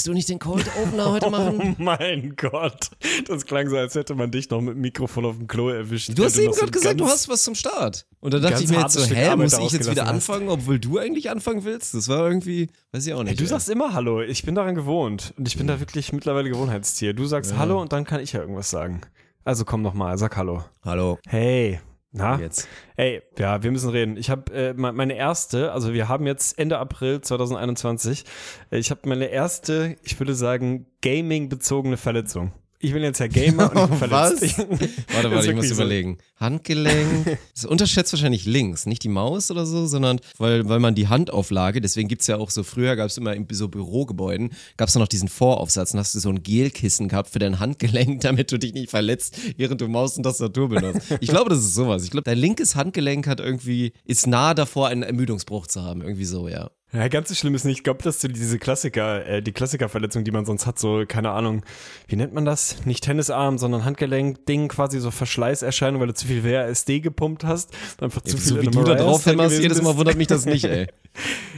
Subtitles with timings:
[0.00, 1.76] Wolltest du nicht den Cold Opener heute machen?
[1.78, 2.88] Oh mein Gott.
[3.28, 6.16] Das klang so, als hätte man dich noch mit dem Mikrofon auf dem Klo erwischt.
[6.16, 8.06] Du hast eben noch so gerade gesagt, du hast was zum Start.
[8.20, 10.10] Und da dachte ich mir jetzt so, Stück hä, Arbeit muss ich jetzt wieder hast.
[10.10, 11.92] anfangen, obwohl du eigentlich anfangen willst?
[11.92, 13.32] Das war irgendwie, weiß ich auch nicht.
[13.32, 13.48] Ey, du ey.
[13.48, 14.22] sagst immer Hallo.
[14.22, 15.34] Ich bin daran gewohnt.
[15.36, 17.12] Und ich bin da wirklich mittlerweile Gewohnheitstier.
[17.12, 19.02] Du sagst Hallo und dann kann ich ja irgendwas sagen.
[19.44, 20.64] Also komm noch mal, sag Hallo.
[20.82, 21.18] Hallo.
[21.28, 21.78] Hey.
[22.12, 22.38] Na?
[22.40, 22.66] Jetzt.
[22.96, 24.16] Ey, ja, wir müssen reden.
[24.16, 28.24] Ich habe äh, me- meine erste, also wir haben jetzt Ende April 2021.
[28.70, 32.52] Äh, Ich habe meine erste, ich würde sagen, Gaming-bezogene Verletzung.
[32.82, 34.38] Ich bin jetzt ja Gamer und bin Was?
[34.38, 34.58] verletzt.
[35.12, 35.74] Warte, warte, ich muss so.
[35.74, 36.18] überlegen.
[36.36, 37.38] Handgelenk.
[37.54, 41.82] Das unterschätzt wahrscheinlich links, nicht die Maus oder so, sondern weil, weil man die Handauflage,
[41.82, 45.28] deswegen gibt's ja auch so, früher gab's immer in so Bürogebäuden, gab's da noch diesen
[45.28, 48.88] Voraufsatz und hast du so ein Gelkissen gehabt für dein Handgelenk, damit du dich nicht
[48.88, 51.14] verletzt, während du Maus und Tastatur benutzt.
[51.20, 52.04] Ich glaube, das ist sowas.
[52.04, 56.00] Ich glaube, dein linkes Handgelenk hat irgendwie, ist nah davor, einen Ermüdungsbruch zu haben.
[56.00, 56.70] Irgendwie so, ja.
[56.92, 57.78] Ja, ganz so schlimm ist nicht.
[57.78, 61.30] Ich glaube, dass du diese Klassiker, äh, die Klassikerverletzung, die man sonst hat, so, keine
[61.30, 61.62] Ahnung,
[62.08, 62.84] wie nennt man das?
[62.84, 67.70] Nicht Tennisarm, sondern Handgelenk-Ding, quasi so Verschleißerscheinung, weil du zu viel WASD gepumpt hast.
[68.00, 70.64] Einfach zu viel so wie du da drauf hämmerst, jedes Mal wundert mich das nicht,
[70.64, 70.88] ey.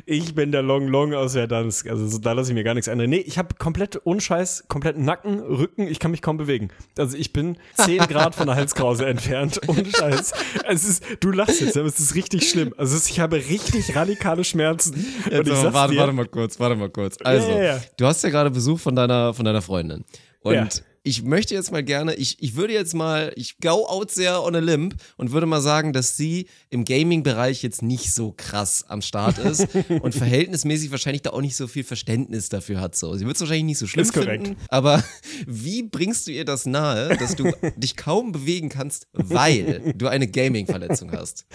[0.07, 1.89] Ich bin der Long Long aus Verdansk.
[1.89, 3.11] Also so, da lasse ich mir gar nichts ändern.
[3.11, 6.69] Nee, ich habe komplett unscheiß, komplett Nacken, Rücken, ich kann mich kaum bewegen.
[6.99, 9.61] Also ich bin 10 Grad von der Halskrause entfernt.
[9.69, 10.33] Ohne Scheiß.
[10.69, 12.75] Es ist, du lachst jetzt, aber es ist richtig schlimm.
[12.77, 15.07] Also ist, ich habe richtig radikale Schmerzen.
[15.31, 17.17] Jetzt und ich aber, warte, dir, warte mal kurz, warte mal kurz.
[17.23, 17.81] Also, Ja, ja, ja.
[17.97, 20.05] du hast ja gerade Besuch von deiner, von deiner Freundin.
[20.41, 20.69] Und Ja.
[21.05, 24.55] Ich möchte jetzt mal gerne, ich, ich würde jetzt mal, ich go out sehr on
[24.55, 29.03] a limb und würde mal sagen, dass sie im Gaming-Bereich jetzt nicht so krass am
[29.03, 29.67] Start ist
[30.03, 32.95] und verhältnismäßig wahrscheinlich da auch nicht so viel Verständnis dafür hat.
[32.95, 33.15] So.
[33.17, 34.47] Sie wird es wahrscheinlich nicht so schlimm Ist korrekt.
[34.47, 35.03] finden, aber
[35.47, 40.29] wie bringst du ihr das nahe, dass du dich kaum bewegen kannst, weil du eine
[40.29, 41.47] Gaming-Verletzung hast?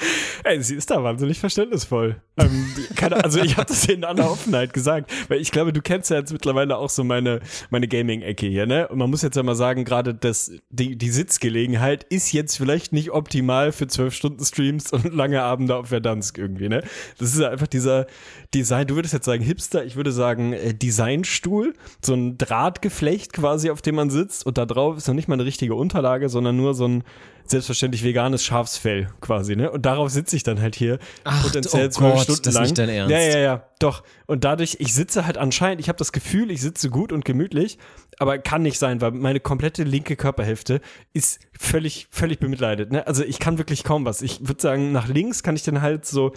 [0.43, 2.21] Ey, sie ist da wahnsinnig verständnisvoll.
[2.37, 6.09] Ähm, keine, also ich habe das in aller Offenheit gesagt, weil ich glaube, du kennst
[6.09, 7.39] ja jetzt mittlerweile auch so meine,
[7.69, 8.87] meine Gaming-Ecke hier, ne?
[8.89, 12.91] Und man muss jetzt ja mal sagen, gerade das, die, die Sitzgelegenheit ist jetzt vielleicht
[12.91, 16.83] nicht optimal für zwölf Stunden Streams und lange Abende auf Verdansk irgendwie, ne?
[17.17, 18.07] Das ist einfach dieser
[18.53, 23.69] Design, du würdest jetzt sagen Hipster, ich würde sagen äh, Designstuhl, so ein Drahtgeflecht quasi,
[23.69, 26.57] auf dem man sitzt und da drauf ist noch nicht mal eine richtige Unterlage, sondern
[26.57, 27.03] nur so ein
[27.49, 29.71] selbstverständlich veganes Schafsfell quasi, ne?
[29.71, 32.63] Und darauf sitze ich dann halt hier Ach, potenziell oh zwölf Gott, Stunden das lang.
[32.63, 33.11] nicht dein Ernst.
[33.11, 34.03] Ja, ja, ja, doch.
[34.25, 37.77] Und dadurch, ich sitze halt anscheinend, ich habe das Gefühl, ich sitze gut und gemütlich,
[38.19, 40.81] aber kann nicht sein, weil meine komplette linke Körperhälfte
[41.13, 43.05] ist völlig, völlig bemitleidet, ne?
[43.05, 44.21] Also ich kann wirklich kaum was.
[44.21, 46.33] Ich würde sagen, nach links kann ich dann halt so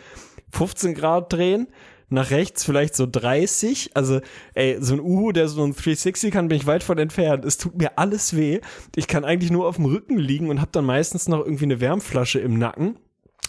[0.52, 1.68] 15 Grad drehen.
[2.12, 3.92] Nach rechts vielleicht so 30.
[3.94, 4.20] Also,
[4.54, 7.44] ey, so ein Uhu, der so ein 360 kann, bin ich weit von entfernt.
[7.44, 8.60] Es tut mir alles weh.
[8.96, 11.80] Ich kann eigentlich nur auf dem Rücken liegen und habe dann meistens noch irgendwie eine
[11.80, 12.96] Wärmflasche im Nacken.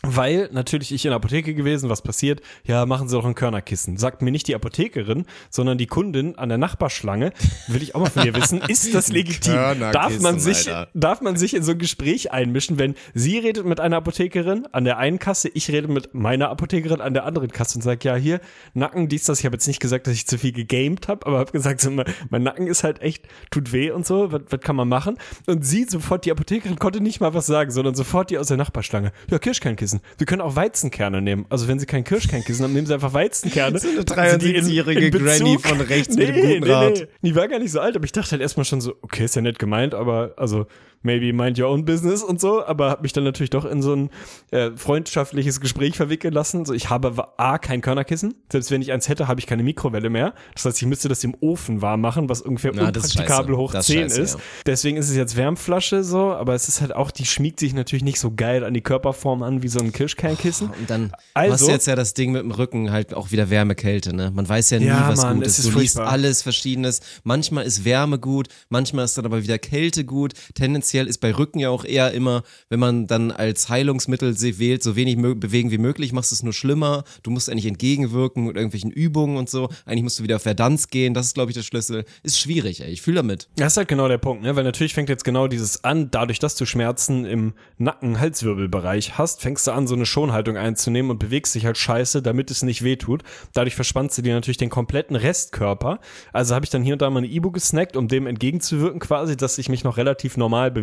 [0.04, 2.42] Weil natürlich ich in der Apotheke gewesen, was passiert?
[2.66, 3.98] Ja, machen Sie doch ein Körnerkissen.
[3.98, 7.34] Sagt mir nicht die Apothekerin, sondern die Kundin an der Nachbarschlange.
[7.68, 9.54] Will ich auch mal von ihr wissen, ist das legitim?
[9.54, 10.90] Darf man sich, Alter.
[10.96, 14.86] darf man sich in so ein Gespräch einmischen, wenn sie redet mit einer Apothekerin an
[14.86, 18.16] der einen Kasse, ich rede mit meiner Apothekerin an der anderen Kasse und sage, ja,
[18.16, 18.42] hier,
[18.74, 19.40] Nacken, dies, das.
[19.40, 21.92] Ich habe jetzt nicht gesagt, dass ich zu viel gegamed habe, aber habe gesagt, so,
[21.92, 25.18] mein, mein Nacken ist halt echt, tut weh und so, was, was kann man machen?
[25.46, 28.58] Und sie sofort, die Apothekerin konnte nicht mal was sagen, sondern sofort die aus der
[28.58, 29.12] Nachbarschlange.
[29.30, 29.91] Ja, Kirschkernkissen.
[30.18, 31.46] Sie können auch Weizenkerne nehmen.
[31.50, 33.80] Also wenn sie kein Kirschkernkissen haben, nehmen sie einfach Weizenkerne.
[33.82, 36.72] So eine Packen sie die in- 73-jährige in Bezug- Granny von rechts mit dem guten
[36.72, 37.08] Rat.
[37.22, 39.36] Die war gar nicht so alt, aber ich dachte halt erstmal schon so, okay, ist
[39.36, 40.68] ja nett gemeint, aber also
[41.04, 43.94] maybe mind your own business und so, aber habe mich dann natürlich doch in so
[43.96, 44.10] ein
[44.52, 46.66] äh, freundschaftliches Gespräch verwickeln lassen.
[46.66, 48.36] So, ich habe A, kein Körnerkissen.
[48.52, 50.34] Selbst wenn ich eins hätte, habe ich keine Mikrowelle mehr.
[50.54, 53.88] Das heißt, ich müsste das im Ofen warm machen, was ungefähr Na, unpraktikabel hoch Das
[53.90, 54.34] ist 10 scheiße, ist.
[54.36, 54.40] ja.
[54.66, 58.04] Deswegen ist es jetzt Wärmflasche so, aber es ist halt auch, die schmiegt sich natürlich
[58.04, 60.68] nicht so geil an die Körperform an wie so ein Kirschkernkissen.
[60.68, 63.50] Und dann Also- hast du jetzt ja das Ding mit dem Rücken halt auch wieder
[63.50, 64.32] Wärme, Kälte, ne?
[64.34, 65.60] Man weiß ja nie, Ja, was Mann, gut ist.
[65.60, 67.00] ist Du liest alles Verschiedenes.
[67.24, 70.34] Manchmal ist Wärme gut, manchmal ist dann aber wieder Kälte gut.
[70.54, 74.60] Tendenziell tendenziell ist bei Rücken ja auch eher immer, wenn man dann als Heilungsmittel se-
[74.60, 77.04] wählt, so wenig bewegen wie möglich, machst es nur schlimmer.
[77.24, 79.70] Du musst eigentlich entgegenwirken mit irgendwelchen Übungen und so.
[79.86, 81.14] Eigentlich musst du wieder auf Verdanz gehen.
[81.14, 82.06] Das ist, glaube ich, der Schlüssel.
[82.24, 82.92] Ist schwierig, ey.
[82.92, 83.48] Ich fühle damit.
[83.56, 84.56] Das ist halt genau der Punkt, ne?
[84.56, 89.68] Weil natürlich fängt jetzt genau dieses an, dadurch, dass du Schmerzen im Nacken-Halswirbelbereich hast, fängst
[89.68, 93.24] du an, so eine Schonhaltung einzunehmen und bewegst dich halt scheiße, damit es nicht wehtut.
[93.54, 96.00] Dadurch verspannst du dir natürlich den kompletten Restkörper.
[96.34, 99.38] Also habe ich dann hier und da mal eine Ibu gesnackt, um dem entgegenzuwirken quasi,
[99.38, 100.81] dass ich mich noch relativ normal bewege.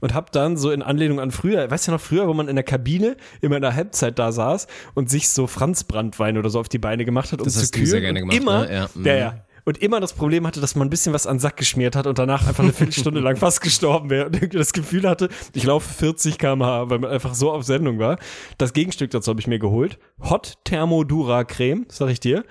[0.00, 2.56] Und hab dann so in Anlehnung an früher, weißt du noch früher, wo man in
[2.56, 6.68] der Kabine immer in der Halbzeit da saß und sich so Franzbrandwein oder so auf
[6.68, 7.90] die Beine gemacht hat, um Das zu hast du kühlen.
[7.90, 8.74] sehr gerne und gemacht, immer, ne?
[8.74, 9.06] Ja, mhm.
[9.06, 11.56] ja, ja und immer das Problem hatte, dass man ein bisschen was an den Sack
[11.56, 15.08] geschmiert hat und danach einfach eine Viertelstunde lang fast gestorben wäre und irgendwie das Gefühl
[15.08, 18.18] hatte, ich laufe 40 km/h, weil man einfach so auf Sendung war.
[18.58, 19.98] Das Gegenstück dazu habe ich mir geholt.
[20.20, 22.44] Hot Thermodura Creme, sag ich dir.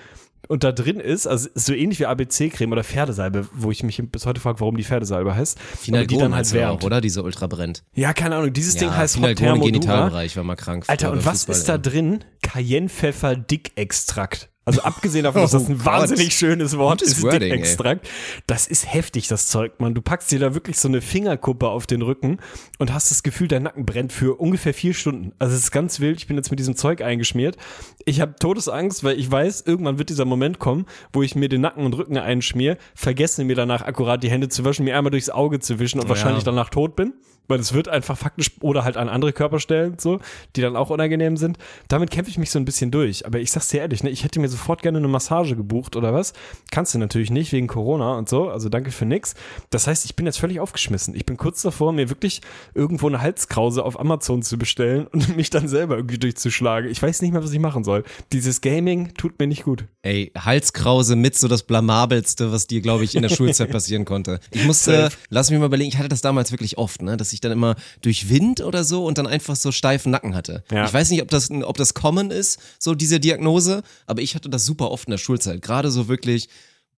[0.47, 4.25] Und da drin ist, also so ähnlich wie ABC-Creme oder Pferdesalbe, wo ich mich bis
[4.25, 5.59] heute frage, warum die Pferdesalbe heißt.
[5.59, 6.81] Final aber die dann halt wärmt.
[6.81, 6.99] auch, oder?
[7.01, 7.83] Diese Ultra brennt.
[7.93, 9.71] Ja, keine Ahnung, dieses Ding heißt Hot Thermodura.
[9.71, 10.85] Genitalbereich war mal krank.
[10.87, 12.23] Alter, und was ist da drin?
[12.41, 14.49] Cayennepfeffer-Dickextrakt.
[14.71, 15.85] Also abgesehen davon, dass das Oh ein Gott.
[15.85, 17.49] wahnsinnig schönes Wort Gutes ist, Wording, ey.
[17.49, 18.07] Dickextrakt.
[18.47, 19.93] Das ist heftig, das Zeug, Mann.
[19.93, 22.37] Du packst dir da wirklich so eine Fingerkuppe auf den Rücken
[22.79, 25.33] und hast das Gefühl, dein Nacken brennt für ungefähr vier Stunden.
[25.39, 26.17] Also es ist ganz wild.
[26.17, 27.57] Ich bin jetzt mit diesem Zeug eingeschmiert.
[28.05, 31.61] Ich habe Todesangst, weil ich weiß, irgendwann wird dieser Moment kommen, wo ich mir den
[31.61, 35.29] Nacken und Rücken einschmier, vergesse mir danach akkurat die Hände zu waschen, mir einmal durchs
[35.29, 37.13] Auge zu wischen und wahrscheinlich danach tot bin.
[37.47, 40.19] Weil es wird einfach faktisch oder halt an andere Körperstellen so,
[40.55, 41.57] die dann auch unangenehm sind.
[41.87, 43.25] Damit kämpfe ich mich so ein bisschen durch.
[43.25, 46.13] Aber ich sag's dir ehrlich, ne, ich hätte mir sofort gerne eine Massage gebucht oder
[46.13, 46.33] was.
[46.71, 48.49] Kannst du natürlich nicht wegen Corona und so.
[48.49, 49.35] Also danke für nix.
[49.69, 51.15] Das heißt, ich bin jetzt völlig aufgeschmissen.
[51.15, 52.41] Ich bin kurz davor, mir wirklich
[52.73, 56.89] irgendwo eine Halskrause auf Amazon zu bestellen und mich dann selber irgendwie durchzuschlagen.
[56.89, 58.03] Ich weiß nicht mehr, was ich machen soll.
[58.31, 59.85] Dieses Gaming tut mir nicht gut.
[60.03, 64.39] Ey, Halskrause mit so das blamabelste, was dir, glaube ich, in der Schulzeit passieren konnte.
[64.51, 67.41] Ich musste, lass mich mal überlegen, ich hatte das damals wirklich oft, ne, dass ich
[67.41, 70.63] dann immer durch Wind oder so und dann einfach so steifen Nacken hatte.
[70.71, 70.85] Ja.
[70.85, 74.49] Ich weiß nicht, ob das, ob das common ist, so diese Diagnose, aber ich hatte
[74.49, 75.61] das super oft in der Schulzeit.
[75.61, 76.49] Gerade so wirklich,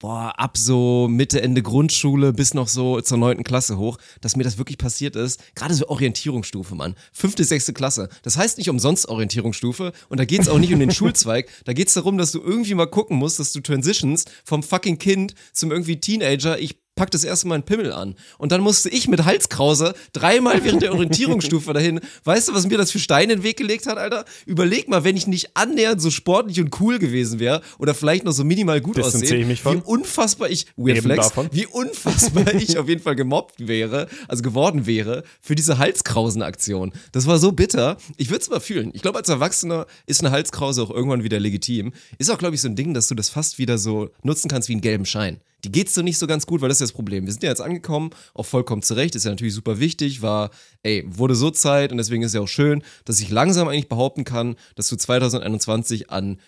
[0.04, 4.44] boah, ab so Mitte, Ende Grundschule bis noch so zur neunten Klasse hoch, dass mir
[4.44, 5.42] das wirklich passiert ist.
[5.56, 6.96] Gerade so Orientierungsstufe, Mann.
[7.14, 8.10] Fünfte, sechste Klasse.
[8.22, 11.50] Das heißt nicht umsonst Orientierungsstufe und da geht's auch nicht um den Schulzweig.
[11.64, 15.36] Da geht's darum, dass du irgendwie mal gucken musst, dass du transitions vom fucking Kind
[15.54, 16.60] zum irgendwie Teenager.
[16.60, 18.16] Ich pack das erste Mal einen Pimmel an.
[18.38, 22.00] Und dann musste ich mit Halskrause dreimal während der Orientierungsstufe dahin.
[22.24, 24.24] Weißt du, was mir das für Steine in den Weg gelegt hat, Alter?
[24.46, 28.32] Überleg mal, wenn ich nicht annähernd so sportlich und cool gewesen wäre oder vielleicht noch
[28.32, 31.50] so minimal gut aussehe, wie unfassbar ich, Weird Eben Flex, davon.
[31.52, 36.94] wie unfassbar ich auf jeden Fall gemobbt wäre, also geworden wäre, für diese Halskrausenaktion.
[37.12, 37.98] Das war so bitter.
[38.16, 38.92] Ich würde es mal fühlen.
[38.94, 41.92] Ich glaube, als Erwachsener ist eine Halskrause auch irgendwann wieder legitim.
[42.18, 44.70] Ist auch, glaube ich, so ein Ding, dass du das fast wieder so nutzen kannst
[44.70, 45.42] wie einen gelben Schein.
[45.66, 47.26] Die geht's so nicht so ganz gut, weil das ist ja das Problem.
[47.26, 50.50] Wir sind ja jetzt angekommen, auch vollkommen zurecht, ist ja natürlich super wichtig, war,
[50.84, 54.26] ey, wurde so Zeit und deswegen ist ja auch schön, dass ich langsam eigentlich behaupten
[54.26, 56.40] kann, dass du 2021 an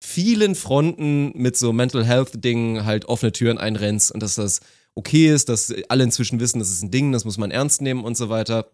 [0.00, 4.60] vielen Fronten mit so Mental Health Dingen halt offene Türen einrennst und dass das
[4.94, 8.04] okay ist, dass alle inzwischen wissen, das ist ein Ding, das muss man ernst nehmen
[8.04, 8.70] und so weiter.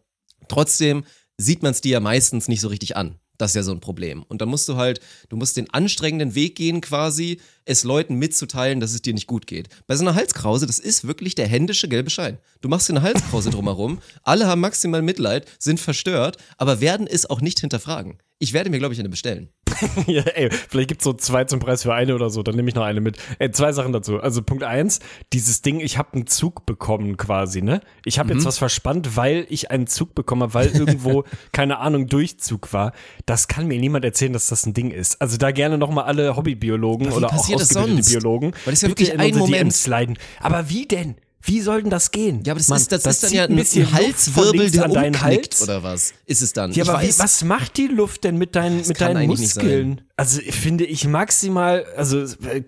[0.49, 1.05] Trotzdem
[1.37, 3.19] sieht man es dir ja meistens nicht so richtig an.
[3.39, 4.23] Das ist ja so ein Problem.
[4.23, 8.81] Und da musst du halt, du musst den anstrengenden Weg gehen quasi, es Leuten mitzuteilen,
[8.81, 9.69] dass es dir nicht gut geht.
[9.87, 12.39] Bei so einer Halskrause, das ist wirklich der händische gelbe Schein.
[12.61, 17.29] Du machst dir eine Halskrause drumherum, alle haben maximal Mitleid, sind verstört, aber werden es
[17.29, 18.19] auch nicht hinterfragen.
[18.39, 19.51] Ich werde mir, glaube ich, eine bestellen.
[20.07, 22.75] ja, ey, vielleicht gibt's so zwei zum Preis für eine oder so, dann nehme ich
[22.75, 23.17] noch eine mit.
[23.39, 24.21] Ey, zwei Sachen dazu.
[24.21, 25.01] Also Punkt eins,
[25.33, 27.81] dieses Ding, ich habe einen Zug bekommen quasi, ne?
[28.05, 32.07] Ich habe jetzt was verspannt, weil ich einen Zug bekommen habe, weil irgendwo, keine Ahnung,
[32.07, 32.93] Durchzug war.
[33.27, 35.21] Das kann mir niemand erzählen, dass das ein Ding ist.
[35.21, 38.11] Also da gerne nochmal alle Hobbybiologen oder auch passiert das sonst?
[38.11, 38.53] Biologen.
[38.53, 39.55] Weil das ist ja wirklich in ein Moment.
[39.63, 40.19] DMs leiden.
[40.41, 41.17] Aber wie denn?
[41.45, 42.43] Wie soll denn das gehen?
[42.45, 44.93] Ja, aber das Mann, ist, das, ist dann ja ein, bisschen ein Halswirbel, der an
[44.93, 45.61] deinen Hals.
[45.61, 46.15] oder was?
[46.25, 46.71] Ist es dann?
[46.71, 50.03] Ja, ich aber wie, was macht die Luft denn mit deinen, mit deinen Muskeln?
[50.17, 52.63] Also finde ich maximal, also äh,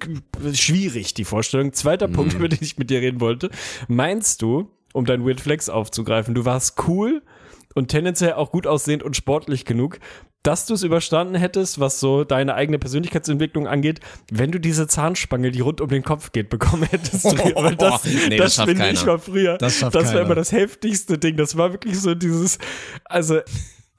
[0.55, 1.73] schwierig die Vorstellung.
[1.73, 2.13] Zweiter Mhm.
[2.15, 3.49] Punkt, über den ich mit dir reden wollte.
[3.87, 7.23] Meinst du, um dein Weird Flex aufzugreifen, du warst cool
[7.77, 10.01] und tendenziell auch gut aussehend und sportlich genug,
[10.45, 15.51] dass du es überstanden hättest, was so deine eigene Persönlichkeitsentwicklung angeht, wenn du diese Zahnspange,
[15.51, 17.23] die rund um den Kopf geht, bekommen hättest.
[17.29, 17.55] früher.
[17.57, 19.59] Weil das, Nee, das das finde ich war früher.
[19.59, 20.21] Das das war keiner.
[20.21, 21.37] immer das heftigste Ding.
[21.37, 22.59] Das war wirklich so dieses,
[23.07, 23.41] also,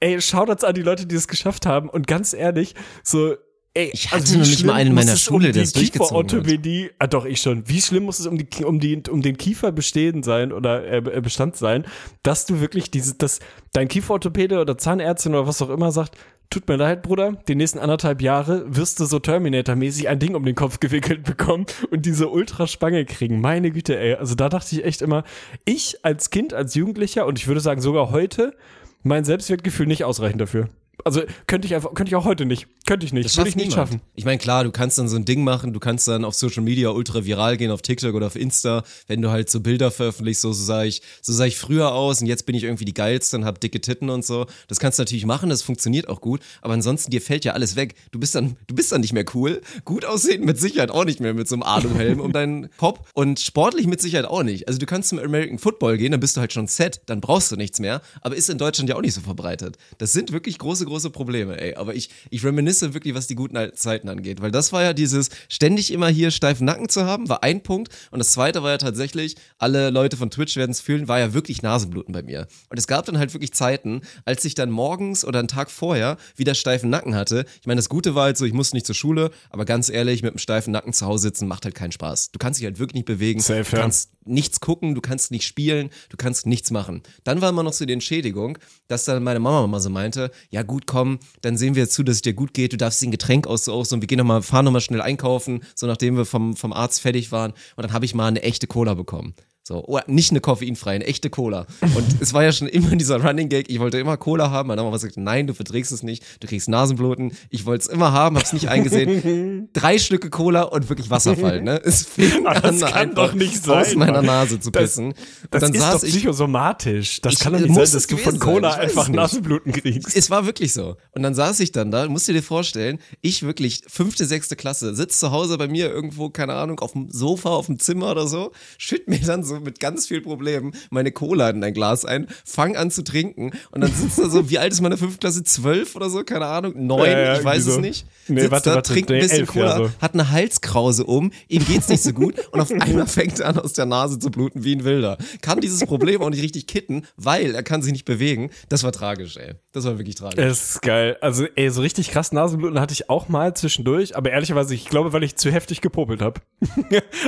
[0.00, 1.88] ey, Shoutouts an die Leute, die es geschafft haben.
[1.90, 3.34] Und ganz ehrlich, so,
[3.76, 6.16] Ey, Ich hatte also noch nicht mal einen in meiner Schule, um der es durchgezogen
[6.16, 6.94] hat.
[6.98, 7.68] Ah, doch, ich schon.
[7.68, 10.96] Wie schlimm muss es um, die, um, die, um den Kiefer bestehen sein oder äh,
[10.96, 11.84] äh, Bestand sein,
[12.22, 13.38] dass du wirklich dieses, dass
[13.74, 16.16] dein Kieferorthopäde oder Zahnärztin oder was auch immer sagt,
[16.48, 20.46] tut mir leid, Bruder, die nächsten anderthalb Jahre wirst du so Terminator-mäßig ein Ding um
[20.46, 23.42] den Kopf gewickelt bekommen und diese Ultraspange kriegen.
[23.42, 24.14] Meine Güte, ey.
[24.14, 25.22] Also da dachte ich echt immer,
[25.66, 28.54] ich als Kind, als Jugendlicher und ich würde sagen sogar heute,
[29.02, 30.70] mein Selbstwertgefühl nicht ausreichend dafür.
[31.04, 32.66] Also könnte ich einfach, könnte ich auch heute nicht.
[32.86, 33.26] Könnte ich nicht.
[33.26, 33.88] Das Würde ich nicht niemand.
[33.90, 34.00] schaffen.
[34.14, 36.62] Ich meine, klar, du kannst dann so ein Ding machen, du kannst dann auf Social
[36.62, 40.42] Media ultra viral gehen, auf TikTok oder auf Insta, wenn du halt so Bilder veröffentlichst,
[40.42, 42.94] so, so sah ich, so sah ich früher aus und jetzt bin ich irgendwie die
[42.94, 44.46] geilste und hab dicke Titten und so.
[44.68, 47.76] Das kannst du natürlich machen, das funktioniert auch gut, aber ansonsten dir fällt ja alles
[47.76, 47.94] weg.
[48.10, 49.60] Du bist dann, du bist dann nicht mehr cool.
[49.84, 53.38] Gut aussehen mit Sicherheit auch nicht mehr mit so einem Aluhelm um deinen Kopf und
[53.40, 54.66] sportlich mit Sicherheit auch nicht.
[54.66, 57.52] Also du kannst zum American Football gehen, dann bist du halt schon set, dann brauchst
[57.52, 59.76] du nichts mehr, aber ist in Deutschland ja auch nicht so verbreitet.
[59.98, 61.74] Das sind wirklich große, große Probleme, ey.
[61.74, 64.92] Aber ich, ich reminisce wirklich, was die guten alten Zeiten angeht, weil das war ja
[64.92, 68.70] dieses ständig immer hier steifen Nacken zu haben, war ein Punkt und das zweite war
[68.70, 72.46] ja tatsächlich, alle Leute von Twitch werden es fühlen, war ja wirklich Nasenbluten bei mir.
[72.70, 76.16] Und es gab dann halt wirklich Zeiten, als ich dann morgens oder einen Tag vorher
[76.36, 77.44] wieder steifen Nacken hatte.
[77.60, 80.22] Ich meine, das Gute war halt so, ich musste nicht zur Schule, aber ganz ehrlich,
[80.22, 82.30] mit einem steifen Nacken zu Hause sitzen macht halt keinen Spaß.
[82.30, 83.82] Du kannst dich halt wirklich nicht bewegen, Safe, du ja.
[83.82, 87.02] kannst nichts gucken, du kannst nicht spielen, du kannst nichts machen.
[87.24, 90.62] Dann war immer noch so die Entschädigung, dass dann meine Mama mal so meinte, ja
[90.62, 93.12] gut, komm, dann sehen wir zu, dass es dir gut geht, du darfst dir ein
[93.12, 96.72] Getränk aussuchen und wir gehen nochmal, fahren nochmal schnell einkaufen, so nachdem wir vom, vom
[96.72, 99.34] Arzt fertig waren und dann habe ich mal eine echte Cola bekommen.
[99.68, 101.66] So, oh, nicht eine koffeinfreie, eine echte Cola.
[101.80, 104.80] Und es war ja schon immer dieser Running Gag, ich wollte immer Cola haben, meine
[104.82, 107.32] Mama hat gesagt, nein, du verträgst es nicht, du kriegst Nasenbluten.
[107.50, 109.68] Ich wollte es immer haben, hab's nicht eingesehen.
[109.72, 111.80] Drei Stücke Cola und wirklich Wasserfall, ne?
[111.84, 114.22] Es fing das an, kann einfach doch nicht sein, aus meiner.
[114.22, 115.14] Nase zu Das- pissen.
[115.50, 117.20] Das dann ist saß doch ich psychosomatisch.
[117.22, 118.38] Das Ich- kann doch nicht muss sein, dass es du von.
[118.38, 119.16] Cola einfach nicht.
[119.16, 120.16] Nasenbluten kriegst.
[120.16, 120.96] es war wirklich so.
[121.10, 124.94] Und dann saß ich dann da, musst du dir vorstellen, ich wirklich fünfte, sechste Klasse,
[124.94, 128.28] sitz zu Hause bei mir irgendwo, keine Ahnung, auf dem Sofa, auf dem Zimmer oder
[128.28, 132.26] so, schütt mir dann so mit ganz viel Problemen meine Cola in ein Glas ein,
[132.44, 135.44] fang an zu trinken und dann sitzt da so, wie alt ist meine fünfte Klasse?
[135.44, 136.24] Zwölf oder so?
[136.24, 137.80] Keine Ahnung, neun, Ja, ja, ich weiß irgendwie es so.
[137.80, 138.06] nicht.
[138.28, 139.90] Nee, sitzt warte, da, warte, trinkt ein bisschen elf, Cola, so.
[140.00, 143.58] hat eine Halskrause um, ihm geht's nicht so gut und auf einmal fängt er an,
[143.58, 145.18] aus der Nase zu bluten wie ein Wilder.
[145.40, 148.50] Kann dieses Problem auch nicht richtig kitten, weil er kann sich nicht bewegen.
[148.68, 149.54] Das war tragisch, ey.
[149.72, 150.36] Das war wirklich tragisch.
[150.36, 151.16] Das ist geil.
[151.20, 155.12] Also, ey, so richtig krass Nasenbluten hatte ich auch mal zwischendurch, aber ehrlicherweise, ich glaube,
[155.12, 156.40] weil ich zu heftig gepopelt habe.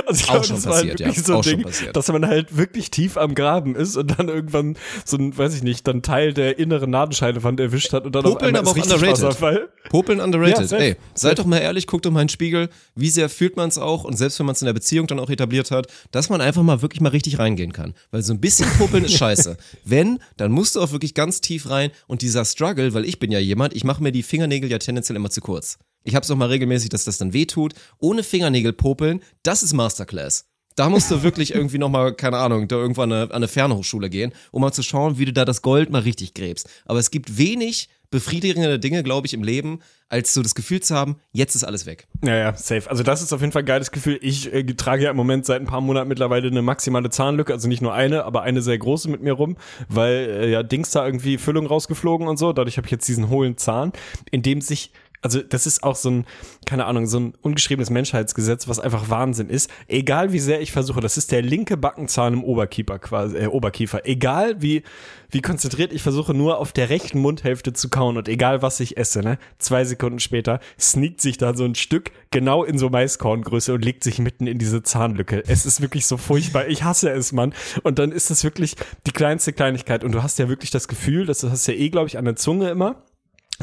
[0.05, 1.23] also ich glaube, das war halt passiert, wirklich ja.
[1.23, 4.77] so ein Auch Ding, dass man halt wirklich tief am Graben ist und dann irgendwann
[5.05, 8.55] so ein, weiß ich nicht, dann Teil der inneren Nadenscheidewand erwischt hat und dann Popeln
[8.55, 9.23] auf einmal aber auch underrated.
[9.23, 9.69] Wasserfall.
[9.89, 10.71] Popeln underrated.
[10.71, 10.77] Ja.
[10.77, 13.69] Ey, seid doch mal ehrlich, guckt doch mal in den Spiegel, wie sehr fühlt man
[13.69, 16.29] es auch und selbst wenn man es in der Beziehung dann auch etabliert hat, dass
[16.29, 17.93] man einfach mal wirklich mal richtig reingehen kann.
[18.11, 19.57] Weil so ein bisschen Popeln ist scheiße.
[19.85, 23.31] Wenn, dann musst du auch wirklich ganz tief rein und dieser Struggle, weil ich bin
[23.31, 25.77] ja jemand, ich mache mir die Fingernägel ja tendenziell immer zu kurz.
[26.03, 27.73] Ich hab's auch mal regelmäßig, dass das dann weh tut.
[27.99, 30.45] Ohne Fingernägel popeln, das ist Masterclass.
[30.79, 34.31] Da musst du wirklich irgendwie nochmal, keine Ahnung, da irgendwann an eine, eine Fernhochschule gehen,
[34.51, 36.69] um mal zu schauen, wie du da das Gold mal richtig gräbst.
[36.85, 40.95] Aber es gibt wenig befriedigende Dinge, glaube ich, im Leben, als so das Gefühl zu
[40.95, 42.07] haben, jetzt ist alles weg.
[42.23, 42.89] Ja, ja, safe.
[42.89, 44.19] Also das ist auf jeden Fall ein geiles Gefühl.
[44.21, 47.67] Ich äh, trage ja im Moment seit ein paar Monaten mittlerweile eine maximale Zahnlücke, also
[47.67, 49.57] nicht nur eine, aber eine sehr große mit mir rum,
[49.89, 52.53] weil äh, ja Dings da irgendwie Füllung rausgeflogen und so.
[52.53, 53.91] Dadurch habe ich jetzt diesen hohlen Zahn,
[54.31, 54.91] in dem sich
[55.21, 56.25] also das ist auch so ein,
[56.65, 59.69] keine Ahnung, so ein ungeschriebenes Menschheitsgesetz, was einfach Wahnsinn ist.
[59.87, 64.05] Egal wie sehr ich versuche, das ist der linke Backenzahn im Oberkiefer quasi, äh, Oberkiefer.
[64.05, 64.83] Egal wie,
[65.29, 68.97] wie konzentriert ich versuche, nur auf der rechten Mundhälfte zu kauen und egal was ich
[68.97, 73.73] esse, ne, zwei Sekunden später sneakt sich da so ein Stück genau in so Maiskorngröße
[73.73, 75.43] und legt sich mitten in diese Zahnlücke.
[75.47, 76.67] Es ist wirklich so furchtbar.
[76.67, 77.53] Ich hasse es, Mann.
[77.83, 81.25] Und dann ist das wirklich die kleinste Kleinigkeit und du hast ja wirklich das Gefühl,
[81.25, 83.03] das hast du ja eh, glaube ich, an der Zunge immer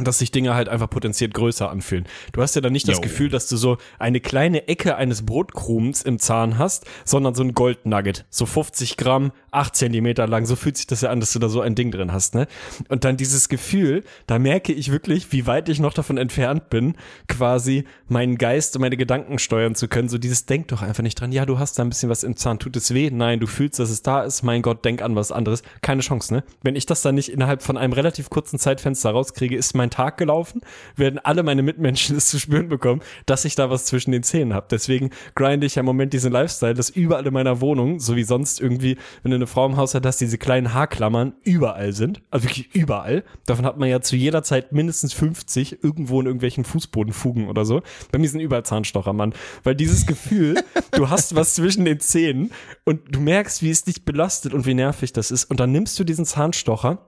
[0.05, 2.05] dass sich Dinge halt einfach potenziert größer anfühlen.
[2.33, 3.03] Du hast ja dann nicht das Jo.
[3.03, 7.55] Gefühl, dass du so eine kleine Ecke eines Brotkrumens im Zahn hast, sondern so ein
[7.55, 8.27] Goldnugget.
[8.29, 10.45] So 50 Gramm, 8 Zentimeter lang.
[10.45, 12.47] So fühlt sich das ja an, dass du da so ein Ding drin hast, ne?
[12.89, 16.97] Und dann dieses Gefühl, da merke ich wirklich, wie weit ich noch davon entfernt bin,
[17.29, 20.09] quasi meinen Geist und meine Gedanken steuern zu können.
[20.09, 21.33] So dieses, denk doch einfach nicht dran.
[21.33, 22.59] Ja, du hast da ein bisschen was im Zahn.
[22.59, 23.11] Tut es weh?
[23.11, 24.43] Nein, du fühlst, dass es da ist.
[24.43, 25.63] Mein Gott, denk an was anderes.
[25.81, 26.45] Keine Chance, ne?
[26.63, 30.17] Wenn ich das dann nicht innerhalb von einem relativ kurzen Zeitfenster rauskriege, ist mein Tag
[30.17, 30.61] gelaufen,
[30.97, 34.55] werden alle meine Mitmenschen es zu spüren bekommen, dass ich da was zwischen den Zähnen
[34.55, 34.67] habe.
[34.71, 38.25] Deswegen grinde ich ja im Moment diesen Lifestyle, dass überall in meiner Wohnung, so wie
[38.25, 42.23] sonst irgendwie, wenn du eine Frau im Haus hast, dass diese kleinen Haarklammern überall sind.
[42.31, 43.25] Also wirklich überall.
[43.47, 47.83] Davon hat man ja zu jeder Zeit mindestens 50 irgendwo in irgendwelchen Fußbodenfugen oder so.
[48.13, 49.35] Bei mir sind überall Zahnstocher, Mann.
[49.65, 50.57] Weil dieses Gefühl,
[50.93, 52.51] du hast was zwischen den Zähnen
[52.85, 55.45] und du merkst, wie es dich belastet und wie nervig das ist.
[55.45, 56.99] Und dann nimmst du diesen Zahnstocher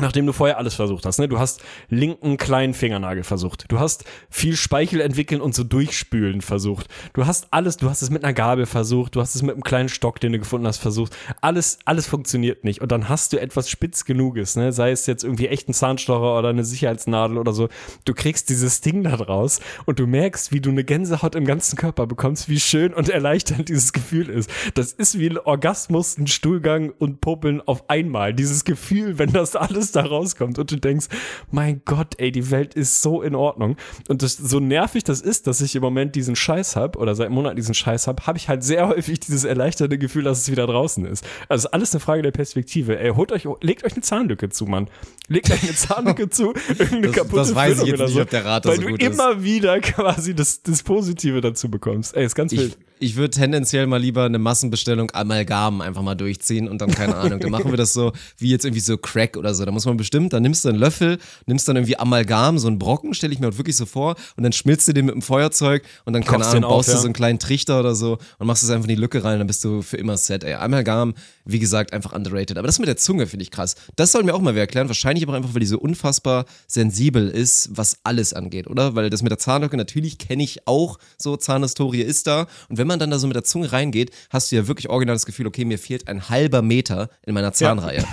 [0.00, 1.28] Nachdem du vorher alles versucht hast, ne?
[1.28, 3.66] Du hast linken kleinen Fingernagel versucht.
[3.68, 6.88] Du hast viel Speichel entwickeln und so durchspülen versucht.
[7.12, 9.62] Du hast alles, du hast es mit einer Gabel versucht, du hast es mit einem
[9.62, 11.16] kleinen Stock, den du gefunden hast, versucht.
[11.40, 12.80] Alles, alles funktioniert nicht.
[12.80, 14.72] Und dann hast du etwas spitz genuges, ne?
[14.72, 17.68] Sei es jetzt irgendwie echt ein Zahnstocher oder eine Sicherheitsnadel oder so.
[18.04, 21.76] Du kriegst dieses Ding da draus und du merkst, wie du eine Gänsehaut im ganzen
[21.76, 24.50] Körper bekommst, wie schön und erleichternd dieses Gefühl ist.
[24.74, 28.34] Das ist wie ein Orgasmus, ein Stuhlgang und Popeln auf einmal.
[28.34, 31.06] Dieses Gefühl, wenn das alles da rauskommt und du denkst,
[31.50, 33.76] mein Gott, ey, die Welt ist so in Ordnung.
[34.08, 37.30] Und das, so nervig das ist, dass ich im Moment diesen Scheiß hab oder seit
[37.30, 40.66] Monaten diesen Scheiß hab, habe ich halt sehr häufig dieses erleichternde Gefühl, dass es wieder
[40.66, 41.24] draußen ist.
[41.48, 42.98] Also alles eine Frage der Perspektive.
[42.98, 44.88] Ey, holt euch, legt euch eine Zahnlücke zu, Mann.
[45.28, 48.14] Legt euch eine Zahnlücke zu, irgendeine Das- kaputte das weiß ich Füllung jetzt oder nicht,
[48.16, 49.12] so, ob der Rat Weil so du gut ist.
[49.14, 52.14] immer wieder quasi das, das Positive dazu bekommst.
[52.16, 52.78] Ey, ist ganz Ich, wild.
[52.98, 57.40] Ich würde tendenziell mal lieber eine Massenbestellung Amalgam einfach mal durchziehen und dann keine Ahnung.
[57.40, 59.64] Dann machen wir das so wie jetzt irgendwie so Crack oder so.
[59.64, 62.78] Da muss man bestimmt, dann nimmst du einen Löffel, nimmst dann irgendwie Amalgam, so einen
[62.78, 65.22] Brocken, stelle ich mir halt wirklich so vor, und dann schmilzt du den mit dem
[65.22, 66.98] Feuerzeug und dann, keine Ahnung, den auf, baust du ja.
[66.98, 69.46] so einen kleinen Trichter oder so und machst es einfach in die Lücke rein, dann
[69.46, 70.54] bist du für immer set, ey.
[70.54, 72.58] Amalgam, wie gesagt, einfach underrated.
[72.58, 73.74] Aber das mit der Zunge finde ich krass.
[73.96, 74.88] Das soll mir auch mal wer erklären.
[74.88, 78.94] Wahrscheinlich aber einfach, weil die so unfassbar sensibel ist, was alles angeht, oder?
[78.94, 82.46] Weil das mit der Zahnlücke, natürlich kenne ich auch so, Zahnhistorie ist da.
[82.68, 85.14] Und wenn man dann da so mit der Zunge reingeht, hast du ja wirklich original
[85.14, 88.04] das Gefühl, okay, mir fehlt ein halber Meter in meiner Zahnreihe.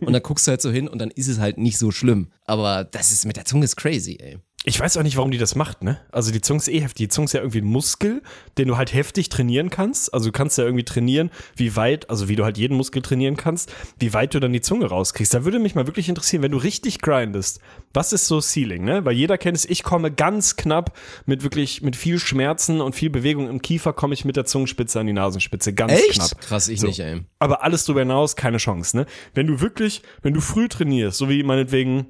[0.00, 2.28] und dann guckst du halt so hin und dann ist es halt nicht so schlimm.
[2.44, 4.38] Aber das ist mit der Zunge ist crazy, ey.
[4.64, 5.98] Ich weiß auch nicht, warum die das macht, ne?
[6.12, 6.96] Also die Zunge ist eh heftig.
[6.96, 8.22] Die Zunge ist ja irgendwie ein Muskel,
[8.58, 10.14] den du halt heftig trainieren kannst.
[10.14, 13.36] Also du kannst ja irgendwie trainieren, wie weit, also wie du halt jeden Muskel trainieren
[13.36, 15.34] kannst, wie weit du dann die Zunge rauskriegst.
[15.34, 17.60] Da würde mich mal wirklich interessieren, wenn du richtig grindest,
[17.92, 19.04] was ist so Ceiling, ne?
[19.04, 23.10] Weil jeder kennt es, ich komme ganz knapp mit wirklich, mit viel Schmerzen und viel
[23.10, 25.72] Bewegung im Kiefer, komme ich mit der Zungenspitze an die Nasenspitze.
[25.72, 26.40] Ganz knapp.
[26.40, 26.86] Krass, ich So.
[26.86, 27.22] nicht, ey.
[27.40, 29.06] Aber alles drüber hinaus, keine Chance, ne?
[29.34, 32.06] Wenn du wirklich, wenn du früh trainierst, so wie meinetwegen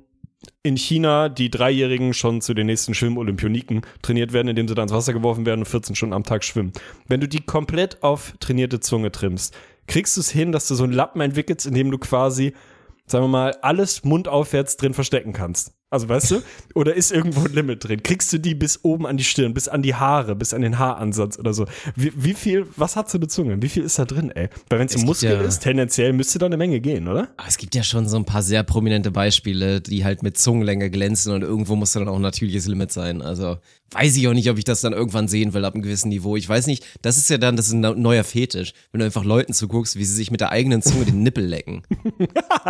[0.62, 4.92] in China die Dreijährigen schon zu den nächsten Schwimmolympioniken trainiert werden, indem sie da ins
[4.92, 6.72] Wasser geworfen werden und 14 Stunden am Tag schwimmen.
[7.08, 9.54] Wenn du die komplett auf trainierte Zunge trimmst,
[9.86, 12.54] kriegst du es hin, dass du so einen Lappen entwickelst, in dem du quasi,
[13.06, 15.72] sagen wir mal, alles mundaufwärts drin verstecken kannst.
[15.92, 16.42] Also weißt du?
[16.74, 18.02] Oder ist irgendwo ein Limit drin?
[18.02, 20.78] Kriegst du die bis oben an die Stirn, bis an die Haare, bis an den
[20.78, 21.66] Haaransatz oder so?
[21.96, 23.60] Wie, wie viel, was hat so eine Zunge?
[23.60, 24.48] Wie viel ist da drin, ey?
[24.70, 27.28] Weil wenn es ein Muskel ja- ist, tendenziell müsste da eine Menge gehen, oder?
[27.36, 30.88] Aber es gibt ja schon so ein paar sehr prominente Beispiele, die halt mit Zungenlänge
[30.88, 33.20] glänzen und irgendwo muss dann auch ein natürliches Limit sein.
[33.20, 33.58] Also
[33.90, 36.36] weiß ich auch nicht, ob ich das dann irgendwann sehen will ab einem gewissen Niveau.
[36.36, 39.24] Ich weiß nicht, das ist ja dann, das ist ein neuer Fetisch, wenn du einfach
[39.24, 41.82] Leuten zuguckst, wie sie sich mit der eigenen Zunge den Nippel lecken.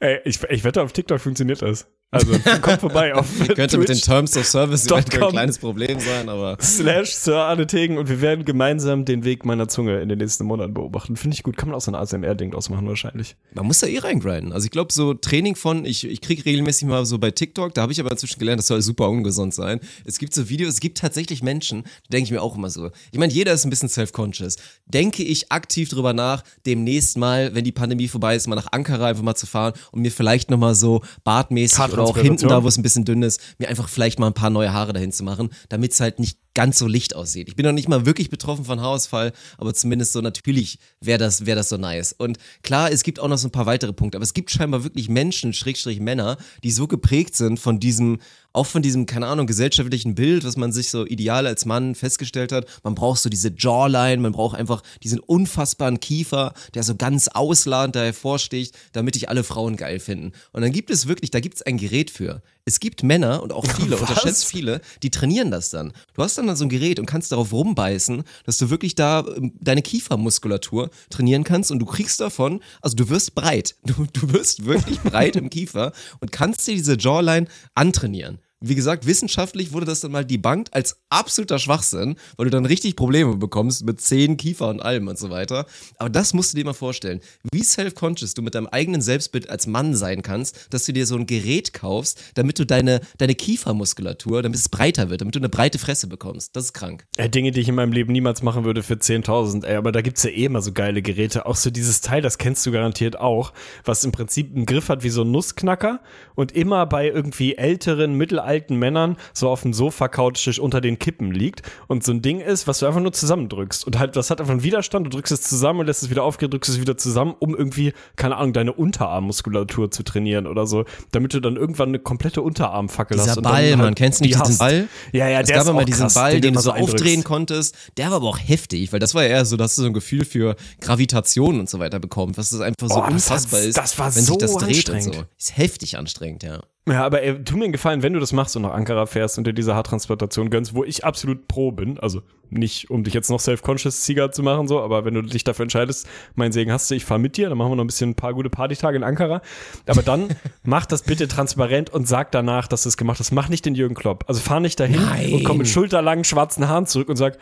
[0.00, 1.86] Ey, ich, ich wette, auf TikTok funktioniert das.
[2.10, 6.00] Also kommt vorbei auf Könnte mit den Twitch Terms of Service eventuell ein kleines Problem
[6.00, 10.08] sein, aber slash Sir Arne Tegen und wir werden gemeinsam den Weg meiner Zunge in
[10.08, 11.16] den nächsten Monaten beobachten.
[11.16, 11.58] Finde ich gut.
[11.58, 13.36] Kann man auch so ein ASMR-Ding draus machen wahrscheinlich.
[13.52, 14.54] man muss da eh reingrinden.
[14.54, 17.82] Also ich glaube, so Training von, ich, ich kriege regelmäßig mal so bei TikTok, da
[17.82, 19.78] habe ich aber inzwischen gelernt, das soll super ungesund sein.
[20.06, 22.90] Es gibt so Videos, es gibt tatsächlich Menschen, da denke ich mir auch immer so.
[23.12, 24.56] Ich meine, jeder ist ein bisschen self-conscious.
[24.86, 29.08] Denke ich aktiv drüber nach, demnächst mal, wenn die Pandemie vorbei ist, mal nach Ankara
[29.08, 32.68] einfach mal zu fahren und mir vielleicht nochmal so bartmäßig oder auch hinten da, wo
[32.68, 35.24] es ein bisschen dünn ist, mir einfach vielleicht mal ein paar neue Haare dahin zu
[35.24, 37.48] machen, damit es halt nicht ganz so licht aussieht.
[37.48, 41.46] Ich bin noch nicht mal wirklich betroffen von Haarausfall, aber zumindest so natürlich wäre das,
[41.46, 42.12] wäre das so nice.
[42.12, 44.82] Und klar, es gibt auch noch so ein paar weitere Punkte, aber es gibt scheinbar
[44.82, 48.18] wirklich Menschen, Schrägstrich Männer, die so geprägt sind von diesem,
[48.52, 52.52] auch von diesem, keine Ahnung, gesellschaftlichen Bild, was man sich so ideal als Mann festgestellt
[52.52, 52.66] hat.
[52.82, 57.96] Man braucht so diese Jawline, man braucht einfach diesen unfassbaren Kiefer, der so ganz ausladend
[57.96, 60.32] da hervorsticht, damit dich alle Frauen geil finden.
[60.52, 62.42] Und dann gibt es wirklich, da gibt es ein Gerät für.
[62.64, 65.92] Es gibt Männer und auch viele, unterschätzt viele, die trainieren das dann.
[66.14, 69.52] Du hast dann so ein Gerät und kannst darauf rumbeißen, dass du wirklich da ähm,
[69.60, 73.76] deine Kiefermuskulatur trainieren kannst und du kriegst davon, also du wirst breit.
[73.88, 78.38] Du, du wirst wirklich breit im Kiefer und kannst dir diese Jawline antrainieren.
[78.60, 82.96] Wie gesagt, wissenschaftlich wurde das dann mal debunked als absoluter Schwachsinn, weil du dann richtig
[82.96, 85.64] Probleme bekommst mit Zähnen, Kiefer und allem und so weiter.
[85.96, 87.20] Aber das musst du dir mal vorstellen,
[87.52, 91.14] wie self-conscious du mit deinem eigenen Selbstbild als Mann sein kannst, dass du dir so
[91.14, 95.48] ein Gerät kaufst, damit du deine, deine Kiefermuskulatur, damit es breiter wird, damit du eine
[95.48, 96.56] breite Fresse bekommst.
[96.56, 97.06] Das ist krank.
[97.16, 99.66] Ey, Dinge, die ich in meinem Leben niemals machen würde für 10.000.
[99.66, 101.46] Ey, aber da gibt's ja eh immer so geile Geräte.
[101.46, 103.52] Auch so dieses Teil, das kennst du garantiert auch,
[103.84, 106.00] was im Prinzip einen Griff hat wie so ein Nussknacker
[106.34, 110.98] und immer bei irgendwie älteren, mittelalterlichen uralten Männern so auf dem Sofa couchisch unter den
[110.98, 114.30] Kippen liegt und so ein Ding ist, was du einfach nur zusammendrückst und halt, das
[114.30, 116.80] hat einfach einen Widerstand, du drückst es zusammen und lässt es wieder aufgehen, drückst es
[116.80, 121.56] wieder zusammen, um irgendwie, keine Ahnung, deine Unterarmmuskulatur zu trainieren oder so, damit du dann
[121.56, 123.36] irgendwann eine komplette Unterarmfackel Dieser hast.
[123.38, 124.58] und Ball, halt man kennst du nicht die diesen hast.
[124.58, 124.88] Ball?
[125.12, 126.72] Ja, ja, es der gab ist immer diesen krass, Ball, den, den du so so
[126.72, 127.24] aufdrehen eindrückst.
[127.24, 127.74] konntest.
[127.96, 129.92] Der war aber auch heftig, weil das war ja eher so, dass du so ein
[129.92, 133.66] Gefühl für Gravitation und so weiter bekommst, was das einfach so Oh, das unfassbar hat-
[133.66, 135.12] ist, das war wenn so sich das dreht und so.
[135.38, 136.60] Ist heftig anstrengend, ja.
[136.90, 139.38] Ja, aber ey, tu mir einen Gefallen, wenn du das machst und nach Ankara fährst
[139.38, 143.30] und dir diese Haartransplantation gönnst, wo ich absolut pro bin, also nicht, um dich jetzt
[143.30, 146.90] noch self-conscious Sieger zu machen, so, aber wenn du dich dafür entscheidest, mein Segen hast
[146.90, 148.96] du, ich fahre mit dir, dann machen wir noch ein bisschen ein paar gute Partytage
[148.96, 149.42] in Ankara.
[149.86, 150.28] Aber dann
[150.62, 153.32] mach das bitte transparent und sag danach, dass du es gemacht hast.
[153.32, 154.24] Mach nicht den Jürgen Klopp.
[154.28, 155.32] Also fahr nicht dahin Nein.
[155.34, 157.38] und komm mit schulterlangen schwarzen Haaren zurück und sag,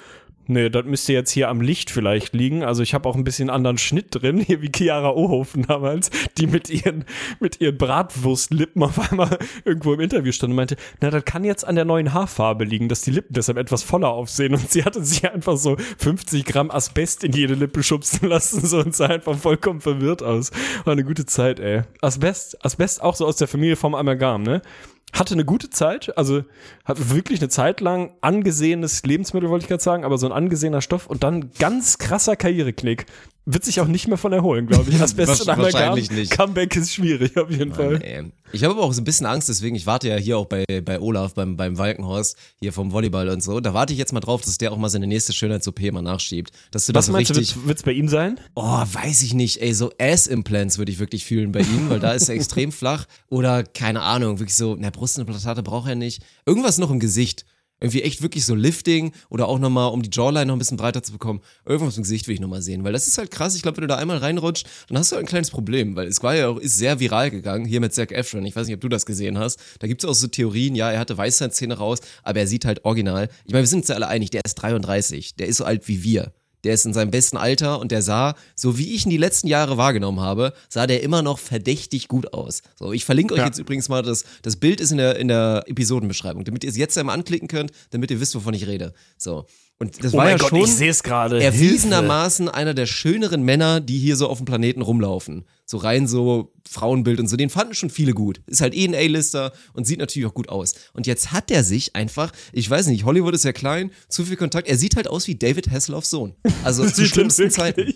[0.49, 2.63] Nee, das müsste jetzt hier am Licht vielleicht liegen.
[2.63, 6.47] Also ich habe auch ein bisschen anderen Schnitt drin, hier wie Chiara Ohofen damals, die
[6.47, 7.05] mit ihren,
[7.41, 11.67] mit ihren Bratwurstlippen auf einmal irgendwo im Interview stand und meinte, na, das kann jetzt
[11.67, 14.55] an der neuen Haarfarbe liegen, dass die Lippen deshalb etwas voller aufsehen.
[14.55, 18.79] Und sie hatte sich einfach so 50 Gramm Asbest in jede Lippe schubsen lassen so
[18.79, 20.53] und sah einfach vollkommen verwirrt aus.
[20.85, 21.83] War eine gute Zeit, ey.
[22.01, 24.63] Asbest, Asbest auch so aus der Familie vom Amalgam, ne?
[25.13, 26.45] Hatte eine gute Zeit, also
[26.85, 30.83] hat wirklich eine Zeit lang angesehenes Lebensmittel, wollte ich gerade sagen, aber so ein angesehener
[30.83, 33.07] Stoff und dann ganz krasser Karriereknick.
[33.49, 34.99] Wird sich auch nicht mehr von erholen, glaube ich.
[34.99, 36.17] Das Beste Wahrscheinlich Amalgam.
[36.17, 36.31] nicht.
[36.33, 37.99] Comeback ist schwierig, auf jeden Fall.
[37.99, 38.33] Nee.
[38.53, 40.65] Ich habe aber auch so ein bisschen Angst, deswegen, ich warte ja hier auch bei,
[40.85, 43.61] bei Olaf, beim, beim Walkenhorst, hier vom Volleyball und so.
[43.61, 46.51] Da warte ich jetzt mal drauf, dass der auch mal seine nächste Schönheits-OP mal nachschiebt.
[46.73, 47.67] Dass du das Was so meinst du, richtig.
[47.67, 48.41] wird es bei ihm sein?
[48.57, 52.13] Oh, weiß ich nicht, ey, so Ass-Implants würde ich wirklich fühlen bei ihm, weil da
[52.13, 53.07] ist er extrem flach.
[53.31, 56.23] Oder, keine Ahnung, wirklich so, na, Brustimplantate braucht er nicht.
[56.47, 57.45] Irgendwas noch im Gesicht.
[57.81, 61.03] Irgendwie echt wirklich so Lifting oder auch nochmal, um die Jawline noch ein bisschen breiter
[61.03, 61.41] zu bekommen.
[61.67, 63.55] Irgendwas im Gesicht will ich nochmal sehen, weil das ist halt krass.
[63.55, 66.07] Ich glaube, wenn du da einmal reinrutscht, dann hast du halt ein kleines Problem, weil
[66.07, 68.47] es war ja auch, ist sehr viral gegangen, hier mit Zac Efron.
[68.47, 69.61] Ich weiß nicht, ob du das gesehen hast.
[69.81, 72.85] Da gibt es auch so Theorien, ja, er hatte Weisheitszähne raus, aber er sieht halt
[72.85, 73.29] original.
[73.45, 75.87] Ich meine, wir sind uns ja alle einig, der ist 33, der ist so alt
[75.89, 76.33] wie wir.
[76.67, 79.47] Der ist in seinem besten Alter und der sah, so wie ich ihn die letzten
[79.47, 82.63] Jahre wahrgenommen habe, sah der immer noch verdächtig gut aus.
[82.77, 83.47] So, ich verlinke euch Ja.
[83.47, 86.77] jetzt übrigens mal, das, das Bild ist in der, in der Episodenbeschreibung, damit ihr es
[86.77, 88.93] jetzt einmal anklicken könnt, damit ihr wisst, wovon ich rede.
[89.17, 89.47] So.
[89.79, 91.43] Und das Oh war ja Gott, schon ich sehe es gerade.
[91.43, 95.45] erwiesenermaßen einer der schöneren Männer, die hier so auf dem Planeten rumlaufen.
[95.67, 97.37] So rein so Frauenbild und so.
[97.37, 98.41] Den fanden schon viele gut.
[98.47, 100.75] Ist halt eh ein A-Lister und sieht natürlich auch gut aus.
[100.95, 104.37] Und jetzt hat er sich einfach, ich weiß nicht, Hollywood ist ja klein, zu viel
[104.37, 104.67] Kontakt.
[104.69, 106.35] Er sieht halt aus wie David Hasselhoffs Sohn.
[106.65, 107.93] Also zu schlimmsten Zeiten.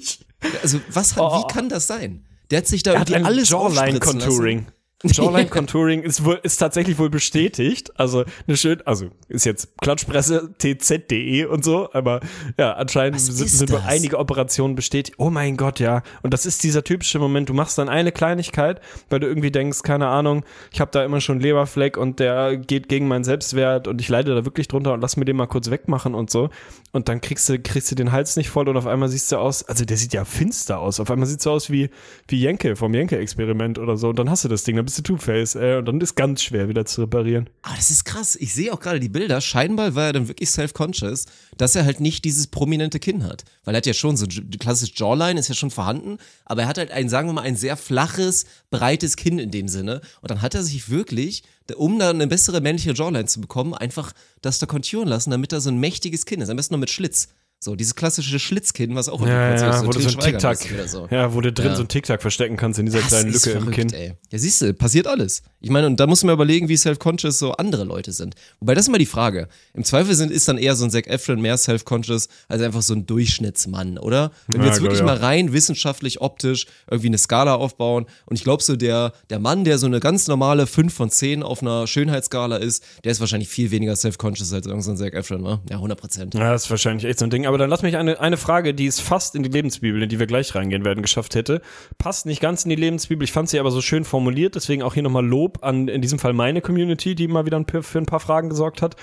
[0.62, 1.38] Also was hat, Oh.
[1.38, 2.26] wie kann das sein?
[2.50, 4.66] Der hat sich da irgendwie alles Jawline aufspritzen lassen.
[5.04, 7.90] Jawline Contouring ist wohl, ist tatsächlich wohl bestätigt.
[7.98, 12.20] Also, eine schön, also, ist jetzt Klatschpresse, tz.de und so, aber
[12.58, 15.16] ja, anscheinend sind, sind wohl einige Operationen bestätigt.
[15.18, 16.02] Oh mein Gott, ja.
[16.22, 19.82] Und das ist dieser typische Moment, du machst dann eine Kleinigkeit, weil du irgendwie denkst,
[19.82, 24.02] keine Ahnung, ich habe da immer schon Leberfleck und der geht gegen meinen Selbstwert und
[24.02, 26.50] ich leide da wirklich drunter und lass mir den mal kurz wegmachen und so.
[26.92, 29.38] Und dann kriegst du, kriegst du den Hals nicht voll und auf einmal siehst du
[29.38, 31.00] aus, also der sieht ja finster aus.
[31.00, 31.88] Auf einmal sieht so aus wie,
[32.28, 34.08] wie Jenke vom Jenke-Experiment oder so.
[34.10, 36.68] Und dann hast du das Ding, bist du Two-Face, ey, und dann ist ganz schwer
[36.68, 37.48] wieder zu reparieren.
[37.62, 38.34] Aber das ist krass.
[38.36, 39.40] Ich sehe auch gerade die Bilder.
[39.40, 41.26] Scheinbar war er dann wirklich self-conscious,
[41.56, 43.44] dass er halt nicht dieses prominente Kinn hat.
[43.64, 46.68] Weil er hat ja schon so j- klassisch Jawline ist ja schon vorhanden, aber er
[46.68, 50.00] hat halt ein, sagen wir mal, ein sehr flaches, breites Kinn in dem Sinne.
[50.20, 51.44] Und dann hat er sich wirklich,
[51.76, 55.60] um da eine bessere männliche Jawline zu bekommen, einfach das da konturen lassen, damit er
[55.60, 56.48] so ein mächtiges Kinn ist.
[56.50, 57.28] Am besten noch mit Schlitz.
[57.62, 61.06] So, dieses klassische Schlitzkinn, was auch Ja, ja, kurz wo du so ein Tic-Tac, so.
[61.10, 61.76] ja, wo du drin Ja.
[61.76, 63.92] so ein Tic-Tac verstecken kannst in dieser Das kleinen ist Lücke im verrückt, Kinn.
[63.92, 64.14] Ey.
[64.32, 65.42] Ja, siehst du, passiert alles.
[65.60, 68.34] Ich meine, und da muss man überlegen, wie self-conscious so andere Leute sind.
[68.60, 69.46] Wobei das ist immer die Frage.
[69.74, 72.94] Im Zweifel sind, ist dann eher so ein Zac Efron mehr self-conscious als einfach so
[72.94, 74.30] ein Durchschnittsmann, oder?
[74.48, 78.42] Wenn wir Ja, jetzt wirklich mal rein wissenschaftlich, optisch irgendwie eine Skala aufbauen und ich
[78.42, 81.86] glaube so der, der Mann, der so eine ganz normale 5 von 10 auf einer
[81.86, 85.60] Schönheitsskala ist, der ist wahrscheinlich viel weniger self-conscious als irgendein so ein Zac Efron, wa?
[85.68, 86.32] Ja, 100 Prozent.
[86.34, 87.49] Ja, das ist wahrscheinlich echt so ein Ding.
[87.50, 90.20] Aber dann lass mich eine, eine Frage, die es fast in die Lebensbibel, in die
[90.20, 91.62] wir gleich reingehen werden, geschafft hätte.
[91.98, 93.24] Passt nicht ganz in die Lebensbibel.
[93.24, 94.54] Ich fand sie aber so schön formuliert.
[94.54, 97.66] Deswegen auch hier nochmal Lob an, in diesem Fall meine Community, die mal wieder ein
[97.66, 98.94] für ein paar Fragen gesorgt hat,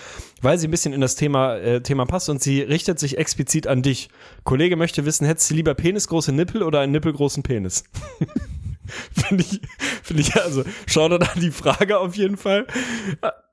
[0.41, 3.67] weil sie ein bisschen in das Thema, äh, Thema passt und sie richtet sich explizit
[3.67, 4.07] an dich.
[4.45, 7.83] Kollege möchte wissen, hättest du lieber penisgroße Nippel oder einen nippelgroßen Penis?
[9.11, 9.59] Finde ich,
[10.01, 12.67] finde ich, also, schau dann an die Frage auf jeden Fall.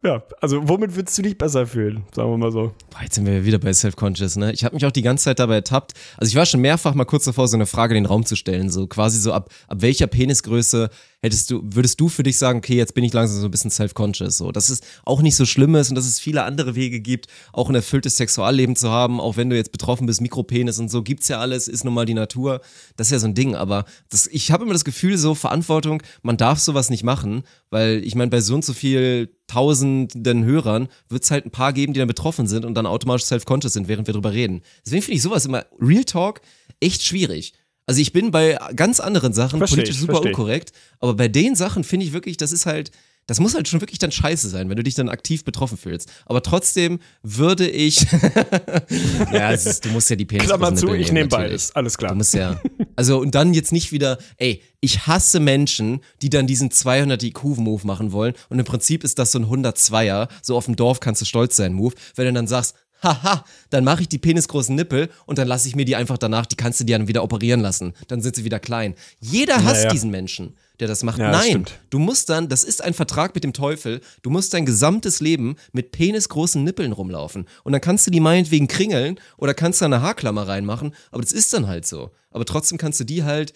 [0.04, 2.04] Ja, also, womit würdest du dich besser fühlen?
[2.14, 2.74] Sagen wir mal so.
[2.90, 4.52] Boah, jetzt sind wir wieder bei Self-Conscious, ne?
[4.52, 5.92] Ich habe mich auch die ganze Zeit dabei ertappt.
[6.18, 8.36] Also ich war schon mehrfach mal kurz davor, so eine Frage in den Raum zu
[8.36, 8.68] stellen.
[8.68, 10.90] So quasi so ab, ab welcher Penisgröße
[11.22, 13.70] hättest du, würdest du für dich sagen, okay, jetzt bin ich langsam so ein bisschen
[13.70, 14.36] self-conscious.
[14.36, 17.28] So, dass es auch nicht so schlimm ist und dass es viele andere Wege gibt,
[17.54, 21.02] auch ein erfülltes Sexualleben zu haben, auch wenn du jetzt betroffen bist, Mikropenis und so,
[21.02, 22.60] gibt's ja alles, ist nun mal die Natur.
[22.98, 23.54] Das ist ja so ein Ding.
[23.54, 28.04] Aber das, ich habe immer das Gefühl, so Verantwortung, man darf sowas nicht machen, weil
[28.04, 31.92] ich meine, bei so und so viel tausenden Hörern wird es halt ein paar geben,
[31.92, 34.62] die dann betroffen sind und dann automatisch self-conscious sind, während wir drüber reden.
[34.85, 36.40] Deswegen finde ich sowas immer, Real Talk,
[36.80, 37.52] echt schwierig.
[37.87, 40.35] Also ich bin bei ganz anderen Sachen Versteh politisch super versteh ich.
[40.38, 42.90] unkorrekt, aber bei den Sachen finde ich wirklich, das ist halt,
[43.26, 46.10] das muss halt schon wirklich dann scheiße sein, wenn du dich dann aktiv betroffen fühlst.
[46.26, 48.00] Aber trotzdem würde ich,
[49.32, 51.74] ja, ist, du musst ja die Penis Klammer zu, ich nehme beides.
[51.74, 52.10] Alles klar.
[52.12, 52.60] Du musst ja,
[52.96, 57.87] also und dann jetzt nicht wieder, ey, ich hasse Menschen, die dann diesen 200 IQ-Move
[57.87, 61.22] machen wollen und im Prinzip ist das so ein 102er, so auf dem Dorf kannst
[61.22, 65.10] du stolz sein Move, wenn du dann sagst, haha, dann mache ich die penisgroßen Nippel
[65.26, 67.60] und dann lasse ich mir die einfach danach, die kannst du dir dann wieder operieren
[67.60, 68.94] lassen, dann sind sie wieder klein.
[69.20, 69.90] Jeder hasst Naja.
[69.90, 71.18] diesen Menschen, der das macht.
[71.18, 71.80] Ja, das Nein, stimmt.
[71.90, 75.56] du musst dann, das ist ein Vertrag mit dem Teufel, du musst dein gesamtes Leben
[75.72, 77.46] mit penisgroßen Nippeln rumlaufen.
[77.62, 81.32] Und dann kannst du die meinetwegen kringeln oder kannst da eine Haarklammer reinmachen, aber das
[81.32, 82.10] ist dann halt so.
[82.30, 83.52] Aber trotzdem kannst du die halt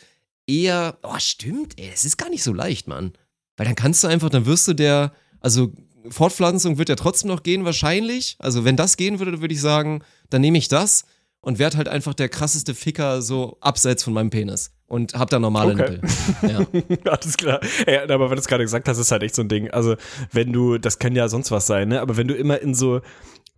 [0.47, 3.13] eher, oh stimmt, ey, es ist gar nicht so leicht, Mann.
[3.57, 5.73] Weil dann kannst du einfach, dann wirst du der, also
[6.11, 8.37] Fortpflanzung wird ja trotzdem noch gehen wahrscheinlich.
[8.39, 11.05] Also wenn das gehen würde, dann würde ich sagen, dann nehme ich das
[11.41, 15.39] und werd halt einfach der krasseste Ficker so abseits von meinem Penis und hab da
[15.39, 15.91] normale Okay.
[15.93, 16.01] Nippel.
[17.05, 17.13] Ja.
[17.13, 17.61] Alles klar.
[17.87, 19.71] Ja, aber wenn du es gerade gesagt hast, ist halt echt so ein Ding.
[19.71, 19.97] Also,
[20.33, 22.01] wenn du, das kann ja sonst was sein, ne?
[22.01, 23.01] Aber wenn du immer in so,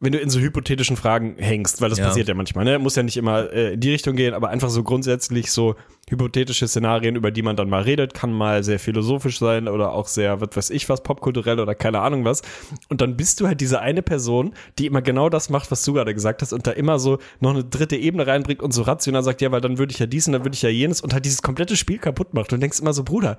[0.02, 2.06] wenn du in so hypothetischen Fragen hängst, weil das Ja.
[2.06, 2.78] passiert ja manchmal, ne?
[2.78, 5.74] Muss ja nicht immer äh, in die Richtung gehen, aber einfach so grundsätzlich so
[6.08, 10.08] hypothetische Szenarien, über die man dann mal redet, kann mal sehr philosophisch sein oder auch
[10.08, 12.40] sehr, was weiß ich was, popkulturell oder keine Ahnung was.
[12.88, 15.92] Und dann bist du halt diese eine Person, die immer genau das macht, was du
[15.92, 19.22] gerade gesagt hast und da immer so noch eine dritte Ebene reinbringt und so rational
[19.22, 21.12] sagt, ja, weil dann würde ich ja dies und dann würde ich ja jenes und
[21.12, 23.36] halt dieses komplette Spiel kaputt macht und denkst immer so, Bruder,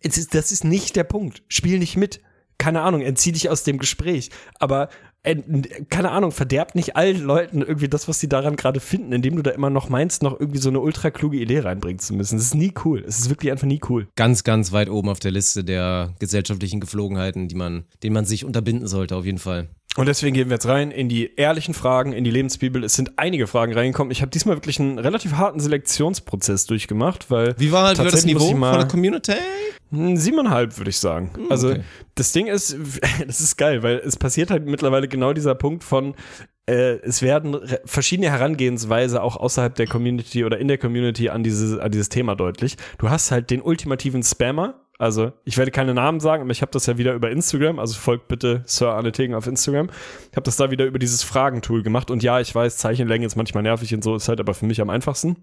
[0.00, 1.42] ist, das ist nicht der Punkt.
[1.48, 2.20] Spiel nicht mit.
[2.58, 4.30] Keine Ahnung, entzieh dich aus dem Gespräch.
[4.58, 4.88] Aber
[5.90, 9.42] keine Ahnung, verderbt nicht allen Leuten irgendwie das, was sie daran gerade finden, indem du
[9.42, 12.36] da immer noch meinst, noch irgendwie so eine ultra kluge Idee reinbringen zu müssen.
[12.36, 13.04] Das ist nie cool.
[13.06, 14.08] Es ist wirklich einfach nie cool.
[14.16, 18.44] Ganz, ganz weit oben auf der Liste der gesellschaftlichen Geflogenheiten, die man, denen man sich
[18.44, 19.68] unterbinden sollte, auf jeden Fall.
[19.96, 22.84] Und deswegen gehen wir jetzt rein in die ehrlichen Fragen, in die Lebensbibel.
[22.84, 24.12] Es sind einige Fragen reingekommen.
[24.12, 28.50] Ich habe diesmal wirklich einen relativ harten Selektionsprozess durchgemacht, weil Wie war, war das Niveau
[28.50, 29.32] von der Community?
[29.90, 31.32] Hm, Siebeneinhalb, würde ich sagen.
[31.50, 31.82] Also okay.
[32.14, 32.76] das Ding ist,
[33.26, 36.14] das ist geil, weil es passiert halt mittlerweile genau dieser Punkt von,
[36.66, 41.82] äh, es werden verschiedene Herangehensweise auch außerhalb der Community oder in der Community an, diese,
[41.82, 42.76] an dieses Thema deutlich.
[42.98, 44.86] Du hast halt den ultimativen Spammer.
[45.00, 47.98] Also, ich werde keine Namen sagen, aber ich habe das ja wieder über Instagram, also
[47.98, 49.88] folgt bitte Sir Arne Tegen auf Instagram.
[50.30, 53.34] Ich habe das da wieder über dieses Fragentool gemacht und ja, ich weiß, Zeichenlänge ist
[53.34, 55.36] manchmal nervig und so, ist halt aber für mich am einfachsten.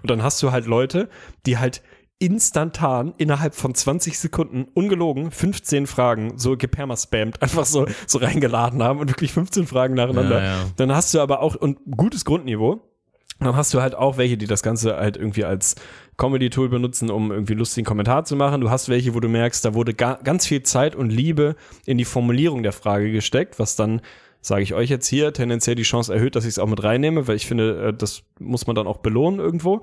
[0.00, 1.10] Und dann hast du halt Leute,
[1.44, 1.82] die halt
[2.18, 9.00] instantan innerhalb von 20 Sekunden ungelogen 15 Fragen so gepermaspammt einfach so so reingeladen haben
[9.00, 10.38] und wirklich 15 Fragen nacheinander.
[10.38, 10.64] Ja, ja.
[10.76, 12.80] Dann hast du aber auch und gutes Grundniveau.
[13.40, 15.74] Dann hast du halt auch welche, die das Ganze halt irgendwie als
[16.16, 18.60] Comedy-Tool benutzen, um irgendwie lustigen Kommentar zu machen.
[18.60, 21.98] Du hast welche, wo du merkst, da wurde ga ganz viel Zeit und Liebe in
[21.98, 24.00] die Formulierung der Frage gesteckt, was dann,
[24.40, 27.28] sage ich euch jetzt hier, tendenziell die Chance erhöht, dass ich es auch mit reinnehme,
[27.28, 29.82] weil ich finde, äh, das muss man dann auch belohnen irgendwo.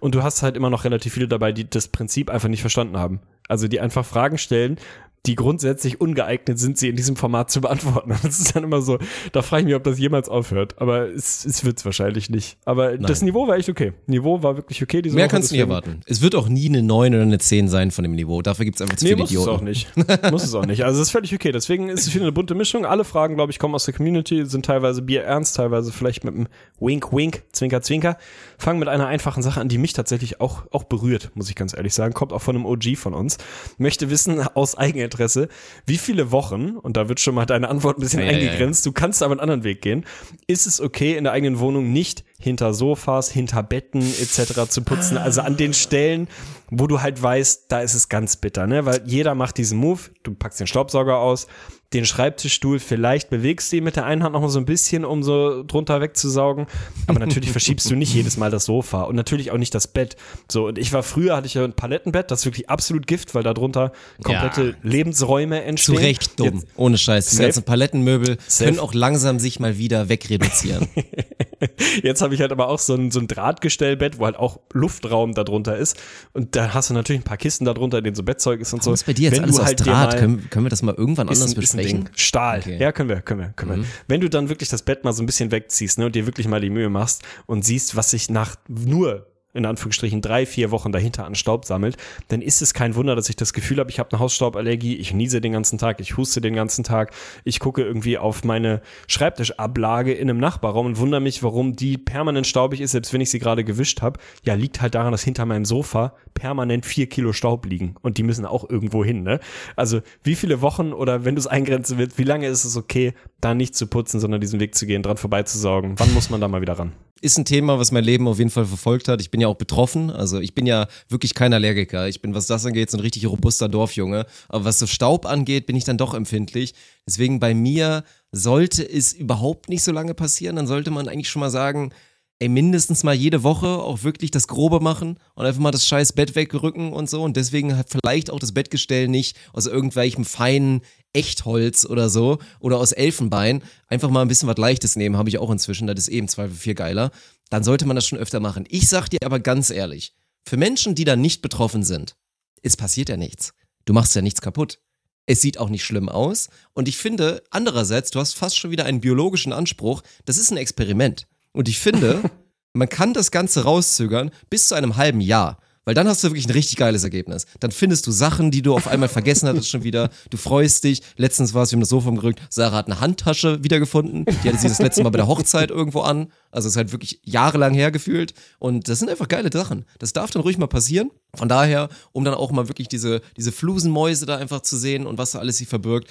[0.00, 2.96] Und du hast halt immer noch relativ viele dabei, die das Prinzip einfach nicht verstanden
[2.96, 3.20] haben.
[3.48, 4.78] Also die einfach Fragen stellen,
[5.26, 8.14] die grundsätzlich ungeeignet sind, sie in diesem Format zu beantworten.
[8.22, 8.98] Das ist dann immer so,
[9.32, 10.74] da frage ich mich, ob das jemals aufhört.
[10.80, 12.58] Aber es, es wird es wahrscheinlich nicht.
[12.64, 13.92] Aber das Niveau war echt okay.
[14.06, 15.00] Niveau war wirklich okay.
[15.02, 16.00] Diese Mehr Woche, kannst du nicht erwarten.
[16.06, 18.42] Es wird auch nie eine 9 oder eine 10 sein von dem Niveau.
[18.42, 19.50] Dafür gibt es einfach zu Nee, viele muss es Idioten.
[19.50, 19.88] auch nicht.
[20.30, 20.84] muss es auch nicht.
[20.84, 21.52] Also es ist völlig okay.
[21.52, 22.84] Deswegen ist es wieder eine bunte Mischung.
[22.84, 26.48] Alle Fragen, glaube ich, kommen aus der Community, sind teilweise bierernst, teilweise vielleicht mit einem
[26.80, 28.18] Wink, Wink, Zwinker, Zwinker.
[28.58, 31.74] Fangen mit einer einfachen Sache an, die mich tatsächlich auch, auch berührt, muss ich ganz
[31.74, 32.12] ehrlich sagen.
[32.14, 33.38] Kommt auch von einem OG von uns.
[33.78, 34.74] Möchte wissen, aus
[35.14, 35.48] Eigeninteresse,
[35.86, 38.38] wie viele Wochen, und da wird schon mal deine Antwort ein bisschen Ja, ja, ja.
[38.38, 40.04] eingegrenzt, du kannst aber einen anderen Weg gehen,
[40.46, 44.68] ist es okay, in der eigenen Wohnung nicht hinter Sofas, hinter Betten etc.
[44.68, 45.16] zu putzen.
[45.16, 46.28] Also an den Stellen,
[46.70, 48.84] wo du halt weißt, da ist es ganz bitter, ne?
[48.84, 51.46] Weil jeder macht diesen Move, du packst den Staubsauger aus,
[51.94, 55.04] den Schreibtischstuhl, vielleicht bewegst du ihn mit der einen Hand noch mal so ein bisschen,
[55.04, 56.66] um so drunter wegzusaugen.
[57.06, 60.16] Aber natürlich verschiebst du nicht jedes Mal das Sofa und natürlich auch nicht das Bett.
[60.50, 63.34] So, und ich war früher, hatte ich ja ein Palettenbett, das ist wirklich absolut Gift,
[63.34, 65.98] weil da drunter komplette Lebensräume Zu entstehen.
[65.98, 66.54] Recht dumm.
[66.54, 67.30] Jetzt, Ohne Scheiß.
[67.30, 68.70] Die ganzen Palettenmöbel Safe.
[68.70, 70.88] können auch langsam sich mal wieder wegreduzieren.
[72.02, 75.34] Jetzt habe ich halt aber auch so ein, so ein Drahtgestellbett, wo halt auch Luftraum
[75.34, 75.96] darunter ist.
[76.32, 78.82] Und da hast du natürlich ein paar Kisten darunter, in denen so Bettzeug ist und
[78.82, 78.92] so.
[78.92, 80.18] Was bei dir jetzt Wenn alles aus halt Draht?
[80.18, 81.83] Können, können wir das mal irgendwann anders ein besprechen?
[81.86, 82.08] Ding.
[82.16, 82.60] Stahl.
[82.60, 82.78] Okay.
[82.78, 83.88] Ja, können wir, können wir, können wir.
[84.08, 86.48] Wenn du dann wirklich das Bett mal so ein bisschen wegziehst ne, und dir wirklich
[86.48, 90.92] mal die Mühe machst und siehst, was sich nach nur in Anführungsstrichen drei, vier Wochen
[90.92, 91.96] dahinter an Staub sammelt,
[92.28, 95.14] dann ist es kein Wunder, dass ich das Gefühl habe, ich habe eine Hausstauballergie, ich
[95.14, 97.12] niese den ganzen Tag, ich huste den ganzen Tag,
[97.44, 102.46] ich gucke irgendwie auf meine Schreibtischablage in einem Nachbarraum und wundere mich, warum die permanent
[102.46, 104.18] staubig ist, selbst wenn ich sie gerade gewischt habe.
[104.44, 108.24] Ja, liegt halt daran, dass hinter meinem Sofa permanent vier Kilo Staub liegen und die
[108.24, 109.22] müssen auch irgendwo hin.
[109.22, 109.38] Ne?
[109.76, 113.14] Also wie viele Wochen oder wenn du es eingrenzen willst, wie lange ist es okay,
[113.40, 115.94] da nicht zu putzen, sondern diesen Weg zu gehen, dran vorbeizusaugen?
[115.98, 116.92] Wann muss man da mal wieder ran?
[117.24, 119.20] Ist ein Thema, was mein Leben auf jeden Fall verfolgt hat.
[119.22, 120.10] Ich bin ja auch betroffen.
[120.10, 122.06] Also ich bin ja wirklich kein Allergiker.
[122.06, 124.26] Ich bin, was das angeht, so ein richtig robuster Dorfjunge.
[124.48, 126.74] Aber was so Staub angeht, bin ich dann doch empfindlich.
[127.06, 130.56] Deswegen bei mir sollte es überhaupt nicht so lange passieren.
[130.56, 131.92] Dann sollte man eigentlich schon mal sagen,
[132.40, 136.12] ey, mindestens mal jede Woche auch wirklich das Grobe machen und einfach mal das scheiß
[136.12, 137.22] Bett wegrücken und so.
[137.22, 140.82] Und deswegen hat vielleicht auch das Bettgestell nicht aus irgendwelchem feinen
[141.14, 145.38] Echtholz oder so oder aus Elfenbein einfach mal ein bisschen was Leichtes nehmen, habe ich
[145.38, 145.86] auch inzwischen.
[145.86, 147.10] Das ist eben Zweifel viel geiler.
[147.50, 148.66] Dann sollte man das schon öfter machen.
[148.68, 150.12] Ich sag dir aber ganz ehrlich,
[150.44, 152.16] für Menschen, die da nicht betroffen sind,
[152.62, 153.52] es passiert ja nichts.
[153.84, 154.78] Du machst ja nichts kaputt.
[155.26, 156.48] Es sieht auch nicht schlimm aus.
[156.74, 160.02] Und ich finde, andererseits, du hast fast schon wieder einen biologischen Anspruch.
[160.24, 161.26] Das ist ein Experiment.
[161.52, 162.30] Und ich finde,
[162.72, 165.58] man kann das Ganze rauszögern bis zu einem halben Jahr.
[165.84, 167.46] Weil dann hast du wirklich ein richtig geiles Ergebnis.
[167.60, 170.10] Dann findest du Sachen, die du auf einmal vergessen hattest schon wieder.
[170.30, 171.02] Du freust dich.
[171.16, 172.40] Letztens war es, wir haben das Sofa umgerückt.
[172.48, 174.24] Sarah hat eine Handtasche wiedergefunden.
[174.42, 176.28] Die hatte sie das letzte Mal bei der Hochzeit irgendwo an.
[176.50, 178.32] Also es ist halt wirklich jahrelang hergefühlt.
[178.58, 179.84] Und das sind einfach geile Sachen.
[179.98, 181.10] Das darf dann ruhig mal passieren.
[181.34, 185.18] Von daher, um dann auch mal wirklich diese, diese Flusenmäuse da einfach zu sehen und
[185.18, 186.08] was da alles sie verbirgt.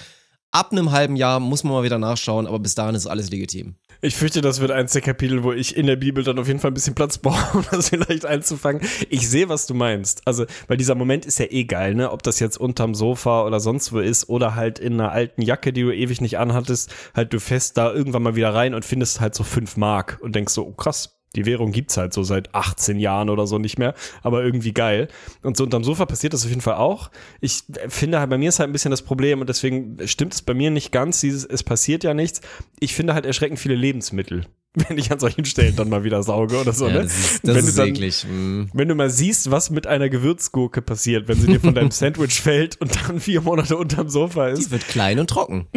[0.52, 3.74] Ab einem halben Jahr muss man mal wieder nachschauen, aber bis dahin ist alles legitim.
[4.04, 6.60] Ich fürchte, das wird eins der Kapitel, wo ich in der Bibel dann auf jeden
[6.60, 8.82] Fall ein bisschen Platz brauche, um das vielleicht einzufangen.
[9.08, 10.20] Ich sehe, was du meinst.
[10.26, 12.12] Also, weil dieser Moment ist ja eh geil, ne?
[12.12, 15.72] Ob das jetzt unterm Sofa oder sonst wo ist oder halt in einer alten Jacke,
[15.72, 19.22] die du ewig nicht anhattest, halt du fest da irgendwann mal wieder rein und findest
[19.22, 22.54] halt so fünf Mark und denkst so, oh krass, die Währung gibt's halt so seit
[22.54, 25.08] 18 Jahren oder so nicht mehr, aber irgendwie geil.
[25.42, 27.10] Und so unterm Sofa passiert das auf jeden Fall auch.
[27.40, 30.42] Ich finde halt, bei mir ist halt ein bisschen das Problem und deswegen stimmt es
[30.42, 32.40] bei mir nicht ganz, dieses, es passiert ja nichts.
[32.80, 34.46] Ich finde halt erschreckend viele Lebensmittel
[34.88, 37.02] wenn ich an solchen Stellen dann mal wieder sauge oder so, Ja, ne?
[37.04, 38.26] das ist, das wenn, du dann, eklig.
[38.28, 38.64] Mm.
[38.72, 42.40] wenn du mal siehst, was mit einer Gewürzgurke passiert, wenn sie dir von deinem Sandwich
[42.40, 44.72] fällt und dann vier Monate unterm Sofa Die ist.
[44.72, 45.66] wird klein und trocken.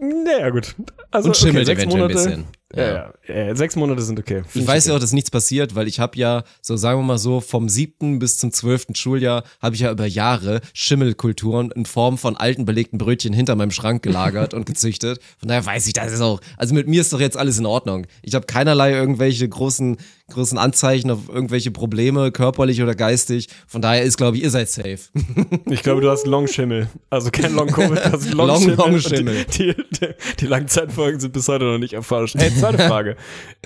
[0.00, 0.76] Naja, gut.
[1.10, 2.44] Also, Und schimmelt sechs eventuell ein Monate, bisschen.
[2.74, 3.34] Ja, ja.
[3.34, 4.42] Äh, sechs Monate sind okay.
[4.46, 4.90] Find Ich weiß okay.
[4.90, 7.68] ja auch, dass nichts passiert, weil ich habe ja, so sagen wir mal so, vom
[7.70, 12.66] siebten bis zum zwölften Schuljahr habe ich ja über Jahre Schimmelkulturen in Form von alten
[12.66, 15.18] belegten Brötchen hinter meinem Schrank gelagert und gezüchtet.
[15.38, 17.64] Von daher weiß ich, das ist auch, also mit mir ist doch jetzt alles in
[17.64, 18.06] Ordnung.
[18.20, 19.96] Ich habe keinerlei irgendwelche großen,
[20.30, 23.48] großen Anzeichen auf irgendwelche Probleme, körperlich oder geistig.
[23.66, 24.98] Von daher ist, glaube ich, ihr seid safe.
[25.70, 26.88] Ich glaube, du hast Longschimmel.
[27.10, 28.76] Also kein Long-Covid, du hast Longschimmel.
[28.76, 29.44] Long- Longschimmel.
[29.58, 30.08] Die, die,
[30.40, 32.36] die Langzeitfolgen sind bis heute noch nicht erforscht.
[32.36, 33.16] Ey, zweite Frage.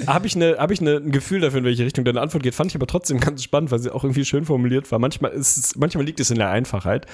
[0.06, 2.54] Habe ich, ne, hab ich ne, ein Gefühl dafür, in welche Richtung deine Antwort geht?
[2.54, 4.98] Fand ich aber trotzdem ganz spannend, weil sie auch irgendwie schön formuliert war.
[4.98, 7.06] Manchmal, ist es, manchmal liegt es in der Einfachheit.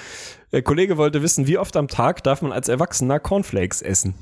[0.51, 4.13] Der Kollege wollte wissen, wie oft am Tag darf man als Erwachsener Cornflakes essen?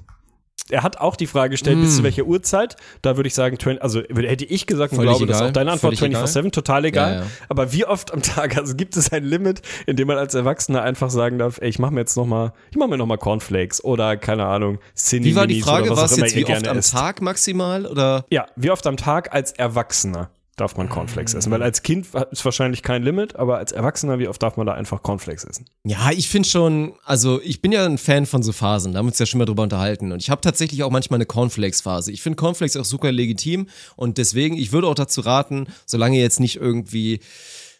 [0.69, 2.75] Er hat auch die Frage gestellt, bis zu welcher Uhrzeit.
[3.01, 5.49] Da würde ich sagen, 20, also hätte ich gesagt, und Völlig glaube, das ist egal.
[5.49, 6.25] auch deine Antwort, Völlig egal.
[6.25, 7.13] 24-7, total egal.
[7.13, 7.25] Ja, ja.
[7.49, 8.57] Aber wie oft am Tag?
[8.57, 11.79] Also gibt es ein Limit, in dem man als Erwachsener einfach sagen darf, ey, ich
[11.79, 15.25] mache mir jetzt noch mal, ich mache mir noch mal Cornflakes oder keine Ahnung, Cinni
[15.25, 15.89] Wie war die Frage?
[15.91, 16.81] was immer jetzt wie oft am.
[16.81, 18.25] Tag maximal oder?
[18.29, 21.51] Ja, wie oft am Tag als Erwachsener darf man Cornflakes essen?
[21.51, 24.73] Weil als Kind ist wahrscheinlich kein Limit, aber als Erwachsener, wie oft darf man da
[24.73, 25.65] einfach Cornflakes essen?
[25.85, 29.05] Ja, ich finde schon, also ich bin ja ein Fan von so Phasen, da haben
[29.05, 30.11] wir uns ja schon mal drüber unterhalten.
[30.11, 32.11] Und ich habe tatsächlich auch manchmal eine Cornflakes-Phase.
[32.11, 36.39] Ich finde Cornflakes auch super legitim und deswegen, ich würde auch dazu raten, solange jetzt
[36.39, 37.19] nicht irgendwie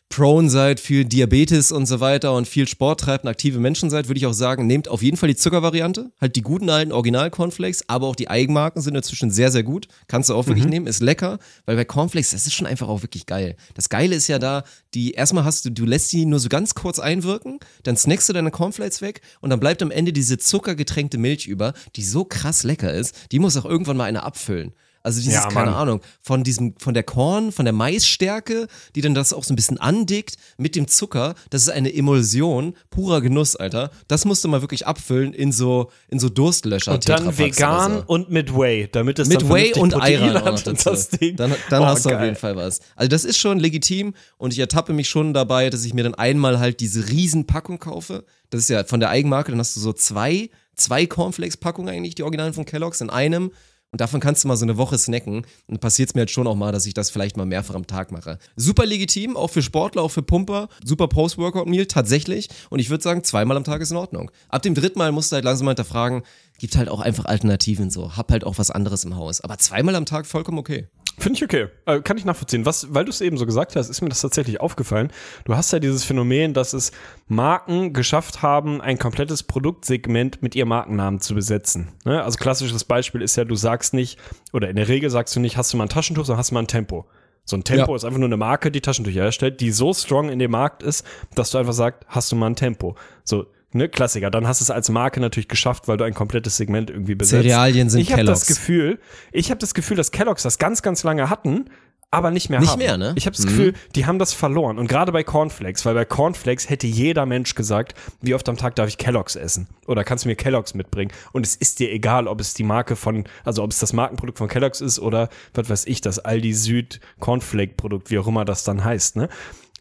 [0.09, 4.07] prone seid für Diabetes und so weiter und viel Sport treibt und aktive Menschen seid,
[4.07, 7.83] würde ich auch sagen, nehmt auf jeden Fall die Zuckervariante, halt die guten alten Original-Cornflakes,
[7.87, 9.87] aber auch die Eigenmarken sind inzwischen sehr, sehr gut.
[10.07, 13.03] Kannst du auch wirklich nehmen, ist lecker, weil bei Cornflakes, das ist schon einfach auch
[13.03, 13.55] wirklich geil.
[13.75, 16.73] Das Geile ist ja da, die, erstmal hast du, du lässt die nur so ganz
[16.73, 21.17] kurz einwirken, dann snackst du deine Cornflakes weg und dann bleibt am Ende diese zuckergetränkte
[21.17, 24.73] Milch über, die so krass lecker ist, die muss auch irgendwann mal einer abfüllen.
[25.07, 25.73] Also dieses, Ja, keine.
[25.73, 29.55] Ahnung, von diesem, von der Korn, von der Maisstärke, die dann das auch so ein
[29.55, 33.89] bisschen andickt mit dem Zucker, das ist eine Emulsion, purer Genuss, Alter.
[34.09, 36.93] Das musst du mal wirklich abfüllen in so, in so Durstlöscher.
[36.95, 38.03] Und dann vegan so.
[38.07, 41.37] und mit Whey, damit es Mit dann Whey und Eiran hat und das Ding.
[41.37, 42.25] Dann, dann Oh, hast du auf geil.
[42.25, 42.81] jeden Fall was.
[42.97, 46.15] Also das ist schon legitim und ich ertappe mich schon dabei, dass ich mir dann
[46.15, 48.25] einmal halt diese Riesenpackung kaufe.
[48.49, 52.23] Das ist ja von der Eigenmarke, dann hast du so zwei, zwei Cornflakes-Packungen eigentlich, die
[52.23, 53.51] Originalen von Kellogg's in einem.
[53.91, 55.45] Und davon kannst du mal so eine Woche snacken.
[55.67, 57.87] Und passiert es mir jetzt schon auch mal, dass ich das vielleicht mal mehrfach am
[57.87, 58.37] Tag mache.
[58.55, 60.67] Super legitim, auch für Sportler, auch für Pumper.
[60.83, 62.49] Super Post-Workout-Meal, tatsächlich.
[62.69, 64.29] Und ich würde sagen, zweimal am Tag ist in Ordnung.
[64.49, 66.23] Ab dem dritten Mal musst du halt langsam mal hinterfragen,
[66.59, 68.15] gibt halt auch einfach Alternativen so.
[68.17, 69.41] Hab halt auch was anderes im Haus.
[69.41, 70.87] Aber zweimal am Tag vollkommen okay.
[71.19, 71.67] Finde ich okay.
[71.87, 72.65] Äh, kann ich nachvollziehen.
[72.67, 75.11] Was, weil du es eben so gesagt hast, ist mir das tatsächlich aufgefallen.
[75.45, 76.91] Du hast ja dieses Phänomen, dass es
[77.27, 81.89] Marken geschafft haben, ein komplettes Produktsegment mit ihrem Markennamen zu besetzen.
[82.05, 82.23] Ne?
[82.23, 84.19] Also klassisches Beispiel ist ja, du sagst nicht,
[84.53, 86.53] oder in der Regel sagst du nicht, hast du mal ein Taschentuch, sondern hast du
[86.53, 87.07] mal ein Tempo.
[87.45, 87.95] So ein Tempo Ja.
[87.95, 91.05] ist einfach nur eine Marke, die Taschentücher herstellt, die so strong in dem Markt ist,
[91.33, 92.95] dass du einfach sagst, hast du mal ein Tempo.
[93.23, 94.29] So, ne, Klassiker.
[94.29, 97.43] Dann hast du es als Marke natürlich geschafft, weil du ein komplettes Segment irgendwie besetzt.
[97.43, 98.47] Cerealien sind ich habe das Kellogg's.
[98.47, 98.99] Gefühl,
[99.31, 101.69] ich habe das Gefühl, dass Kellogg's das ganz, ganz lange hatten,
[102.09, 102.79] aber nicht mehr Nicht haben.
[102.79, 103.13] mehr, ne?
[103.17, 104.79] Ich habe das Gefühl, die haben das verloren.
[104.79, 108.75] Und gerade bei Cornflakes, weil bei Cornflakes hätte jeder Mensch gesagt, wie oft am Tag
[108.75, 109.67] darf ich Kellogg's essen?
[109.87, 111.11] Oder kannst du mir Kellogg's mitbringen?
[111.33, 114.37] Und es ist dir egal, ob es die Marke von, also ob es das Markenprodukt
[114.37, 118.45] von Kellogg's ist oder, was weiß ich, das Aldi Süd Cornflake Produkt, wie auch immer
[118.45, 119.27] das dann heißt, ne?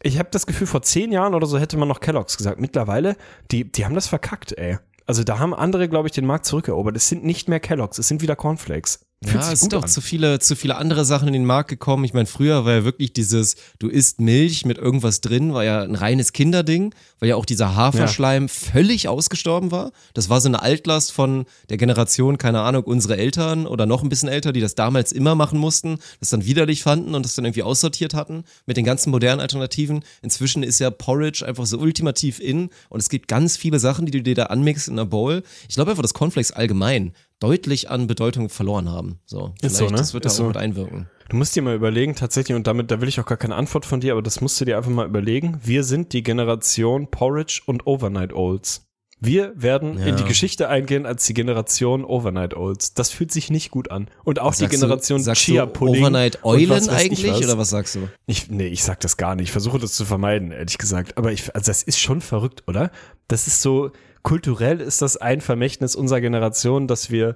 [0.03, 2.59] Ich habe das Gefühl, vor zehn Jahren oder so hätte man noch Kellogg's gesagt.
[2.59, 3.15] Mittlerweile,
[3.51, 4.77] die, die haben das verkackt, ey.
[5.05, 6.95] Also da haben andere, glaube ich, den Markt zurückerobert.
[6.95, 9.06] Es sind nicht mehr Kellogg's, es sind wieder Cornflakes.
[9.23, 9.89] Fühlt Ja, es sind auch an.
[9.89, 12.03] zu viele, zu viele andere Sachen in den Markt gekommen.
[12.03, 15.81] Ich meine, früher war ja wirklich dieses, du isst Milch mit irgendwas drin, war ja
[15.81, 19.91] ein reines Kinderding, weil ja auch dieser Haferschleim völlig ausgestorben war.
[20.13, 24.09] Das war so eine Altlast von der Generation, keine Ahnung, unsere Eltern oder noch ein
[24.09, 27.45] bisschen älter, die das damals immer machen mussten, das dann widerlich fanden und das dann
[27.45, 30.03] irgendwie aussortiert hatten mit den ganzen modernen Alternativen.
[30.21, 34.11] Inzwischen ist ja Porridge einfach so ultimativ in und es gibt ganz viele Sachen, die
[34.11, 35.41] du dir da anmixst in einer Bowl.
[35.67, 39.19] Ich glaube einfach, dass Cornflakes allgemein deutlich an Bedeutung verloren haben.
[39.25, 39.97] So, Ist so, vielleicht, ne?
[39.97, 40.45] das wird da so.
[40.45, 41.09] mit einwirken.
[41.29, 43.85] Du musst dir mal überlegen, tatsächlich, und damit, da will ich auch gar keine Antwort
[43.85, 45.59] von dir, aber das musst du dir einfach mal überlegen.
[45.63, 48.85] Wir sind die Generation Porridge und Overnight Olds.
[49.19, 50.05] Wir werden Ja.
[50.05, 52.93] in die Geschichte eingehen als die Generation Overnight Olds.
[52.93, 54.09] Das fühlt sich nicht gut an.
[54.23, 56.03] Und auch die Sagst Generation du, sagst Chia Pudding.
[56.03, 58.07] Overnight Eulen eigentlich oder was sagst du?
[58.27, 59.45] Ich, nee, ich sag das gar nicht.
[59.45, 61.17] Ich versuche das zu vermeiden, ehrlich gesagt.
[61.17, 62.91] Aber ich, also das ist schon verrückt, oder?
[63.27, 63.89] Das ist so,
[64.27, 67.35] kulturell ist das ein Vermächtnis unserer Generation, dass wir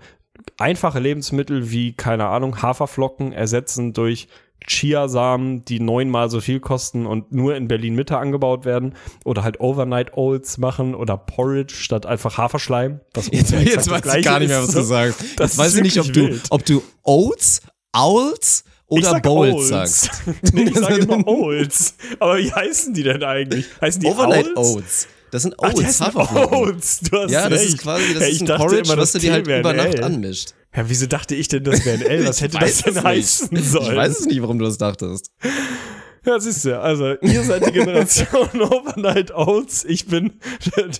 [0.58, 4.28] einfache Lebensmittel wie, keine Ahnung, Haferflocken ersetzen durch
[4.68, 9.62] Chiasamen, die neunmal so viel kosten und nur in Berlin Mitte angebaut werden oder halt
[9.62, 13.00] Overnight Oats machen oder Porridge statt einfach Haferschleim.
[13.16, 14.80] Jetzt, jetzt weiß ich gar nicht mehr, was so.
[14.80, 15.22] du sagst.
[15.38, 16.42] Das Jetzt weiß ich nicht, ob du, wild.
[16.50, 17.62] ob du Oats,
[17.94, 19.70] Owls oder sag Bowls Olds.
[19.70, 20.12] sagst.
[20.54, 21.96] nee, ich sage immer Olds.
[22.20, 23.68] Aber wie heißen die denn eigentlich?
[23.80, 24.76] Heißen die Overnight Owls?
[24.76, 25.08] Oats.
[25.32, 26.54] Das sind Ach, Oats, Haferflocken.
[26.60, 27.00] Oats.
[27.00, 27.70] Du hast Ja, das recht.
[27.74, 30.04] ist quasi, das Hey, ist ein Porridge, immer, was du dir halt über Nacht L.
[30.04, 30.54] anmischt.
[30.76, 32.26] Ja, wieso dachte ich denn, das wäre ein L?
[32.28, 33.92] Was hätte das denn heißen sollen?
[33.92, 35.32] Ich weiß es nicht, warum du das dachtest.
[36.24, 40.34] Ja, siehst du, also ihr seid die Generation Overnight Oats, ich bin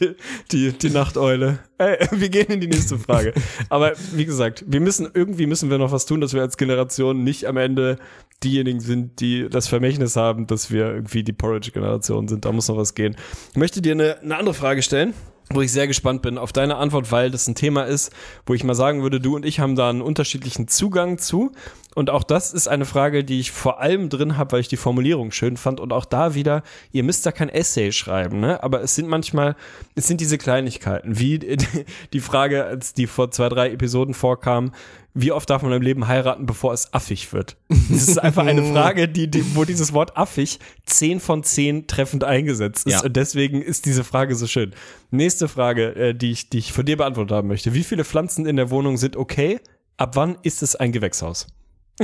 [0.02, 0.16] die,
[0.52, 1.60] die, die Nachteule.
[1.78, 3.34] Ey, wir gehen in die nächste Frage.
[3.70, 7.24] Aber wie gesagt, wir müssen, irgendwie müssen wir noch was tun, dass wir als Generation
[7.24, 7.98] nicht am Ende
[8.44, 12.44] diejenigen sind, die das Vermächtnis haben, dass wir irgendwie die Porridge-Generation sind.
[12.44, 13.16] Da muss noch was gehen.
[13.52, 15.14] Ich möchte dir eine, eine andere Frage stellen
[15.54, 18.12] wo ich sehr gespannt bin auf deine Antwort, weil das ein Thema ist,
[18.46, 21.52] wo ich mal sagen würde, du und ich haben da einen unterschiedlichen Zugang zu.
[21.94, 24.78] Und auch das ist eine Frage, die ich vor allem drin habe, weil ich die
[24.78, 25.80] Formulierung schön fand.
[25.80, 28.64] Und auch da wieder, ihr müsst da kein Essay schreiben, ne?
[28.64, 29.56] Aber es sind manchmal,
[29.96, 31.40] es sind diese Kleinigkeiten, wie
[32.14, 34.72] die Frage, als die vor zwei, drei Episoden vorkam,
[35.14, 37.58] wie oft darf man im Leben heiraten, bevor es affig wird?
[37.68, 42.24] Das ist einfach eine Frage, die, die, wo dieses Wort affig zehn von zehn treffend
[42.24, 42.94] eingesetzt ist.
[42.94, 43.04] Ja.
[43.04, 44.72] Und deswegen ist diese Frage so schön.
[45.10, 47.74] Nächste Frage, äh, die, ich, die ich von dir beantwortet haben möchte.
[47.74, 49.60] Wie viele Pflanzen in der Wohnung sind okay?
[49.98, 51.48] Ab wann ist es ein Gewächshaus?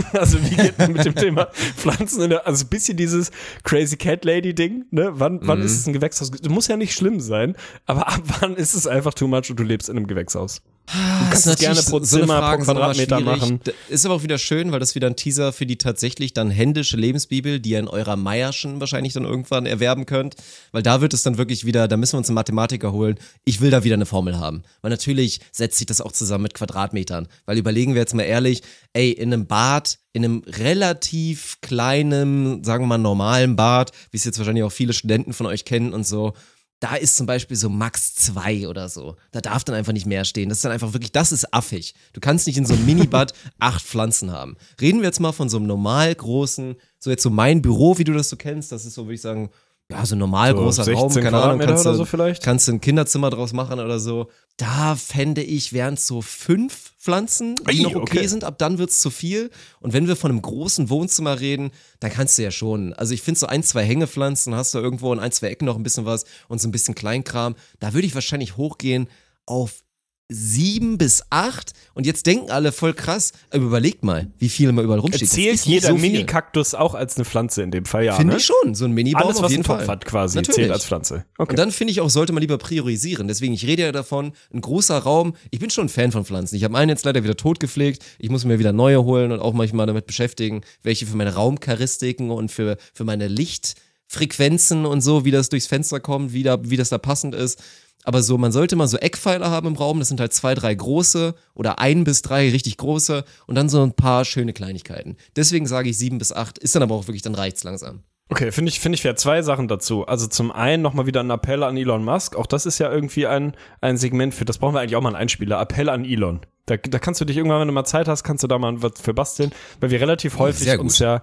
[0.13, 3.31] Also wie geht man mit dem Thema Pflanzen in der, also ein bisschen dieses
[3.63, 5.11] Crazy Cat Lady Ding, ne?
[5.13, 6.31] Wann, wann ist es ein Gewächshaus?
[6.31, 9.59] Das muss ja nicht schlimm sein, aber ab wann ist es einfach too much und
[9.59, 10.61] du lebst in einem Gewächshaus?
[10.89, 13.59] Du kannst es gerne pro Zimmer, pro Quadratmeter machen.
[13.89, 16.95] Ist aber auch wieder schön, weil das wieder ein Teaser für die tatsächlich dann händische
[16.95, 20.35] Lebensbibel, die ihr in eurer Meierschen wahrscheinlich dann irgendwann erwerben könnt.
[20.71, 23.19] Weil da wird es dann wirklich wieder, da müssen wir uns einen Mathematiker holen.
[23.43, 24.63] Ich will da wieder eine Formel haben.
[24.81, 27.27] Weil natürlich setzt sich das auch zusammen mit Quadratmetern.
[27.45, 28.61] Weil überlegen wir jetzt mal ehrlich,
[28.93, 34.23] ey, in einem Bad, in einem relativ kleinen, sagen wir mal normalen Bad, wie es
[34.23, 36.33] jetzt wahrscheinlich auch viele Studenten von euch kennen und so,
[36.79, 39.15] da ist zum Beispiel so Max 2 oder so.
[39.31, 40.49] Da darf dann einfach nicht mehr stehen.
[40.49, 41.95] Das ist dann einfach wirklich, das ist affig.
[42.13, 44.57] Du kannst nicht in so einem Minibad acht Pflanzen haben.
[44.79, 48.03] Reden wir jetzt mal von so einem normal großen, so jetzt so mein Büro, wie
[48.03, 49.49] du das so kennst, das ist so, würde ich sagen,
[49.89, 52.43] ja, so ein normal So großer 16 Raum, keine Ahnung, kannst du, so vielleicht?
[52.43, 54.29] kannst du ein Kinderzimmer draus machen oder so.
[54.57, 58.27] Da fände ich, wären es so fünf Pflanzen, die Ei, noch okay, okay.
[58.27, 59.49] sind, ab dann wird's zu viel.
[59.79, 61.71] Und wenn wir von einem großen Wohnzimmer reden,
[62.01, 62.91] dann kannst du ja schon.
[62.93, 65.77] Also ich finde so ein, zwei Hängepflanzen, hast du irgendwo in ein, zwei Ecken noch
[65.77, 67.55] ein bisschen was und so ein bisschen Kleinkram.
[67.79, 69.07] Da würde ich wahrscheinlich hochgehen
[69.45, 69.83] auf
[70.29, 74.81] sieben bis acht und jetzt denken alle voll krass, aber überlegt mal, wie viel immer
[74.81, 75.29] überall rumsteht.
[75.29, 75.97] Zählt jeder so.
[75.97, 78.15] Mini-Kaktus auch als eine Pflanze in dem Fall, ja.
[78.15, 78.39] Finde ne?
[78.39, 79.95] ich schon, so ein Mini-Baum Alles, auf was jeden einen Topf Fall.
[79.95, 80.55] hat quasi, Natürlich.
[80.55, 81.25] zählt als Pflanze.
[81.37, 81.51] Okay.
[81.51, 83.29] Und dann finde ich auch, sollte man lieber priorisieren.
[83.29, 85.33] Deswegen, ich rede ja davon, ein großer Raum.
[85.49, 86.55] Ich bin schon ein Fan von Pflanzen.
[86.55, 88.03] Ich habe einen jetzt leider wieder tot gepflegt.
[88.19, 92.31] Ich muss mir wieder neue holen und auch manchmal damit beschäftigen, welche für meine Raumcharistiken
[92.31, 96.75] und für, für meine Lichtfrequenzen und so, wie das durchs Fenster kommt, wie, da, wie
[96.77, 97.63] das da passend ist.
[98.07, 99.99] Aber so, man sollte mal so Eckpfeiler haben im Raum.
[99.99, 103.83] Das sind halt zwei, drei große oder ein bis drei richtig große und dann so
[103.83, 105.17] ein paar schöne Kleinigkeiten.
[105.35, 106.57] Deswegen sage ich sieben bis acht.
[106.57, 108.03] Ist dann aber auch wirklich, dann reicht's langsam.
[108.29, 109.17] Okay, finde ich, finde ich fair.
[109.17, 110.05] Zwei Sachen dazu.
[110.07, 112.37] Also zum einen nochmal wieder ein Appell an Elon Musk.
[112.37, 115.09] Auch das ist ja irgendwie ein, ein Segment für, das brauchen wir eigentlich auch mal
[115.09, 115.59] einen Einspieler.
[115.59, 116.39] Appell an Elon.
[116.65, 118.81] Da, da kannst du dich irgendwann, wenn du mal Zeit hast, kannst du da mal
[118.81, 119.51] was für basteln,
[119.81, 121.21] weil wir relativ häufig uns ja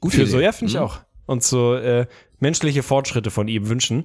[0.00, 0.30] Gute für Idee.
[0.30, 0.84] so, ja, finde ich Mhm.
[0.84, 1.00] auch.
[1.26, 2.06] Und so äh,
[2.38, 4.04] menschliche Fortschritte von ihm wünschen.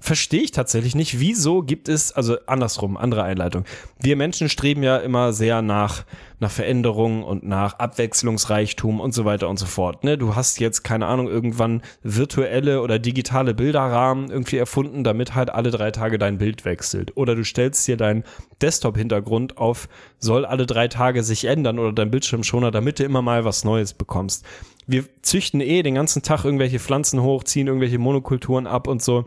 [0.00, 3.64] Verstehe ich tatsächlich nicht, wieso gibt es, also andersrum, andere Einleitung.
[4.00, 6.04] Wir Menschen streben ja immer sehr nach,
[6.38, 10.04] nach Veränderung und nach Abwechslungsreichtum und so weiter und so fort.
[10.04, 10.16] Ne?
[10.16, 15.72] Du hast jetzt, keine Ahnung, irgendwann virtuelle oder digitale Bilderrahmen irgendwie erfunden, damit halt alle
[15.72, 17.16] drei Tage dein Bild wechselt.
[17.16, 18.22] Oder du stellst dir deinen
[18.62, 19.88] Desktop-Hintergrund auf,
[20.20, 23.94] soll alle drei Tage sich ändern oder dein Bildschirmschoner, damit du immer mal was Neues
[23.94, 24.44] bekommst.
[24.86, 29.26] Wir züchten eh den ganzen Tag irgendwelche Pflanzen hoch, ziehen irgendwelche Monokulturen ab und so.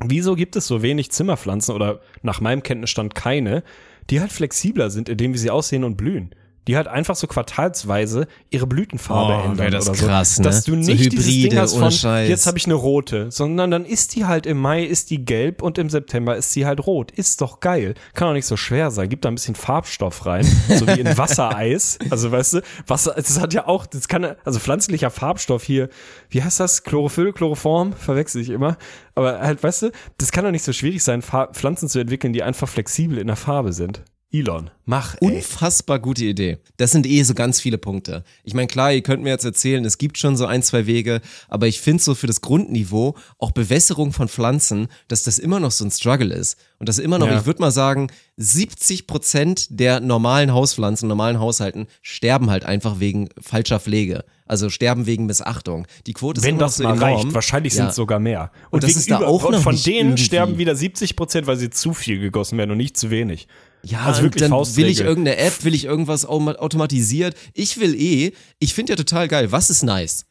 [0.00, 3.62] Wieso gibt es so wenig Zimmerpflanzen oder nach meinem Kenntnisstand keine,
[4.10, 6.34] die halt flexibler sind, indem wie sie aussehen und blühen?
[6.68, 10.06] Die halt einfach so quartalsweise ihre Blütenfarbe Oh, ändern das oder so.
[10.06, 10.44] krass, ne?
[10.44, 12.28] Dass du So nicht dieses Ding Hybride, hast von, Scheiß.
[12.28, 15.60] jetzt habe ich eine rote, sondern dann ist die halt im Mai ist die gelb
[15.60, 17.10] und im September ist sie halt rot.
[17.10, 17.94] Ist doch geil.
[18.14, 19.08] Kann doch nicht so schwer sein.
[19.08, 21.98] Gib da ein bisschen Farbstoff rein, so wie in Wassereis.
[22.10, 25.88] Also weißt du, Wasser, das hat ja auch, das kann, also pflanzlicher Farbstoff hier,
[26.30, 26.84] wie heißt das?
[26.84, 27.92] Chlorophyll, Chloroform?
[27.92, 28.76] Verwechsel ich immer.
[29.14, 32.42] Aber halt, weißt du, das kann doch nicht so schwierig sein, Pflanzen zu entwickeln, die
[32.42, 34.02] einfach flexibel in der Farbe sind.
[34.34, 35.28] Elon, mach, ey.
[35.36, 36.56] Unfassbar gute Idee.
[36.78, 38.24] Das sind eh so ganz viele Punkte.
[38.44, 41.20] Ich meine, klar, ihr könnt mir jetzt erzählen, es gibt schon so ein, zwei Wege,
[41.50, 45.70] aber ich finde so für das Grundniveau, auch Bewässerung von Pflanzen, dass das immer noch
[45.70, 46.56] so ein Struggle ist.
[46.78, 47.40] Und das immer noch, Ja.
[47.40, 48.06] ich würde mal sagen,
[48.38, 54.24] 70 Prozent der normalen Hauspflanzen, normalen Haushalten sterben halt einfach wegen falscher Pflege.
[54.46, 55.86] Also sterben wegen Missachtung.
[56.06, 57.22] Die Quote ist Wenn immer das noch so mal enorm.
[57.24, 57.90] reicht, wahrscheinlich sind Ja.
[57.90, 58.50] es sogar mehr.
[58.70, 61.16] Und das wegen ist da auch und noch von nicht denen irgendwie- sterben wieder 70
[61.16, 63.46] Prozent, weil sie zu viel gegossen werden und nicht zu wenig.
[63.84, 67.34] Ja, Also wirklich dann will ich irgendeine App, will ich irgendwas automa- automatisiert.
[67.54, 70.24] Ich will eh, ich finde ja total geil, was ist nice?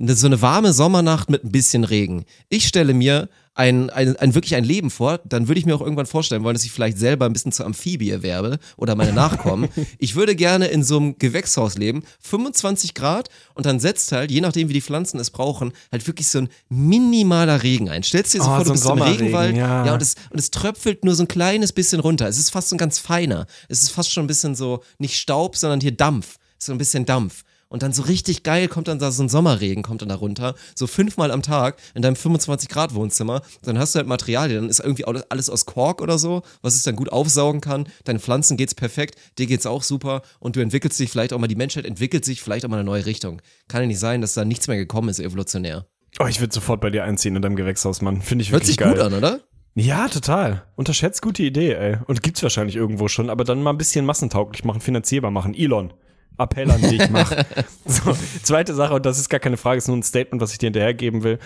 [0.00, 2.24] Eine- So eine warme Sommernacht mit ein bisschen Regen.
[2.48, 5.80] Ich stelle mir ein, ein, ein wirklich ein Leben vor, dann würde ich mir auch
[5.80, 9.68] irgendwann vorstellen wollen, dass ich vielleicht selber ein bisschen zur Amphibie erwerbe oder meine Nachkommen.
[10.00, 14.40] ich würde gerne in so einem Gewächshaus leben, 25 Grad und dann setzt halt, je
[14.40, 18.02] nachdem wie die Pflanzen es brauchen, halt wirklich so ein minimaler Regen ein.
[18.02, 19.86] Stellst dir so Oh, vor, so du ein bist im Regenwald, ja.
[19.86, 22.26] ja, und es, und es tröpfelt nur so ein kleines bisschen runter.
[22.26, 23.46] Es ist fast so ein ganz feiner.
[23.68, 26.38] Es ist fast schon ein bisschen so, nicht Staub, sondern hier Dampf.
[26.58, 27.44] So ein bisschen Dampf.
[27.68, 30.54] Und dann so richtig geil kommt dann da so ein Sommerregen, kommt dann da runter,
[30.74, 33.42] so fünfmal am Tag in deinem 25 Grad Wohnzimmer.
[33.62, 36.82] Dann hast du halt Materialien, dann ist irgendwie alles- aus Kork oder so, was es
[36.84, 37.88] dann gut aufsaugen kann.
[38.04, 41.48] Deinen Pflanzen geht's perfekt, dir geht's auch super und du entwickelst dich vielleicht auch mal,
[41.48, 43.42] die Menschheit entwickelt sich vielleicht auch mal in eine neue Richtung.
[43.68, 45.86] Kann ja nicht sein, dass da nichts mehr gekommen ist evolutionär.
[46.20, 48.22] Oh, ich würde sofort bei dir einziehen in deinem Gewächshaus, Mann.
[48.22, 48.92] Finde ich Hört wirklich sich geil.
[48.92, 49.40] gut an, oder?
[49.74, 50.62] Ja, total.
[50.76, 51.96] Unterschätzt gute Idee, ey.
[52.06, 55.52] Und gibt's wahrscheinlich irgendwo schon, aber dann mal ein bisschen massentauglich machen, finanzierbar machen.
[55.54, 55.92] Elon.
[56.38, 57.32] Appell an dich, mach.
[57.86, 60.58] So, zweite Sache, und das ist gar keine Frage, ist nur ein Statement, was ich
[60.58, 61.38] dir hinterhergeben will.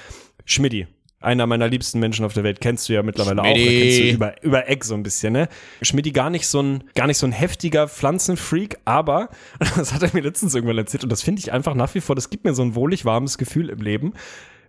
[0.44, 0.86] Schmidti.
[1.20, 3.82] Einer meiner liebsten Menschen auf der Welt kennst du ja mittlerweile auch, oder Schmidti.
[3.82, 5.48] kennst du über, über Eck so ein bisschen, ne?
[5.82, 9.30] Schmidti gar nicht so ein, gar nicht so ein heftiger Pflanzenfreak, aber,
[9.76, 12.14] das hat er mir letztens irgendwann erzählt, und das finde ich einfach nach wie vor,
[12.14, 14.12] das gibt mir so ein wohlig warmes Gefühl im Leben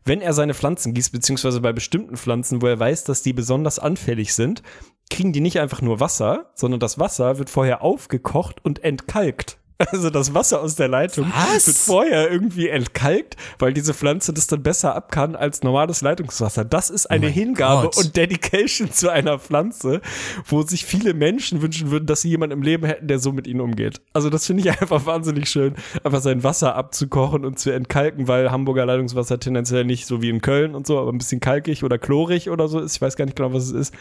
[0.05, 3.77] wenn er seine Pflanzen gießt, beziehungsweise bei bestimmten Pflanzen, wo er weiß, dass die besonders
[3.77, 4.63] anfällig sind,
[5.11, 9.58] kriegen die nicht einfach nur Wasser, sondern das Wasser wird vorher aufgekocht und entkalkt.
[9.79, 11.67] Also das Wasser aus der Leitung Was?
[11.67, 16.65] wird vorher irgendwie entkalkt, weil diese Pflanze das dann besser ab kann als normales Leitungswasser.
[16.65, 17.97] Das ist eine mein Hingabe Gott.
[17.97, 20.01] und Dedication zu einer Pflanze,
[20.45, 23.47] wo sich viele Menschen wünschen würden, dass sie jemanden im Leben hätten, der so mit
[23.47, 24.01] ihnen umgeht.
[24.11, 28.51] Also das finde ich einfach wahnsinnig schön, einfach sein Wasser abzukochen und zu entkalken, weil
[28.51, 31.97] Hamburger Leitungswasser tendenziell nicht so wie in Köln und so, aber ein bisschen kalkig oder
[31.97, 32.97] chlorig oder so ist.
[32.97, 33.93] Ich weiß gar nicht genau, was es ist,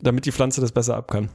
[0.00, 1.28] damit die Pflanze das besser ab kann.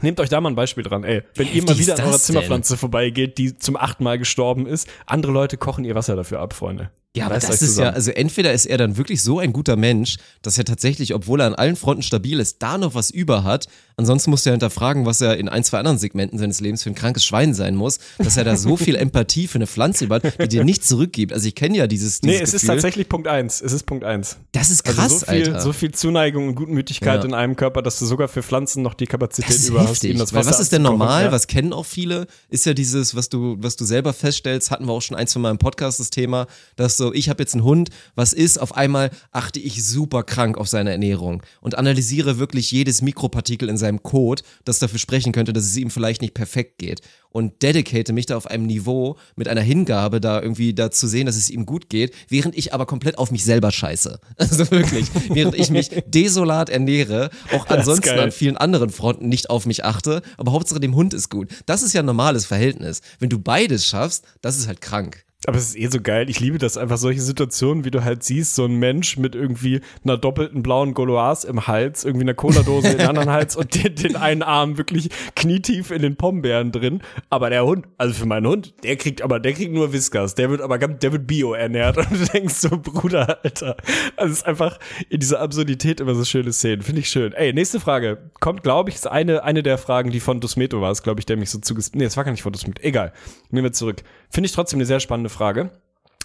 [0.00, 1.22] Nehmt euch da mal ein Beispiel dran, ey.
[1.34, 2.18] Wenn ihr heftig mal wieder an eurer?
[2.18, 6.54] Zimmerpflanze vorbeigeht, die zum achten Mal gestorben ist, andere Leute kochen ihr Wasser dafür ab,
[6.54, 6.90] Freunde.
[7.14, 7.94] Ja, aber das euch ist ja, zusammen.
[7.94, 11.46] also entweder ist er dann wirklich so ein guter Mensch, dass er tatsächlich, obwohl er
[11.48, 13.66] an allen Fronten stabil ist, da noch was über hat.
[13.96, 16.94] Ansonsten muss er hinterfragen, was er in ein, zwei anderen Segmenten seines Lebens für ein
[16.94, 20.40] krankes Schwein sein muss, dass er da so viel Empathie für eine Pflanze über hat,
[20.42, 21.34] die dir nicht zurückgibt.
[21.34, 22.76] Also ich kenne ja dieses, dieses Nee, es ist Gefühl.
[22.76, 23.60] tatsächlich Punkt eins.
[23.60, 24.38] Es ist Punkt eins.
[24.52, 25.60] Das ist krass, Also so viel, Alter.
[25.60, 27.28] so viel Zuneigung und Gutmütigkeit Ja.
[27.28, 29.90] in einem Körper, dass du sogar für Pflanzen noch die Kapazität Das ist über hast,
[29.90, 30.10] heftig.
[30.12, 31.24] ihnen das Weil was ist denn normal?
[31.24, 31.32] Ja.
[31.32, 32.26] Was kennen auch viele?
[32.48, 35.40] Ist ja dieses, was du, was du selber feststellst, hatten wir auch schon ein, zwei
[35.40, 36.46] Mal im Podcast das Thema,
[36.76, 40.56] dass so, ich habe jetzt einen Hund, was ist, auf einmal achte ich super krank
[40.56, 45.52] auf seine Ernährung und analysiere wirklich jedes Mikropartikel in seinem Kot, das dafür sprechen könnte,
[45.52, 47.00] dass es ihm vielleicht nicht perfekt geht.
[47.30, 51.26] Und dedicate mich da auf einem Niveau mit einer Hingabe, da irgendwie da zu sehen,
[51.26, 54.20] dass es ihm gut geht, während ich aber komplett auf mich selber scheiße.
[54.36, 59.66] Also wirklich, während ich mich desolat ernähre, auch ansonsten an vielen anderen Fronten nicht auf
[59.66, 61.48] mich achte, aber Hauptsache dem Hund ist gut.
[61.66, 63.00] Das ist ja ein normales Verhältnis.
[63.18, 65.24] Wenn du beides schaffst, das ist halt krank.
[65.46, 66.30] Aber es ist eh so geil.
[66.30, 69.80] Ich liebe das einfach, solche Situationen, wie du halt siehst, so ein Mensch mit irgendwie
[70.04, 73.94] einer doppelten blauen Goloise im Hals, irgendwie einer Cola-Dose in den anderen Hals und den,
[73.96, 77.02] den einen Arm wirklich knietief in den Pombeeren drin.
[77.28, 80.36] Aber der Hund, also für meinen Hund, der kriegt aber, der kriegt nur Whiskas.
[80.36, 81.96] Der wird aber, der wird bio ernährt.
[82.02, 83.76] Und du denkst so, Bruder, Alter.
[84.16, 84.78] Also es ist einfach
[85.08, 86.82] in dieser Absurdität immer so schöne Szenen.
[86.82, 87.32] Finde ich schön.
[87.32, 88.30] Ey, nächste Frage.
[88.38, 91.26] Kommt, glaube ich, ist eine, eine der Fragen, die von Dusmeto war, ist, glaube ich,
[91.26, 91.92] der mich so zuges...
[91.94, 92.80] Nee, es war gar nicht von Dusmeto.
[92.82, 93.12] Egal.
[93.50, 94.02] Nehmen wir zurück.
[94.30, 95.70] Finde ich trotzdem eine sehr spannende Frage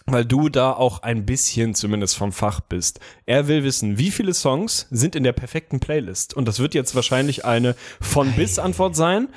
[0.08, 3.00] weil du da auch ein bisschen zumindest vom Fach bist.
[3.26, 6.34] Er will wissen, wie viele Songs sind in der perfekten Playlist?
[6.34, 9.28] Und das wird jetzt wahrscheinlich eine von bis Antwort sein.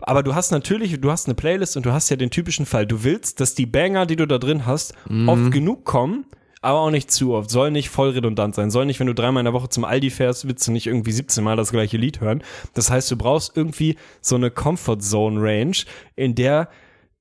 [0.00, 2.86] Aber du hast natürlich, du hast eine Playlist und du hast ja den typischen Fall.
[2.86, 4.94] Du willst, dass die Banger, die du da drin hast,
[5.26, 6.26] oft genug kommen,
[6.60, 7.48] aber auch nicht zu oft.
[7.48, 8.70] Soll nicht voll redundant sein.
[8.70, 11.12] Soll nicht, wenn du dreimal in der Woche zum Aldi fährst, willst du nicht irgendwie
[11.12, 12.42] 17 Mal das gleiche Lied hören.
[12.74, 15.76] Das heißt, du brauchst irgendwie so eine Comfort Zone Range,
[16.16, 16.68] in der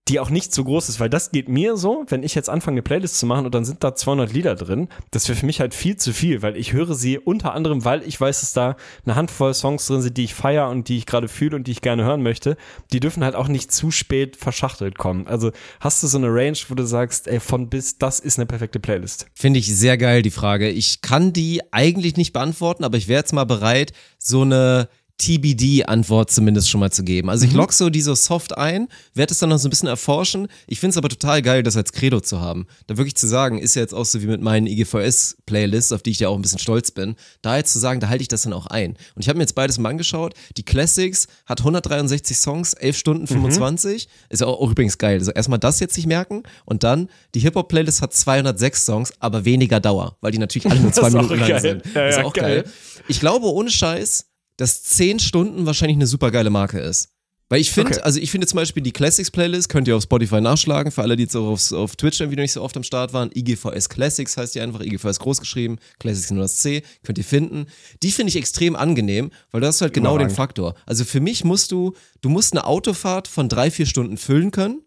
[0.07, 2.75] die auch nicht so groß ist, weil das geht mir so, wenn ich jetzt anfange,
[2.75, 5.59] eine Playlist zu machen und dann sind da 200 Lieder drin, das wäre für mich
[5.59, 8.75] halt viel zu viel, weil ich höre sie unter anderem, weil ich weiß, dass da
[9.03, 11.71] eine Handvoll Songs drin sind, die ich feiere und die ich gerade fühle und die
[11.71, 12.55] ich gerne hören möchte.
[12.93, 15.25] Die dürfen halt auch nicht zu spät verschachtelt kommen.
[15.25, 18.45] Also hast du so eine Range, wo du sagst, ey, von bis, das ist eine
[18.45, 19.25] perfekte Playlist.
[19.33, 20.69] Finde ich sehr geil, die Frage.
[20.69, 24.87] Ich kann die eigentlich nicht beantworten, aber ich wäre jetzt mal bereit, so eine
[25.17, 27.29] TBD-Antwort zumindest schon mal zu geben.
[27.29, 29.87] Also ich log so die so soft ein, werde es dann noch so ein bisschen
[29.87, 30.47] erforschen.
[30.67, 32.67] Ich finde es aber total geil, das als Credo zu haben.
[32.87, 36.11] Da wirklich zu sagen, ist ja jetzt auch so wie mit meinen IGVS-Playlists, auf die
[36.11, 38.41] ich ja auch ein bisschen stolz bin, da jetzt zu sagen, da halte ich das
[38.41, 38.91] dann auch ein.
[39.15, 40.33] Und ich habe mir jetzt beides mal angeschaut.
[40.57, 44.09] Die Classics hat 163 Songs, 11 Stunden 25.
[44.29, 45.19] Ist auch, auch übrigens geil.
[45.19, 49.79] Also erstmal das jetzt nicht merken und dann die Hip-Hop-Playlist hat 206 Songs, aber weniger
[49.79, 51.83] Dauer, weil die natürlich alle nur zwei ist Minuten lang sind.
[51.93, 52.63] Ja, ist ja, auch geil.
[52.63, 52.73] geil.
[53.07, 54.25] Ich glaube, ohne Scheiß,
[54.57, 57.09] dass 10 Stunden wahrscheinlich eine super geile Marke ist.
[57.47, 58.01] Weil ich finde, Okay.
[58.01, 61.15] also ich finde zum Beispiel die Classics Playlist, könnt ihr auf Spotify nachschlagen, für alle,
[61.15, 63.29] die jetzt auch auf, auf Twitch irgendwie noch nicht so oft am Start waren.
[63.35, 67.67] IGVS Classics heißt die einfach, IGVS groß geschrieben, Classics nur das C, könnt ihr finden.
[68.01, 70.35] Die finde ich extrem angenehm, weil das ist halt genau den Überragend.
[70.35, 70.75] Faktor.
[70.87, 74.81] Also für mich musst du, du musst eine Autofahrt von drei, vier Stunden füllen können.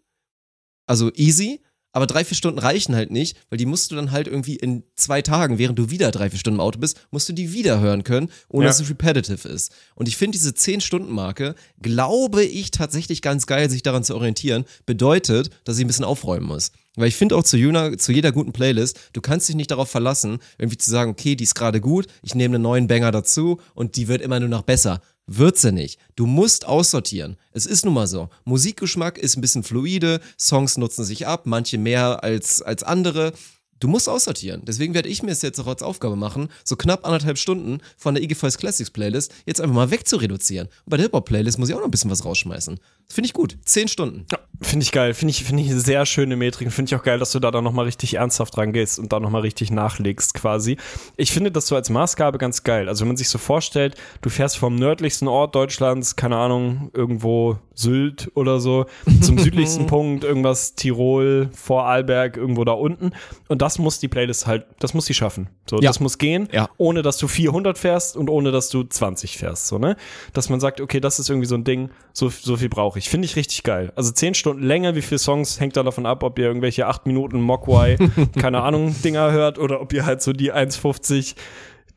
[0.85, 1.61] Also easy.
[1.91, 4.83] Aber drei, vier Stunden reichen halt nicht, weil die musst du dann halt irgendwie in
[4.95, 7.79] zwei Tagen, während du wieder drei, vier Stunden im Auto bist, musst du die wieder
[7.79, 8.69] hören können, ohne Ja.
[8.69, 9.71] dass es repetitive ist.
[9.95, 15.49] Und ich finde diese 10-Stunden-Marke, glaube ich tatsächlich ganz geil, sich daran zu orientieren, bedeutet,
[15.63, 16.71] dass ich ein bisschen aufräumen muss.
[16.95, 19.89] Weil ich finde auch zu, jeder, zu jeder guten Playlist, du kannst dich nicht darauf
[19.89, 23.59] verlassen, irgendwie zu sagen, okay, die ist gerade gut, ich nehme einen neuen Banger dazu
[23.73, 25.01] und die wird immer nur noch besser.
[25.31, 25.99] Wird sie nicht.
[26.15, 27.37] Du musst aussortieren.
[27.51, 28.29] Es ist nun mal so.
[28.45, 33.33] Musikgeschmack ist ein bisschen fluide, Songs nutzen sich ab, manche mehr als, als andere.
[33.79, 34.63] Du musst aussortieren.
[34.65, 38.13] Deswegen werde ich mir es jetzt auch als Aufgabe machen, so knapp anderthalb Stunden von
[38.13, 40.67] der IGVS Classics Playlist jetzt einfach mal wegzureduzieren.
[40.67, 42.79] Und bei der Hip-Hop-Playlist muss ich auch noch ein bisschen was rausschmeißen.
[43.11, 43.57] Finde ich gut.
[43.65, 44.25] Zehn Stunden.
[44.61, 45.13] Finde ich geil.
[45.13, 46.71] Finde ich, finde ich eine sehr schöne Metrik.
[46.71, 49.41] Finde ich auch geil, dass du da dann nochmal richtig ernsthaft rangehst und da nochmal
[49.41, 50.77] richtig nachlegst quasi.
[51.17, 52.89] Ich finde das so als Maßgabe ganz geil.
[52.89, 57.57] Also wenn man sich so vorstellt, du fährst vom nördlichsten Ort Deutschlands, keine Ahnung, irgendwo
[57.79, 58.85] Sylt oder so,
[59.21, 63.11] zum südlichsten Punkt, irgendwas Tirol, Vorarlberg, irgendwo da unten.
[63.47, 65.47] Und das muss die Playlist halt, das muss sie schaffen.
[65.69, 65.89] So, Ja.
[65.89, 66.67] das muss gehen, Ja.
[66.77, 69.95] ohne dass du 400 fährst und ohne dass du 20 fährst, so, ne?
[70.33, 73.07] Dass man sagt, okay, das ist irgendwie so ein Ding, so, so viel brauche ich.
[73.09, 73.93] Finde ich richtig geil.
[73.95, 77.05] Also 10 Stunden länger, wie viele Songs, hängt da davon ab, ob ihr irgendwelche 8
[77.07, 77.97] Minuten Mogwai,
[78.39, 81.35] keine Ahnung, Dinger hört oder ob ihr halt so die 1,50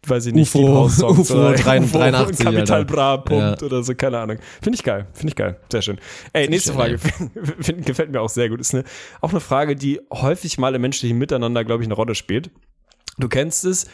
[0.07, 2.85] weiß ich nicht, UFO, Deep House Songs UFO oder 83, Capital Alter.
[2.85, 3.67] Bra Punkt Ja.
[3.67, 4.39] oder so, keine Ahnung.
[4.61, 5.99] Finde ich geil, finde ich geil, sehr schön.
[6.33, 6.99] Ey, nächste Frage,
[7.61, 8.61] Find, gefällt mir auch sehr gut.
[8.61, 8.85] Ist eine,
[9.21, 12.51] auch eine Frage, die häufig mal im menschlichen Miteinander, glaube ich, eine Rolle spielt.
[13.19, 13.87] Du kennst es,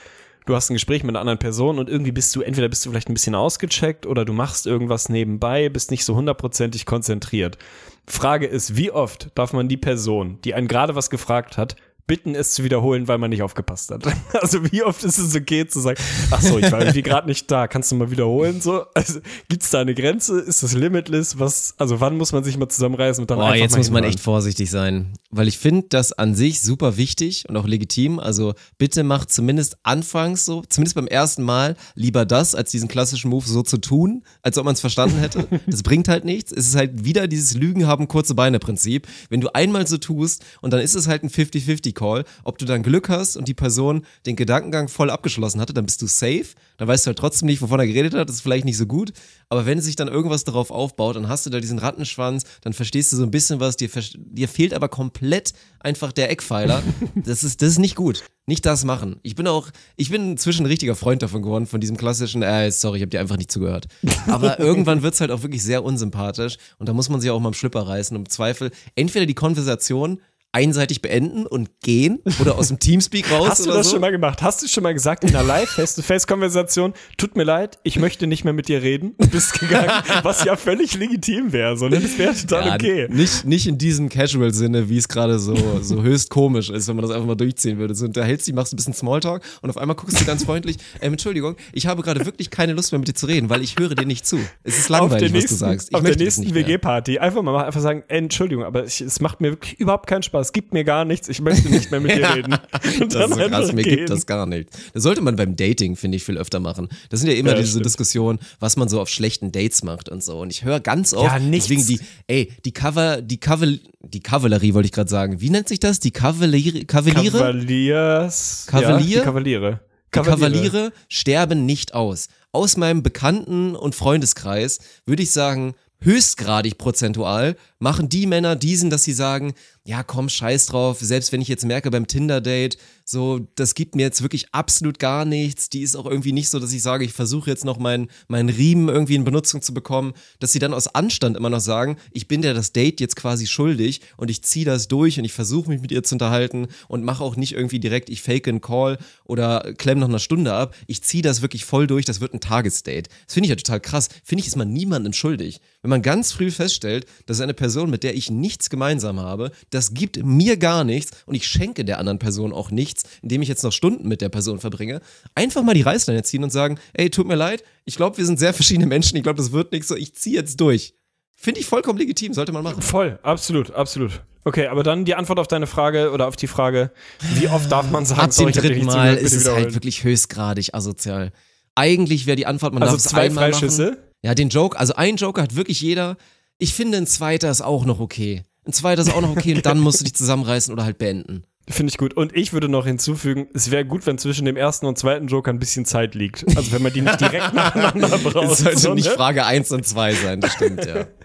[0.47, 2.91] du hast ein Gespräch mit einer anderen Person und irgendwie bist du, entweder bist du
[2.91, 7.59] vielleicht ein bisschen ausgecheckt oder du machst irgendwas nebenbei, bist nicht so hundertprozentig konzentriert.
[8.07, 11.77] Frage ist, wie oft darf man die Person, die einen gerade was gefragt hat,
[12.09, 14.03] bitten, es zu wiederholen, weil man nicht aufgepasst hat.
[14.41, 15.99] Also wie oft ist es okay zu sagen,
[16.31, 18.61] ach so, ich war irgendwie gerade nicht da, kannst du mal wiederholen?
[18.61, 20.41] So, also gibt's da eine Grenze?
[20.41, 21.39] Ist das limitless?
[21.39, 24.21] Was, also wann muss man sich mal zusammenreißen und dann Boah, jetzt muss man echt
[24.21, 28.19] vorsichtig sein, weil ich finde das an sich super wichtig und auch legitim.
[28.19, 33.31] Also bitte macht zumindest anfangs so, zumindest beim ersten Mal, lieber das, als diesen klassischen
[33.31, 35.47] Move so zu tun, als ob man es verstanden hätte.
[35.67, 36.51] Das bringt halt nichts.
[36.51, 39.07] Es ist halt wieder dieses Lügen haben kurze Beine Prinzip.
[39.29, 42.65] Wenn du einmal so tust und dann ist es halt ein 50-50 Call, ob du
[42.65, 46.47] dann Glück hast und die Person den Gedankengang voll abgeschlossen hatte, dann bist du safe.
[46.77, 48.29] Dann weißt du halt trotzdem nicht, wovon er geredet hat.
[48.29, 49.13] Das ist vielleicht nicht so gut.
[49.49, 53.13] Aber wenn sich dann irgendwas darauf aufbaut, dann hast du da diesen Rattenschwanz, dann verstehst
[53.13, 56.83] du so ein bisschen was, dir, dir fehlt aber komplett einfach der Eckpfeiler.
[57.15, 58.25] Das ist, das ist nicht gut.
[58.47, 59.17] Nicht das machen.
[59.23, 62.71] Ich bin auch, ich bin inzwischen ein richtiger Freund davon geworden, von diesem klassischen, äh,
[62.71, 63.89] sorry, ich habe dir einfach nicht zugehört.
[64.27, 67.49] Aber irgendwann wird's halt auch wirklich sehr unsympathisch und da muss man sich auch mal
[67.49, 68.17] am Schlipper reißen.
[68.17, 70.21] Im Zweifel entweder die Konversation
[70.53, 73.93] einseitig beenden und gehen oder aus dem Teamspeak raus Hast du das so.
[73.93, 74.43] schon mal gemacht?
[74.43, 78.53] Hast du schon mal gesagt in einer Live-Face-to-Face-Konversation, tut mir leid, ich möchte nicht mehr
[78.55, 79.91] mit dir reden, und bist gegangen,
[80.23, 82.01] was ja völlig legitim wäre, so, ne?
[82.01, 83.09] Das wäre total Ja, okay.
[83.11, 87.03] Nicht, nicht in diesem Casual-Sinne, wie es gerade so, so höchst komisch ist, wenn man
[87.03, 87.95] das einfach mal durchziehen würde.
[87.95, 91.13] So unterhältst dich, machst ein bisschen Smalltalk und auf einmal guckst du ganz freundlich, ähm,
[91.13, 93.95] Entschuldigung, ich habe gerade wirklich keine Lust mehr mit dir zu reden, weil ich höre
[93.95, 94.39] dir nicht zu.
[94.63, 95.89] Es ist langweilig, was nächsten, du sagst.
[95.91, 96.55] Ich auf der nächsten.
[96.55, 100.38] WG-Party einfach mal einfach sagen, Entschuldigung, aber ich, es macht mir wirklich überhaupt keinen Spaß,
[100.53, 102.55] gibt mir gar nichts, ich möchte nicht mehr mit dir reden.
[103.01, 103.97] Und Das ist so krass, mir gehen.
[103.97, 104.69] gibt das gar nicht.
[104.95, 106.89] Das sollte man beim Dating, finde ich, viel öfter machen.
[107.11, 107.87] Das sind ja immer Ja, diese stimmt.
[107.87, 110.41] Diskussionen, was man so auf schlechten Dates macht und so.
[110.41, 111.67] Und ich höre ganz oft, Ja, nichts.
[111.69, 115.41] deswegen die, ey, die Cover, die Kaval, die Kavallerie wollte ich gerade sagen.
[115.41, 116.01] Wie nennt sich das?
[116.01, 116.85] Die Kavaliere?
[116.85, 117.39] Kavaliere?
[117.39, 118.67] Kavaliers.
[118.69, 119.17] Kavalier?
[119.19, 119.81] Ja, Kavaliere.
[120.15, 122.29] Die Kavaliere sterben nicht aus.
[122.53, 129.05] Aus meinem Bekannten- und Freundeskreis würde ich sagen, höchstgradig prozentual machen die Männer diesen, dass
[129.05, 129.55] sie sagen,
[129.85, 134.03] ja komm, scheiß drauf, selbst wenn ich jetzt merke beim Tinder-Date, so, das gibt mir
[134.03, 137.15] jetzt wirklich absolut gar nichts, die ist auch irgendwie nicht so, dass ich sage, ich
[137.15, 140.89] versuche jetzt noch meinen meinen Riemen irgendwie in Benutzung zu bekommen, dass sie dann aus
[140.89, 144.67] Anstand immer noch sagen, ich bin dir das Date jetzt quasi schuldig und ich ziehe
[144.67, 147.81] das durch und ich versuche mich mit ihr zu unterhalten und mache auch nicht irgendwie
[147.81, 151.65] direkt, ich fake einen Call oder klemm noch eine Stunde ab, ich ziehe das wirklich
[151.65, 153.09] voll durch, das wird ein Tagesdate.
[153.25, 154.09] Das finde ich ja total krass.
[154.23, 155.61] Finde ich, ist man niemandem schuldig.
[155.81, 159.95] Wenn man ganz früh feststellt, dass eine Person, mit der ich nichts gemeinsam habe, das
[159.95, 163.63] gibt mir gar nichts und ich schenke der anderen Person auch nichts, indem ich jetzt
[163.63, 165.01] noch Stunden mit der Person verbringe,
[165.35, 168.39] einfach mal die Reißleine ziehen und sagen, ey, tut mir leid, ich glaube, wir sind
[168.39, 170.95] sehr verschiedene Menschen, ich glaube, das wird nichts so, ich ziehe jetzt durch.
[171.37, 172.83] Finde ich vollkommen legitim, sollte man machen.
[172.83, 174.23] Voll, absolut, absolut.
[174.45, 176.91] Okay, aber dann die Antwort auf deine Frage oder auf die Frage,
[177.35, 181.33] wie oft darf man sagen, Ab dem dritten Mal ist es halt wirklich höchstgradig asozial.
[181.75, 183.91] Eigentlich wäre die Antwort, man Also darf es zwei einmal Freischüsse?
[183.91, 183.97] machen.
[184.23, 186.17] Ja, den Joke, also ein Joker hat wirklich jeder.
[186.59, 188.43] Ich finde, ein zweiter ist auch noch okay.
[188.67, 191.45] Ein zweiter ist auch noch okay und dann musst du dich zusammenreißen oder halt beenden.
[191.69, 192.15] Finde ich gut.
[192.15, 195.53] Und ich würde noch hinzufügen, es wäre gut, wenn zwischen dem ersten und zweiten Joker
[195.53, 196.45] ein bisschen Zeit liegt.
[196.57, 198.53] Also wenn man die nicht direkt nacheinander braucht.
[198.53, 199.15] Es sollte so, nicht ne?
[199.15, 201.07] Frage 1 und 2 sein, das stimmt, ja.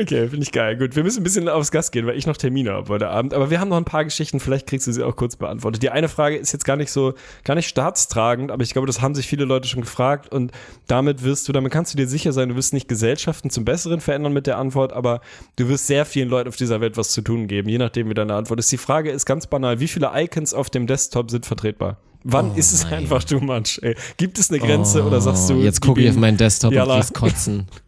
[0.00, 0.76] Okay, finde ich geil.
[0.76, 3.34] Gut, wir müssen ein bisschen aufs Gas gehen, weil ich noch Termine habe heute Abend.
[3.34, 5.82] Aber wir haben noch ein paar Geschichten, vielleicht kriegst du sie auch kurz beantwortet.
[5.82, 9.00] Die eine Frage ist jetzt gar nicht so, gar nicht staatstragend, aber ich glaube, das
[9.00, 10.52] haben sich viele Leute schon gefragt und
[10.86, 14.00] damit wirst du, damit kannst du dir sicher sein, du wirst nicht Gesellschaften zum Besseren
[14.00, 15.20] verändern mit der Antwort, aber
[15.56, 18.14] du wirst sehr vielen Leuten auf dieser Welt was zu tun geben, je nachdem, wie
[18.14, 18.70] deine Antwort ist.
[18.70, 21.96] Die Frage ist ganz banal, wie viele Icons auf dem Desktop sind vertretbar?
[22.22, 22.94] Wann ist es nein.
[22.94, 23.80] einfach too much?
[23.82, 23.96] Ey?
[24.16, 26.94] Gibt es eine Grenze oder sagst du, Oh, Jetzt gucke ich auf meinen Desktop Jalla.
[26.94, 27.66] und krieg's kotzen.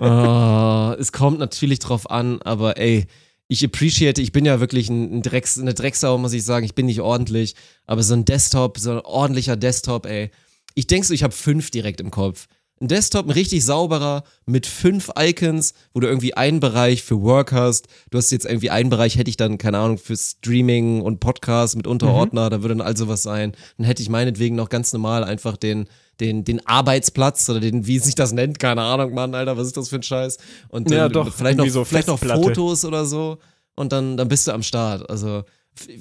[0.00, 3.06] oh, es kommt natürlich drauf an, aber ey,
[3.48, 6.66] ich appreciate, ich bin ja wirklich ein, ein Drecks, eine Drecksau, muss ich sagen.
[6.66, 7.54] Ich bin nicht ordentlich,
[7.86, 10.30] aber so ein Desktop, so ein ordentlicher Desktop, ey.
[10.74, 12.46] Ich denke so, ich habe fünf direkt im Kopf.
[12.80, 17.52] Ein Desktop, ein richtig sauberer, mit fünf Icons, wo du irgendwie einen Bereich für Work
[17.52, 17.88] hast.
[18.10, 21.76] Du hast jetzt irgendwie einen Bereich, hätte ich dann, keine Ahnung, für Streaming und Podcast
[21.76, 23.52] mit Unterordner, da würde dann all sowas sein.
[23.78, 25.88] Dann hätte ich meinetwegen noch ganz normal einfach den,
[26.20, 29.76] den, den Arbeitsplatz oder den, wie sich das nennt, keine Ahnung, Mann, Alter, was ist
[29.76, 30.38] das für ein Scheiß?
[30.68, 32.18] Und Ja, dann doch, vielleicht noch, so vielleicht noch.
[32.20, 33.38] Fotos oder so
[33.74, 35.08] und dann, dann bist du am Start.
[35.08, 35.44] Also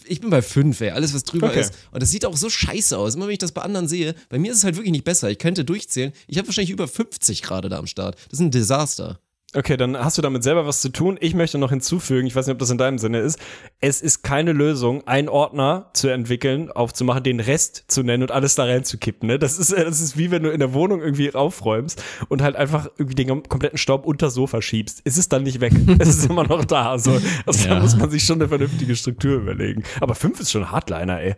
[0.05, 0.89] ich bin bei fünf, ey.
[0.91, 1.61] Alles, was drüber Okay.
[1.61, 1.73] ist.
[1.91, 3.15] Und das sieht auch so scheiße aus.
[3.15, 5.29] Immer wenn ich das bei anderen sehe, bei mir ist es halt wirklich nicht besser.
[5.29, 6.13] Ich könnte durchzählen.
[6.27, 8.15] Ich habe wahrscheinlich über 50 gerade da am Start.
[8.29, 9.19] Das ist ein Desaster.
[9.55, 11.17] Okay, dann hast du damit selber was zu tun.
[11.21, 13.39] Ich möchte noch hinzufügen, ich weiß nicht, ob das in deinem Sinne ist,
[13.79, 18.55] es ist keine Lösung, einen Ordner zu entwickeln, aufzumachen, den Rest zu nennen und alles
[18.55, 19.25] da reinzukippen.
[19.27, 19.39] Ne?
[19.39, 22.87] Das, ist, das ist wie wenn du in der Wohnung irgendwie aufräumst und halt einfach
[22.97, 25.01] irgendwie den kompletten Staub unter Sofa schiebst.
[25.05, 25.71] Es ist dann nicht weg.
[25.99, 26.91] es ist immer noch da.
[26.91, 27.75] Also, also Ja.
[27.75, 29.83] da muss man sich schon eine vernünftige Struktur überlegen.
[30.01, 31.35] Aber fünf ist schon Hardliner, ey.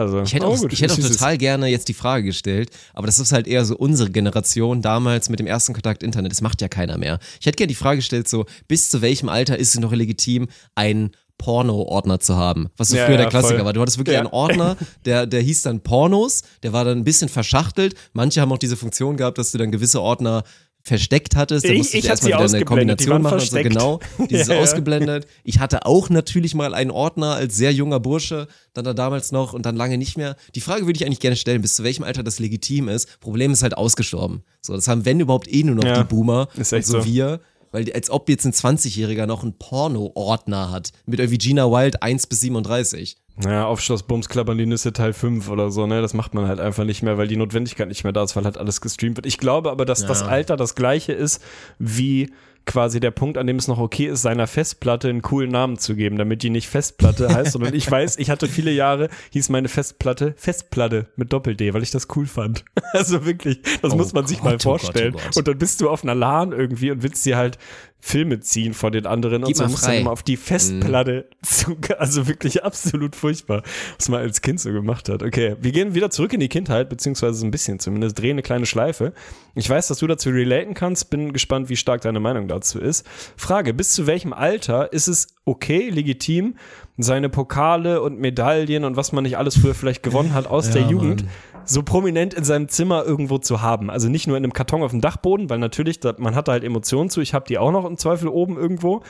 [0.00, 2.70] Also, Ich hätte aber auch, gut, ich hätte auch total gerne jetzt die Frage gestellt,
[2.94, 6.30] aber das ist halt eher so unsere Generation damals mit dem ersten Kontakt Internet.
[6.30, 7.18] Das macht ja keiner mehr.
[7.40, 10.46] Ich hätte gerne die Frage gestellt, so, bis zu welchem Alter ist es noch legitim,
[10.76, 13.64] einen Porno-Ordner zu haben, was so Ja, früher der ja, Klassiker voll.
[13.66, 13.72] war.
[13.72, 14.20] Du hattest wirklich Ja.
[14.20, 17.94] einen Ordner, der, der hieß dann Pornos, der war dann ein bisschen verschachtelt.
[18.12, 20.42] Manche haben auch diese Funktion gehabt, dass du dann gewisse Ordner
[20.88, 21.64] versteckt hattest.
[21.64, 23.46] Da Ich- musstest ich du sie erstmal wieder eine Kombination machen und so.
[23.46, 23.70] versteckt.
[23.70, 24.60] Genau, dieses Ja, ja.
[24.60, 25.26] ausgeblendet.
[25.44, 29.52] Ich hatte auch natürlich mal einen Ordner als sehr junger Bursche, dann da damals noch
[29.52, 30.36] und dann lange nicht mehr.
[30.54, 33.20] Die Frage würde ich eigentlich gerne stellen, bis zu welchem Alter das legitim ist.
[33.20, 34.42] Problem ist halt ausgestorben.
[34.60, 37.00] So, das haben wenn überhaupt eh nur noch Ja, die Boomer ist und echt so,
[37.00, 37.04] so.
[37.06, 37.40] wir.
[37.70, 40.92] Weil als ob jetzt ein 20-Jähriger noch einen Porno-Ordner hat.
[41.06, 43.16] Mit irgendwie Gina Wild 1 bis 37.
[43.40, 46.00] Naja, Aufschluss, Bums, Klappern die Nüsse Teil 5 oder so, ne?
[46.02, 48.44] Das macht man halt einfach nicht mehr, weil die Notwendigkeit nicht mehr da ist, weil
[48.44, 49.26] halt alles gestreamt wird.
[49.26, 51.40] Ich glaube aber, dass das Alter das gleiche ist
[51.78, 52.32] wie
[52.68, 55.96] quasi der Punkt, an dem es noch okay ist, seiner Festplatte einen coolen Namen zu
[55.96, 59.68] geben, damit die nicht Festplatte heißt, sondern ich weiß, ich hatte viele Jahre, hieß meine
[59.68, 62.64] Festplatte Festplatte mit Doppel-D, weil ich das cool fand.
[62.92, 65.14] Also wirklich, das Oh muss man sich Gott, mal oh Gott, vorstellen.
[65.16, 65.36] oh Gott.
[65.36, 67.58] Und dann bist du auf einer LAN irgendwie und willst dir halt
[68.00, 69.86] Filme ziehen von den anderen Gib und so frei.
[69.86, 73.62] dann immer auf die Festplatte zu, also wirklich absolut furchtbar,
[73.98, 75.22] was man als Kind so gemacht hat.
[75.22, 78.42] Okay, wir gehen wieder zurück in die Kindheit, beziehungsweise so ein bisschen zumindest, drehen eine
[78.42, 79.12] kleine Schleife.
[79.54, 83.04] Ich weiß, dass du dazu relaten kannst, bin gespannt, wie stark deine Meinung dazu ist.
[83.36, 86.56] Frage, bis zu welchem Alter ist es okay, legitim,
[86.98, 90.82] seine Pokale und Medaillen und was man nicht alles früher vielleicht gewonnen hat aus der
[90.82, 91.24] Jugend
[91.68, 93.90] so prominent in seinem Zimmer irgendwo zu haben.
[93.90, 96.64] Also nicht nur in einem Karton auf dem Dachboden, weil natürlich, man hat da halt
[96.64, 97.20] Emotionen zu.
[97.20, 99.02] Ich habe die auch noch im Zweifel oben irgendwo.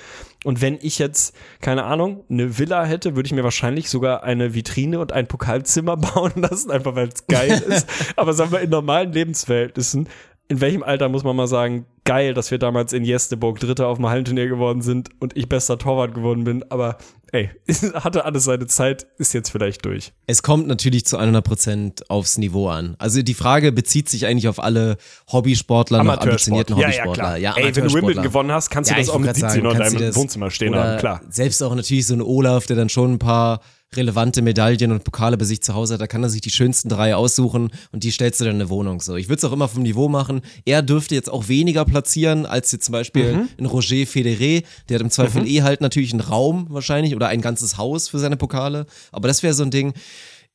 [0.45, 4.55] Und wenn ich jetzt, keine Ahnung, eine Villa hätte, würde ich mir wahrscheinlich sogar eine
[4.55, 7.89] Vitrine und ein Pokalzimmer bauen lassen, einfach weil es geil ist.
[8.17, 10.09] Aber sagen wir, in normalen Lebensverhältnissen,
[10.49, 13.99] in welchem Alter muss man mal sagen, geil, dass wir damals in Jesteburg Dritter auf
[13.99, 16.97] dem Hallenturnier geworden sind und ich bester Torwart geworden bin, aber
[17.33, 17.51] ey,
[17.95, 20.13] hatte alles seine Zeit, ist jetzt vielleicht durch.
[20.27, 22.97] Es kommt natürlich zu 100% aufs Niveau an.
[22.99, 24.97] Also die Frage bezieht sich eigentlich auf alle
[25.31, 27.23] Hobbysportler, noch ambitionierten Ja, ja, Hobbysportler.
[27.25, 27.37] klar.
[27.37, 27.93] Ja, Ey, wenn du.
[27.95, 29.79] Wimbledon gewonnen hast, kannst du Ja, das ich auch mit wollte grad 17 noch in
[29.79, 31.21] du deinem das- Wohnzimmer stehen haben, klar.
[31.29, 33.61] Selbst auch natürlich so ein Olaf, der dann schon ein paar
[33.97, 36.89] relevante Medaillen und Pokale bei sich zu Hause hat, da kann er sich die schönsten
[36.89, 39.01] drei aussuchen und die stellst du dann in eine Wohnung.
[39.01, 40.43] So, ich würde es auch immer vom Niveau machen.
[40.66, 43.49] Er dürfte jetzt auch weniger platzieren als jetzt zum Beispiel Mhm.
[43.59, 44.62] ein Roger Federer.
[44.89, 48.18] Der hat im Zweifel eh halt natürlich einen Raum wahrscheinlich oder ein ganzes Haus für
[48.18, 48.86] seine Pokale.
[49.11, 49.95] Aber das wäre so ein Ding.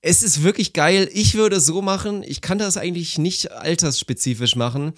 [0.02, 1.10] Es ist wirklich geil.
[1.14, 2.24] Ich würde es so machen.
[2.28, 4.94] Ich kann das eigentlich nicht altersspezifisch machen.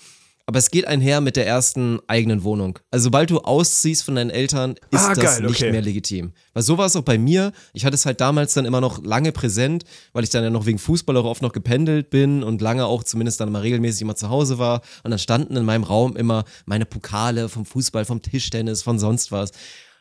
[0.47, 2.77] Aber es geht einher mit der ersten eigenen Wohnung.
[2.91, 5.71] Also sobald du ausziehst von deinen Eltern, ist Ah, das geil, nicht okay.
[5.71, 6.33] mehr legitim.
[6.53, 7.51] Weil so war es auch bei mir.
[7.73, 10.67] Ich hatte es halt damals dann immer noch lange präsent, weil ich dann ja noch
[10.67, 14.15] wegen Fußball auch oft noch gependelt bin und lange auch zumindest dann mal regelmäßig immer
[14.15, 14.81] zu Hause war.
[15.03, 19.31] Und dann standen in meinem Raum immer meine Pokale vom Fußball, vom Tischtennis, von sonst
[19.31, 19.51] was.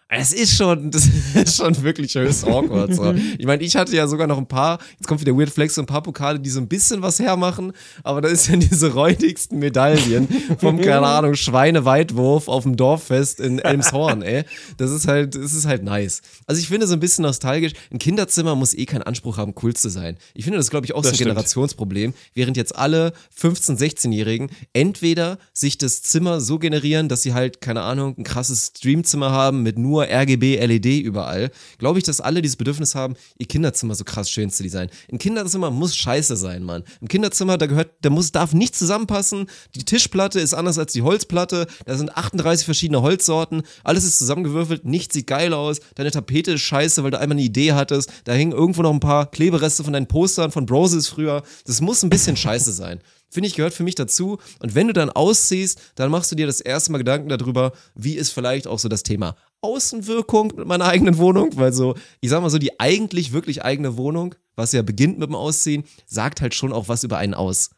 [0.08, 2.94] Es ist schon, das ist schon wirklich höchst awkward.
[2.94, 3.14] So.
[3.38, 5.82] Ich meine, ich hatte ja sogar noch ein paar, jetzt kommt wieder Weird Flex, so
[5.82, 9.58] ein paar Pokale, die so ein bisschen was hermachen, aber da ist ja diese räudigsten
[9.58, 10.28] Medaillen
[10.58, 14.44] vom, keine Ahnung, Schweineweitwurf auf dem Dorffest in Elmshorn, ey.
[14.76, 16.22] Das ist halt, das ist halt nice.
[16.46, 19.74] Also ich finde so ein bisschen nostalgisch, ein Kinderzimmer muss eh keinen Anspruch haben, cool
[19.74, 20.16] zu sein.
[20.34, 21.30] Ich finde das, glaube ich, auch so ein Das stimmt.
[21.30, 27.60] Generationsproblem, während jetzt alle 15-, 16-Jährigen entweder sich das Zimmer so generieren, dass sie halt,
[27.60, 32.20] keine Ahnung, ein krasses Streamzimmer haben mit nur RGB, LED E überall, glaube ich, dass
[32.20, 34.90] alle dieses Bedürfnis haben, ihr Kinderzimmer so krass schön zu designen.
[35.10, 36.84] Ein Kinderzimmer muss scheiße sein, Mann.
[37.00, 39.46] Im Kinderzimmer, da gehört, da muss, darf nicht zusammenpassen.
[39.74, 41.66] Die Tischplatte ist anders als die Holzplatte.
[41.86, 43.62] Da sind 38 verschiedene Holzsorten.
[43.82, 44.84] Alles ist zusammengewürfelt.
[44.84, 45.80] Nichts sieht geil aus.
[45.94, 48.10] Deine Tapete ist scheiße, weil du einmal eine Idee hattest.
[48.24, 51.42] Da hängen irgendwo noch ein paar Klebereste von deinen Postern von Broses früher.
[51.66, 53.00] Das muss ein bisschen scheiße sein.
[53.34, 54.38] Finde ich, gehört für mich dazu.
[54.60, 58.14] Und wenn du dann ausziehst, dann machst du dir das erste Mal Gedanken darüber, wie
[58.14, 59.34] ist vielleicht auch so das Thema
[59.64, 63.96] Außenwirkung mit meiner eigenen Wohnung, weil so, ich sag mal so, die eigentlich wirklich eigene
[63.96, 67.70] Wohnung, was ja beginnt mit dem Ausziehen, sagt halt schon auch was über einen aus.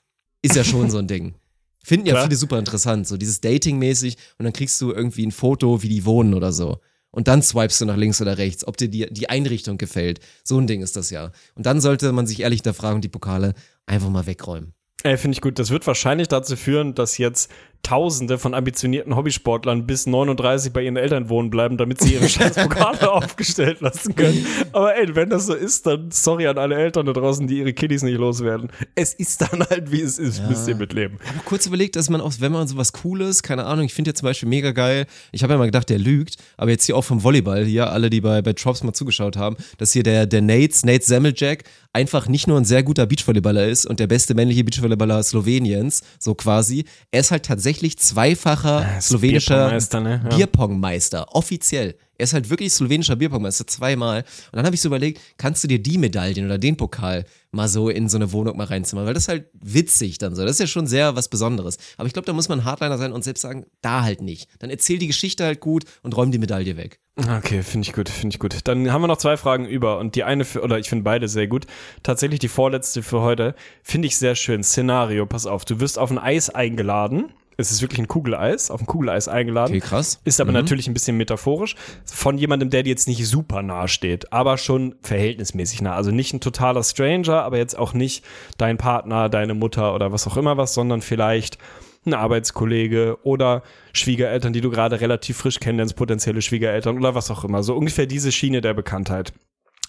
[0.43, 1.35] Ist ja schon so ein Ding.
[1.83, 2.25] Finden ja Klar.
[2.25, 6.05] viele super interessant, so dieses Dating-mäßig und dann kriegst du irgendwie ein Foto, wie die
[6.05, 6.81] wohnen oder so.
[7.13, 10.21] Und dann swipest du nach links oder rechts, ob dir die, die Einrichtung gefällt.
[10.45, 11.31] So ein Ding ist das ja.
[11.55, 13.55] Und dann sollte man sich ehrlich hinterfragen und die Pokale
[13.87, 14.75] einfach mal wegräumen.
[15.03, 15.59] Ey, finde ich gut.
[15.59, 17.51] Das wird wahrscheinlich dazu führen, dass jetzt
[17.87, 22.57] Tausende von ambitionierten Hobbysportlern bis 39 bei ihren Eltern wohnen bleiben, damit sie ihre scheiß
[22.57, 24.45] Pokale aufgestellt lassen können.
[24.73, 27.73] Aber ey, wenn das so ist, dann sorry an alle Eltern da draußen, die ihre
[27.73, 28.73] Kiddies nicht loswerden.
[28.97, 30.43] Es ist dann halt, wie es ist.
[30.49, 31.19] Müsst ihr mitleben.
[31.23, 34.11] Ich habe kurz überlegt, dass man auch, wenn man sowas Cooles, keine Ahnung, ich finde
[34.11, 36.97] ja zum Beispiel mega geil, ich habe ja mal gedacht, der lügt, aber jetzt hier
[36.97, 40.27] auch vom Volleyball, hier alle, die bei, bei Trops mal zugeschaut haben, dass hier der,
[40.27, 41.63] der Nates, Nate Semmeljack,
[41.93, 46.35] einfach nicht nur ein sehr guter Beachvolleyballer ist und der beste männliche Beachvolleyballer Sloweniens, so
[46.35, 50.21] quasi, er ist halt tatsächlich zweifacher ist slowenischer Bierpongmeister, ne?
[50.25, 50.37] Ja.
[50.37, 51.97] Bierpongmeister, offiziell.
[52.19, 54.21] Er ist halt wirklich slowenischer Bierpongmeister, zweimal.
[54.21, 57.69] Und dann habe ich so überlegt, kannst du dir die Medaillen oder den Pokal mal
[57.69, 59.07] so in so eine Wohnung mal reinzimmern?
[59.07, 60.43] Weil das ist halt witzig dann so.
[60.43, 61.77] Das ist ja schon sehr was Besonderes.
[61.99, 64.49] Aber ich glaube, da muss man Hardliner sein und selbst sagen, da halt nicht.
[64.59, 67.01] Dann erzähl die Geschichte halt gut und räum die Medaille weg.
[67.19, 68.61] Okay, finde ich gut, finde ich gut.
[68.65, 71.29] Dann haben wir noch zwei Fragen über und die eine, für, oder ich finde beide
[71.29, 71.67] sehr gut.
[72.03, 74.63] Tatsächlich die vorletzte für heute finde ich sehr schön.
[74.63, 77.33] Szenario, pass auf, du wirst auf ein Eis eingeladen.
[77.59, 79.73] Es ist wirklich ein Kugeleis, auf ein Kugeleis eingeladen.
[79.73, 80.21] Okay, krass.
[80.25, 80.57] Ist aber Mhm.
[80.57, 81.75] natürlich ein bisschen metaphorisch.
[82.05, 85.95] Von jemandem, der dir jetzt nicht super nah steht, aber schon verhältnismäßig nah.
[85.95, 88.25] Also nicht ein totaler Stranger, aber jetzt auch nicht
[88.59, 91.59] dein Partner, deine Mutter oder was auch immer was, sondern vielleicht
[92.05, 97.43] ein Arbeitskollege oder Schwiegereltern, die du gerade relativ frisch kennenlernst, potenzielle Schwiegereltern oder was auch
[97.45, 97.63] immer.
[97.63, 99.33] So ungefähr diese Schiene der Bekanntheit.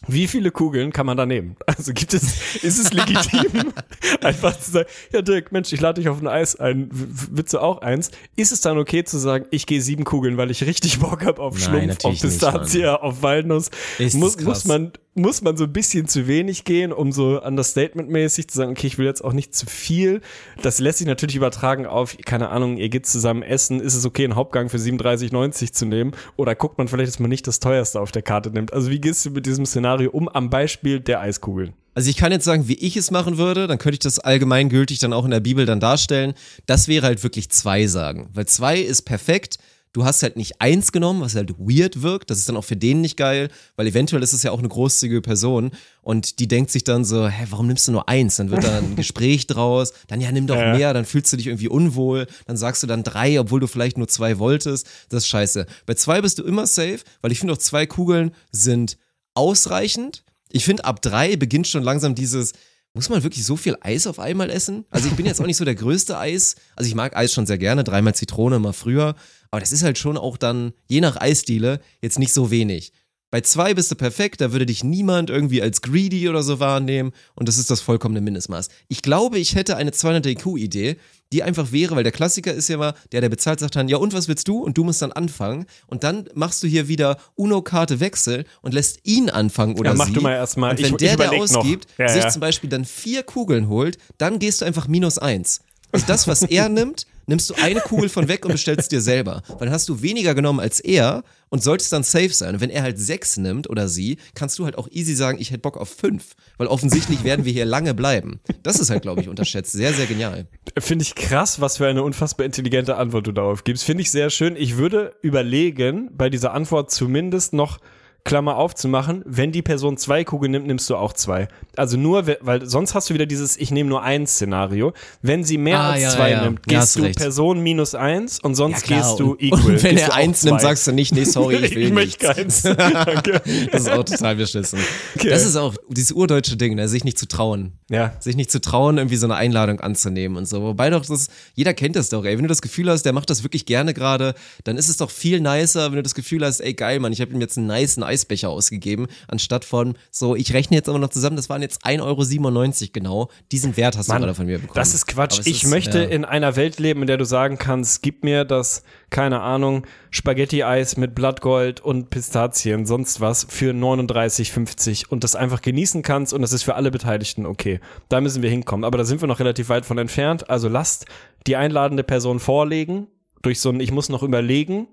[0.08, 1.56] Wie viele Kugeln kann man da nehmen?
[1.78, 3.72] Also gibt es, ist es legitim,
[4.22, 7.60] einfach zu sagen, ja Dirk, Mensch, ich lade dich auf ein Eis ein, willst du
[7.60, 8.10] auch eins?
[8.36, 11.40] Ist es dann okay zu sagen, ich gehe sieben Kugeln, weil ich richtig Bock habe
[11.42, 13.70] auf Nein, Schlumpf, auf natürlich nicht, auf Walnuss?
[14.00, 18.48] Ist muss, muss man muss man so ein bisschen zu wenig gehen, um so understatement-mäßig
[18.48, 20.22] zu sagen, okay, ich will jetzt auch nicht zu viel.
[20.62, 24.24] Das lässt sich natürlich übertragen auf, keine Ahnung, ihr geht zusammen essen, ist es okay,
[24.24, 26.12] einen Hauptgang für 37,90 zu nehmen?
[26.36, 28.74] Oder guckt man vielleicht, dass man nicht das teuerste auf der Karte nimmt?
[28.74, 31.74] Also wie gehst du mit diesem Szenario um am Beispiel der Eiskugeln?
[31.98, 35.00] Also ich kann jetzt sagen, wie ich es machen würde, dann könnte ich das allgemeingültig
[35.00, 36.36] dann auch in der Bibel dann darstellen.
[36.68, 38.30] Das wäre halt wirklich zwei sagen.
[38.36, 39.58] Weil zwei ist perfekt.
[39.94, 42.30] Du hast halt nicht eins genommen, was halt weird wirkt.
[42.30, 44.68] Das ist dann auch für den nicht geil, weil eventuell ist es ja auch eine
[44.68, 45.72] großzügige Person
[46.02, 48.36] und die denkt sich dann so, hä, warum nimmst du nur eins?
[48.36, 49.94] Dann wird da ein Gespräch draus.
[50.08, 50.72] Dann ja, nimm doch Ja.
[50.76, 52.28] mehr, dann fühlst du dich irgendwie unwohl.
[52.46, 54.88] Dann sagst du dann drei, obwohl du vielleicht nur zwei wolltest.
[55.10, 55.66] Das ist scheiße.
[55.86, 58.98] Bei zwei bist du immer safe, weil ich finde auch zwei Kugeln sind
[59.34, 60.24] ausreichend.
[60.52, 62.54] Ich finde, ab drei beginnt schon langsam dieses,
[62.94, 64.86] muss man wirklich so viel Eis auf einmal essen?
[64.90, 66.56] Also ich bin jetzt auch nicht so der größte Eis.
[66.76, 69.16] Also ich mag Eis schon sehr gerne, dreimal Zitrone mal früher.
[69.52, 72.92] Aber das ist halt schon auch dann, je nach Eisdiele, jetzt nicht so wenig.
[73.30, 77.12] Bei zwei bist du perfekt, da würde dich niemand irgendwie als greedy oder so wahrnehmen
[77.36, 78.70] und das ist das vollkommene Mindestmaß.
[78.88, 80.96] Ich glaube, ich hätte eine 200 IQ-Idee,
[81.34, 83.98] die einfach wäre, weil der Klassiker ist ja mal, der, der bezahlt, sagt dann, ja
[83.98, 84.60] und was willst du?
[84.64, 89.00] Und du musst dann anfangen und dann machst du hier wieder Uno-Karte Wechsel und lässt
[89.04, 90.14] ihn anfangen oder Ja, mach sie.
[90.14, 90.70] du mal erst mal.
[90.72, 91.58] Und Ich- wenn ich der, der überleg noch.
[91.60, 92.30] ausgibt, Ja, sich ja.
[92.30, 95.60] zum Beispiel dann vier Kugeln holt, dann gehst du einfach minus eins.
[95.92, 99.44] Also das, was er nimmt, nimmst du eine Kugel von weg und bestellst dir selber.
[99.48, 102.56] Weil dann hast du weniger genommen als er und solltest dann safe sein.
[102.56, 105.52] Und wenn er halt sechs nimmt oder sie, kannst du halt auch easy sagen, ich
[105.52, 106.36] hätte Bock auf fünf.
[106.58, 108.40] Weil offensichtlich werden wir hier lange bleiben.
[108.64, 109.74] Das ist halt, glaube ich, unterschätzt.
[109.74, 110.48] Sehr, sehr genial.
[110.78, 113.84] Finde ich krass, was für eine unfassbar intelligente Antwort du darauf gibst.
[113.84, 114.56] Finde ich sehr schön.
[114.56, 117.80] Ich würde überlegen, bei dieser Antwort zumindest noch
[118.28, 121.48] Klammer aufzumachen, wenn die Person zwei Kugeln nimmt, nimmst du auch zwei.
[121.76, 124.94] Also nur, we- weil sonst hast du wieder dieses Ich nehme nur eins Szenario.
[125.22, 126.44] Wenn sie mehr Ah, als ja, zwei ja.
[126.44, 127.18] nimmt, Ja, gehst du recht.
[127.20, 129.62] Person minus eins und sonst gehst du equal.
[129.62, 132.26] und wenn Gehst er eins nimmt, sagst du nicht, nee, sorry, ich will ich möchte
[132.34, 132.62] keins.
[132.78, 133.42] Danke.
[133.72, 134.80] Das ist auch total beschissen.
[135.16, 135.30] Okay.
[135.30, 137.74] Das ist auch dieses urdeutsche Ding, ne, sich nicht zu trauen.
[137.90, 138.14] Ja.
[138.20, 140.62] Sich nicht zu trauen, irgendwie so eine Einladung anzunehmen und so.
[140.62, 142.36] Wobei doch das, jeder kennt das doch, ey.
[142.36, 144.34] Wenn du das Gefühl hast, der macht das wirklich gerne gerade,
[144.66, 147.22] dann ist es doch viel nicer, wenn du das Gefühl hast, ey geil, Mann, ich
[147.22, 151.10] habe ihm jetzt einen niceen Eisbecher ausgegeben, anstatt von, so, ich rechne jetzt aber noch
[151.10, 153.30] zusammen, das waren jetzt 1,97 Euro genau.
[153.52, 154.76] Diesen Wert hast du gerade von mir bekommen.
[154.76, 155.42] Das ist Quatsch.
[155.46, 156.10] Ich ist, möchte ja.
[156.10, 160.98] in einer Welt leben, in der du sagen kannst, gib mir das, keine Ahnung, Spaghetti-Eis
[160.98, 166.54] mit Blattgold und Pistazien, sonst was, für 39,50 und das einfach genießen kannst und das
[166.54, 167.80] ist für alle Beteiligten okay.
[168.10, 168.84] Da müssen wir hinkommen.
[168.84, 170.50] Aber da sind wir noch relativ weit von entfernt.
[170.50, 171.06] Also lasst
[171.46, 173.08] die einladende Person vorlegen,
[173.42, 174.88] durch so ein Ich muss noch überlegen,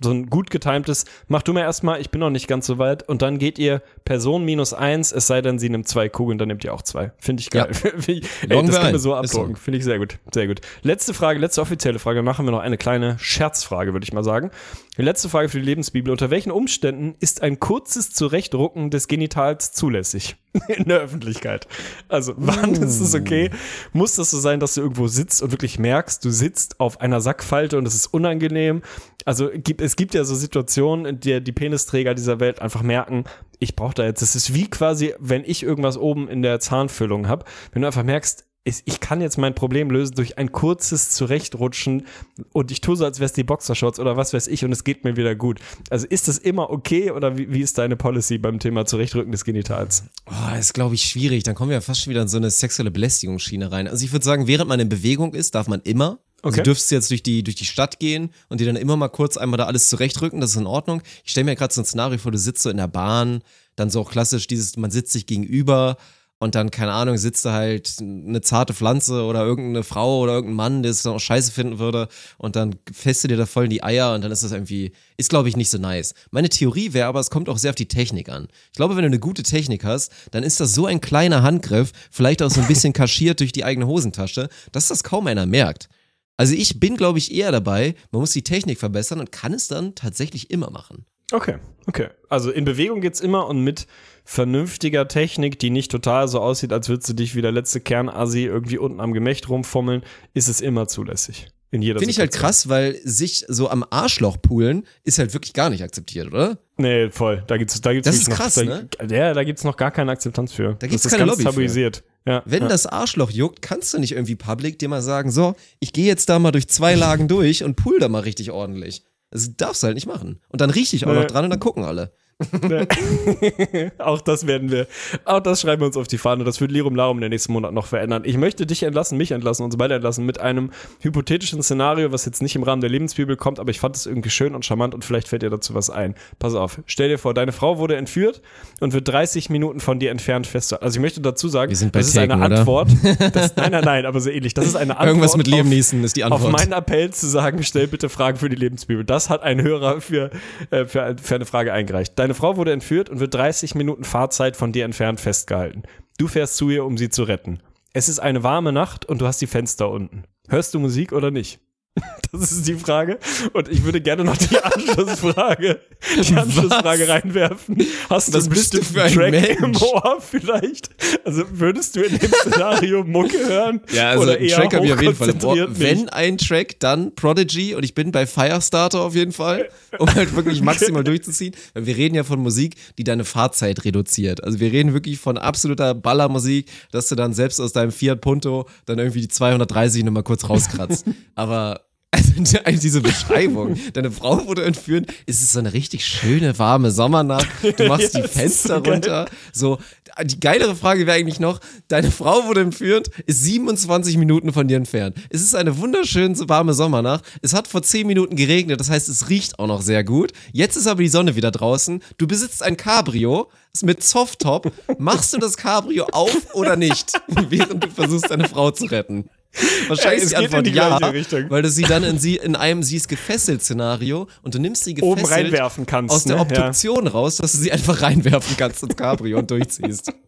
[0.00, 3.08] so ein gut getimtes, mach du mir erstmal, ich bin noch nicht ganz so weit.
[3.08, 6.48] Und dann geht ihr Person minus eins, es sei denn, sie nimmt zwei Kugeln, dann
[6.48, 7.12] nehmt ihr auch zwei.
[7.18, 7.70] Finde ich geil.
[8.06, 8.98] Ich, ey, das können wir line.
[8.98, 9.40] so Ist so.
[9.40, 9.56] abdrucken.
[9.56, 10.18] Finde ich sehr gut.
[10.32, 10.60] Sehr gut.
[10.82, 12.22] Letzte Frage, letzte offizielle Frage.
[12.22, 14.50] Machen wir noch eine kleine Scherzfrage, würde ich mal sagen.
[14.96, 16.10] Die letzte Frage für die Lebensbibel.
[16.10, 20.36] Unter welchen Umständen ist ein kurzes Zurechtrucken des Genitals zulässig?
[20.68, 21.66] In der Öffentlichkeit.
[22.08, 23.50] Also, wann ist es okay?
[23.92, 27.20] Muss das so sein, dass du irgendwo sitzt und wirklich merkst, du sitzt auf einer
[27.20, 28.82] Sackfalte und es ist unangenehm?
[29.24, 33.24] Also, es gibt ja so Situationen, in der die Penisträger dieser Welt einfach merken,
[33.58, 37.28] ich brauche da jetzt, das ist wie quasi, wenn ich irgendwas oben in der Zahnfüllung
[37.28, 42.06] habe, wenn du einfach merkst, ich kann jetzt mein Problem lösen durch ein kurzes Zurechtrutschen
[42.52, 44.84] und ich tue so, als wäre es die Boxershorts oder was weiß ich und es
[44.84, 45.58] geht mir wieder gut.
[45.88, 49.44] Also ist das immer okay oder wie, wie ist deine Policy beim Thema Zurechtrücken des
[49.44, 50.04] Genitals?
[50.26, 51.44] Oh, ist, glaube ich, schwierig.
[51.44, 53.88] Dann kommen wir ja fast schon wieder in so eine sexuelle Belästigungsschiene rein.
[53.88, 56.18] Also ich würde sagen, während man in Bewegung ist, darf man immer.
[56.42, 56.56] Also Okay.
[56.58, 59.36] du dürftest jetzt durch die, durch die Stadt gehen und dir dann immer mal kurz
[59.36, 61.02] einmal da alles zurechtrücken, das ist in Ordnung.
[61.24, 63.42] Ich stelle mir gerade so ein Szenario vor, du sitzt so in der Bahn,
[63.74, 65.96] dann so auch klassisch dieses, man sitzt sich gegenüber
[66.40, 70.56] und dann, keine Ahnung, sitzt da halt eine zarte Pflanze oder irgendeine Frau oder irgendein
[70.56, 73.70] Mann, der es dann auch scheiße finden würde und dann feste dir da voll in
[73.70, 76.14] die Eier und dann ist das irgendwie, ist glaube ich nicht so nice.
[76.30, 78.48] Meine Theorie wäre aber, es kommt auch sehr auf die Technik an.
[78.66, 81.92] Ich glaube, wenn du eine gute Technik hast, dann ist das so ein kleiner Handgriff,
[82.10, 85.88] vielleicht auch so ein bisschen kaschiert durch die eigene Hosentasche, dass das kaum einer merkt.
[86.36, 89.66] Also ich bin, glaube ich, eher dabei, man muss die Technik verbessern und kann es
[89.66, 91.04] dann tatsächlich immer machen.
[91.32, 91.56] Okay,
[91.86, 92.08] okay.
[92.28, 93.86] Also in Bewegung geht's immer und mit
[94.24, 98.44] vernünftiger Technik, die nicht total so aussieht, als würdest du dich wie der letzte Kernasi
[98.44, 100.02] irgendwie unten am Gemächt rumfummeln,
[100.34, 101.48] ist es immer zulässig.
[101.70, 105.52] In jeder Finde ich halt krass, weil sich so am Arschloch poolen ist halt wirklich
[105.52, 106.58] gar nicht akzeptiert, oder?
[106.78, 107.44] Nee, voll.
[107.46, 108.88] Da gibt's, da gibt's Das ist krass, noch, ne?
[108.98, 110.76] da, Ja, da gibt's noch gar keine Akzeptanz für.
[110.78, 111.50] Da gibt's das ist keine ganz Lobby für.
[111.50, 112.04] tabuisiert.
[112.26, 112.42] Ja.
[112.46, 112.68] Wenn ja.
[112.68, 116.30] das Arschloch juckt, kannst du nicht irgendwie public dir mal sagen, so, ich gehe jetzt
[116.30, 119.02] da mal durch zwei Lagen durch und pool da mal richtig ordentlich.
[119.30, 120.40] Das darfst du halt nicht machen.
[120.48, 121.20] Und dann riech ich auch Nee.
[121.20, 122.12] noch dran und dann gucken alle.
[123.98, 124.86] auch das werden wir,
[125.24, 126.44] auch das schreiben wir uns auf die Fahne.
[126.44, 128.22] Das wird Lirum Larum in den nächsten Monaten noch verändern.
[128.24, 130.70] Ich möchte dich entlassen, mich entlassen, uns beide entlassen mit einem
[131.00, 134.30] hypothetischen Szenario, was jetzt nicht im Rahmen der Lebensbibel kommt, aber ich fand es irgendwie
[134.30, 136.14] schön und charmant und vielleicht fällt dir dazu was ein.
[136.38, 138.40] Pass auf, stell dir vor, deine Frau wurde entführt
[138.80, 140.84] und wird 30 Minuten von dir entfernt festgehalten.
[140.84, 142.58] Also ich möchte dazu sagen, Wir sind bei das ist Taken, eine oder?
[142.60, 142.88] Antwort.
[143.32, 144.54] Das, nein, nein, nein, aber so ähnlich.
[144.54, 145.08] Das ist eine Antwort.
[145.08, 146.52] Irgendwas mit Liam auf- Neeson ist die auf Antwort.
[146.52, 149.04] meinen Appell zu sagen, stell bitte Fragen für die Lebensbibel.
[149.04, 150.30] Das hat ein Hörer für,
[150.70, 152.12] äh, für, für eine Frage eingereicht.
[152.16, 155.82] Deine Frau wurde entführt und wird 30 Minuten Fahrzeit von dir entfernt festgehalten.
[156.18, 157.60] Du fährst zu ihr, um sie zu retten.
[157.92, 160.24] Es ist eine warme Nacht und du hast die Fenster unten.
[160.48, 161.60] Hörst du Musik oder nicht?
[162.30, 163.18] Das ist die Frage.
[163.54, 165.80] Und ich würde gerne noch die Anschlussfrage,
[166.14, 167.78] die Anschlussfrage reinwerfen.
[168.10, 169.62] Hast Was du bestimmt für ein Track Mensch?
[169.62, 170.90] im Ohr vielleicht?
[171.24, 173.80] Also würdest du in dem Szenario Mucke hören?
[173.92, 175.68] Ja, also oder einen eher Track habe ich auf jeden Fall im Ohr.
[175.70, 180.36] Wenn ein Track, dann Prodigy und ich bin bei Firestarter auf jeden Fall, um halt
[180.36, 181.54] wirklich maximal durchzuziehen.
[181.72, 184.44] Weil wir reden ja von Musik, die deine Fahrzeit reduziert.
[184.44, 188.68] Also wir reden wirklich von absoluter Ballermusik, dass du dann selbst aus deinem Fiat Punto
[188.84, 191.06] dann irgendwie die 230 nochmal kurz rauskratzt.
[191.34, 196.58] Aber also eigentlich diese Beschreibung, deine Frau wurde entführt, es ist so eine richtig schöne,
[196.58, 199.78] warme Sommernacht, du machst Ja, die Fenster so runter, so,
[200.24, 204.76] die geilere Frage wäre eigentlich noch, deine Frau wurde entführt, ist 27 Minuten von dir
[204.76, 205.16] entfernt.
[205.30, 207.24] Es ist eine wunderschöne warme Sommernacht.
[207.42, 210.32] Es hat vor 10 Minuten geregnet, das heißt, es riecht auch noch sehr gut.
[210.52, 212.02] Jetzt ist aber die Sonne wieder draußen.
[212.16, 213.50] Du besitzt ein Cabrio
[213.82, 214.72] mit Softtop.
[214.98, 217.12] Machst du das Cabrio auf oder nicht,
[217.48, 219.28] während du versuchst, deine Frau zu retten?
[219.88, 222.36] Wahrscheinlich Ja, ist es die in Antwort die ja, weil du sie dann in, sie,
[222.36, 226.24] in einem sie ist gefesselt Szenario und du nimmst sie gefesselt Oben reinwerfen kannst, aus
[226.24, 226.42] der ne?
[226.42, 230.12] Obduktion raus, dass du sie einfach reinwerfen kannst ins Cabrio und durchziehst.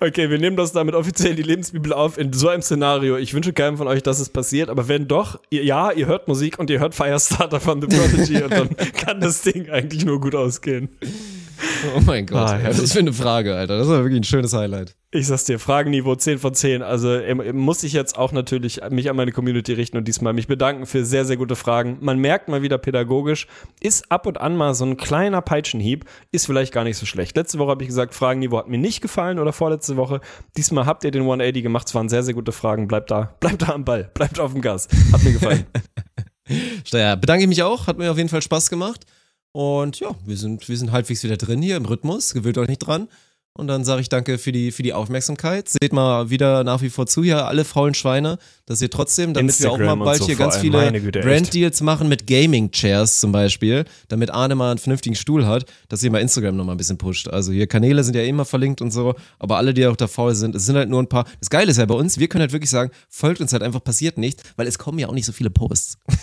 [0.00, 3.18] Okay, wir nehmen das damit offiziell die Lebensbibel auf in so einem Szenario.
[3.18, 6.26] Ich wünsche keinem von euch, dass es passiert, aber wenn doch, ihr, ja, ihr hört
[6.26, 10.20] Musik und ihr hört Firestarter von The Prodigy und dann kann das Ding eigentlich nur
[10.20, 10.88] gut ausgehen.
[11.94, 12.82] Oh mein Gott, Ah, ey, herrlich.
[12.82, 13.78] was für eine Frage, Alter.
[13.78, 14.96] Das war wirklich ein schönes Highlight.
[15.14, 16.80] Ich sag's dir, Fragenniveau 10 von 10.
[16.80, 20.46] Also ähm, muss ich jetzt auch natürlich mich an meine Community richten und diesmal mich
[20.46, 21.98] bedanken für sehr, sehr gute Fragen.
[22.00, 23.46] Man merkt mal wieder pädagogisch,
[23.80, 27.36] ist ab und an mal so ein kleiner Peitschenhieb, ist vielleicht gar nicht so schlecht.
[27.36, 30.22] Letzte Woche habe ich gesagt, Fragenniveau hat mir nicht gefallen oder vorletzte Woche.
[30.56, 32.88] Diesmal habt ihr den 180 gemacht, es waren sehr, sehr gute Fragen.
[32.88, 34.88] Bleibt da, bleibt da am Ball, bleibt auf dem Gas.
[35.12, 35.66] Hat mir gefallen.
[36.90, 37.86] Ja, bedanke ich mich auch.
[37.86, 39.06] Hat mir auf jeden Fall Spaß gemacht.
[39.52, 42.34] Und ja, wir sind, wir sind halbwegs wieder drin hier im Rhythmus.
[42.34, 43.08] Gewöhnt euch nicht dran.
[43.54, 45.68] Und dann sage ich danke für die, für die Aufmerksamkeit.
[45.68, 49.60] Seht mal wieder nach wie vor zu hier, alle faulen Schweine, dass ihr trotzdem, damit
[49.60, 50.90] wir auch Instagram mal bald so hier ganz viele.
[50.90, 56.10] Brand-Deals machen mit Gaming-Chairs zum Beispiel, damit Arne mal einen vernünftigen Stuhl hat, dass ihr
[56.10, 57.28] mal Instagram noch mal ein bisschen pusht.
[57.28, 60.34] Also hier Kanäle sind ja immer verlinkt und so, aber alle, die auch da faul
[60.34, 61.26] sind, es sind halt nur ein paar.
[61.40, 63.84] Das Geile ist ja bei uns, wir können halt wirklich sagen, folgt uns halt einfach,
[63.84, 65.98] passiert nichts, weil es kommen ja auch nicht so viele Posts.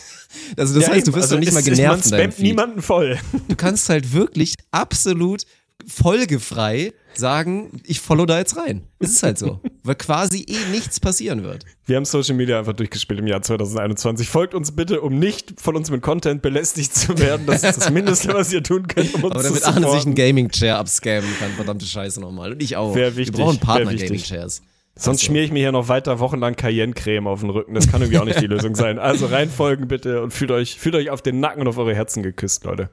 [0.58, 2.40] Also das Ja, heißt, du wirst Also doch nicht mal genervt Man Feed.
[2.44, 3.18] niemanden voll.
[3.48, 5.44] Du kannst halt wirklich absolut
[5.88, 8.84] folgefrei sagen, ich follow da jetzt rein.
[9.00, 9.60] Es ist halt so.
[9.84, 11.66] Weil quasi eh nichts passieren wird.
[11.86, 14.30] Wir haben Social Media einfach durchgespielt im Jahr 2021.
[14.30, 17.46] Folgt uns bitte, um nicht von uns mit Content belästigt zu werden.
[17.46, 19.86] Das ist das Mindeste, was ihr tun könnt, um uns Aber zu damit Arne sich
[19.86, 20.12] supporten.
[20.12, 22.52] ein Gaming-Chair abscammen kann, verdammte Scheiße nochmal.
[22.52, 22.96] Und ich auch.
[22.96, 23.60] Wär wichtig, Wir brauchen.
[23.60, 24.62] Partner-Gaming-Chairs.
[24.96, 27.74] Sonst schmiere ich mir hier noch weiter wochenlang Cayenne-Creme auf den Rücken.
[27.74, 29.00] Das kann irgendwie auch nicht die Lösung sein.
[29.00, 32.22] Also reinfolgen bitte und fühlt euch, fühlt euch auf den Nacken und auf eure Herzen
[32.22, 32.90] geküsst, Leute.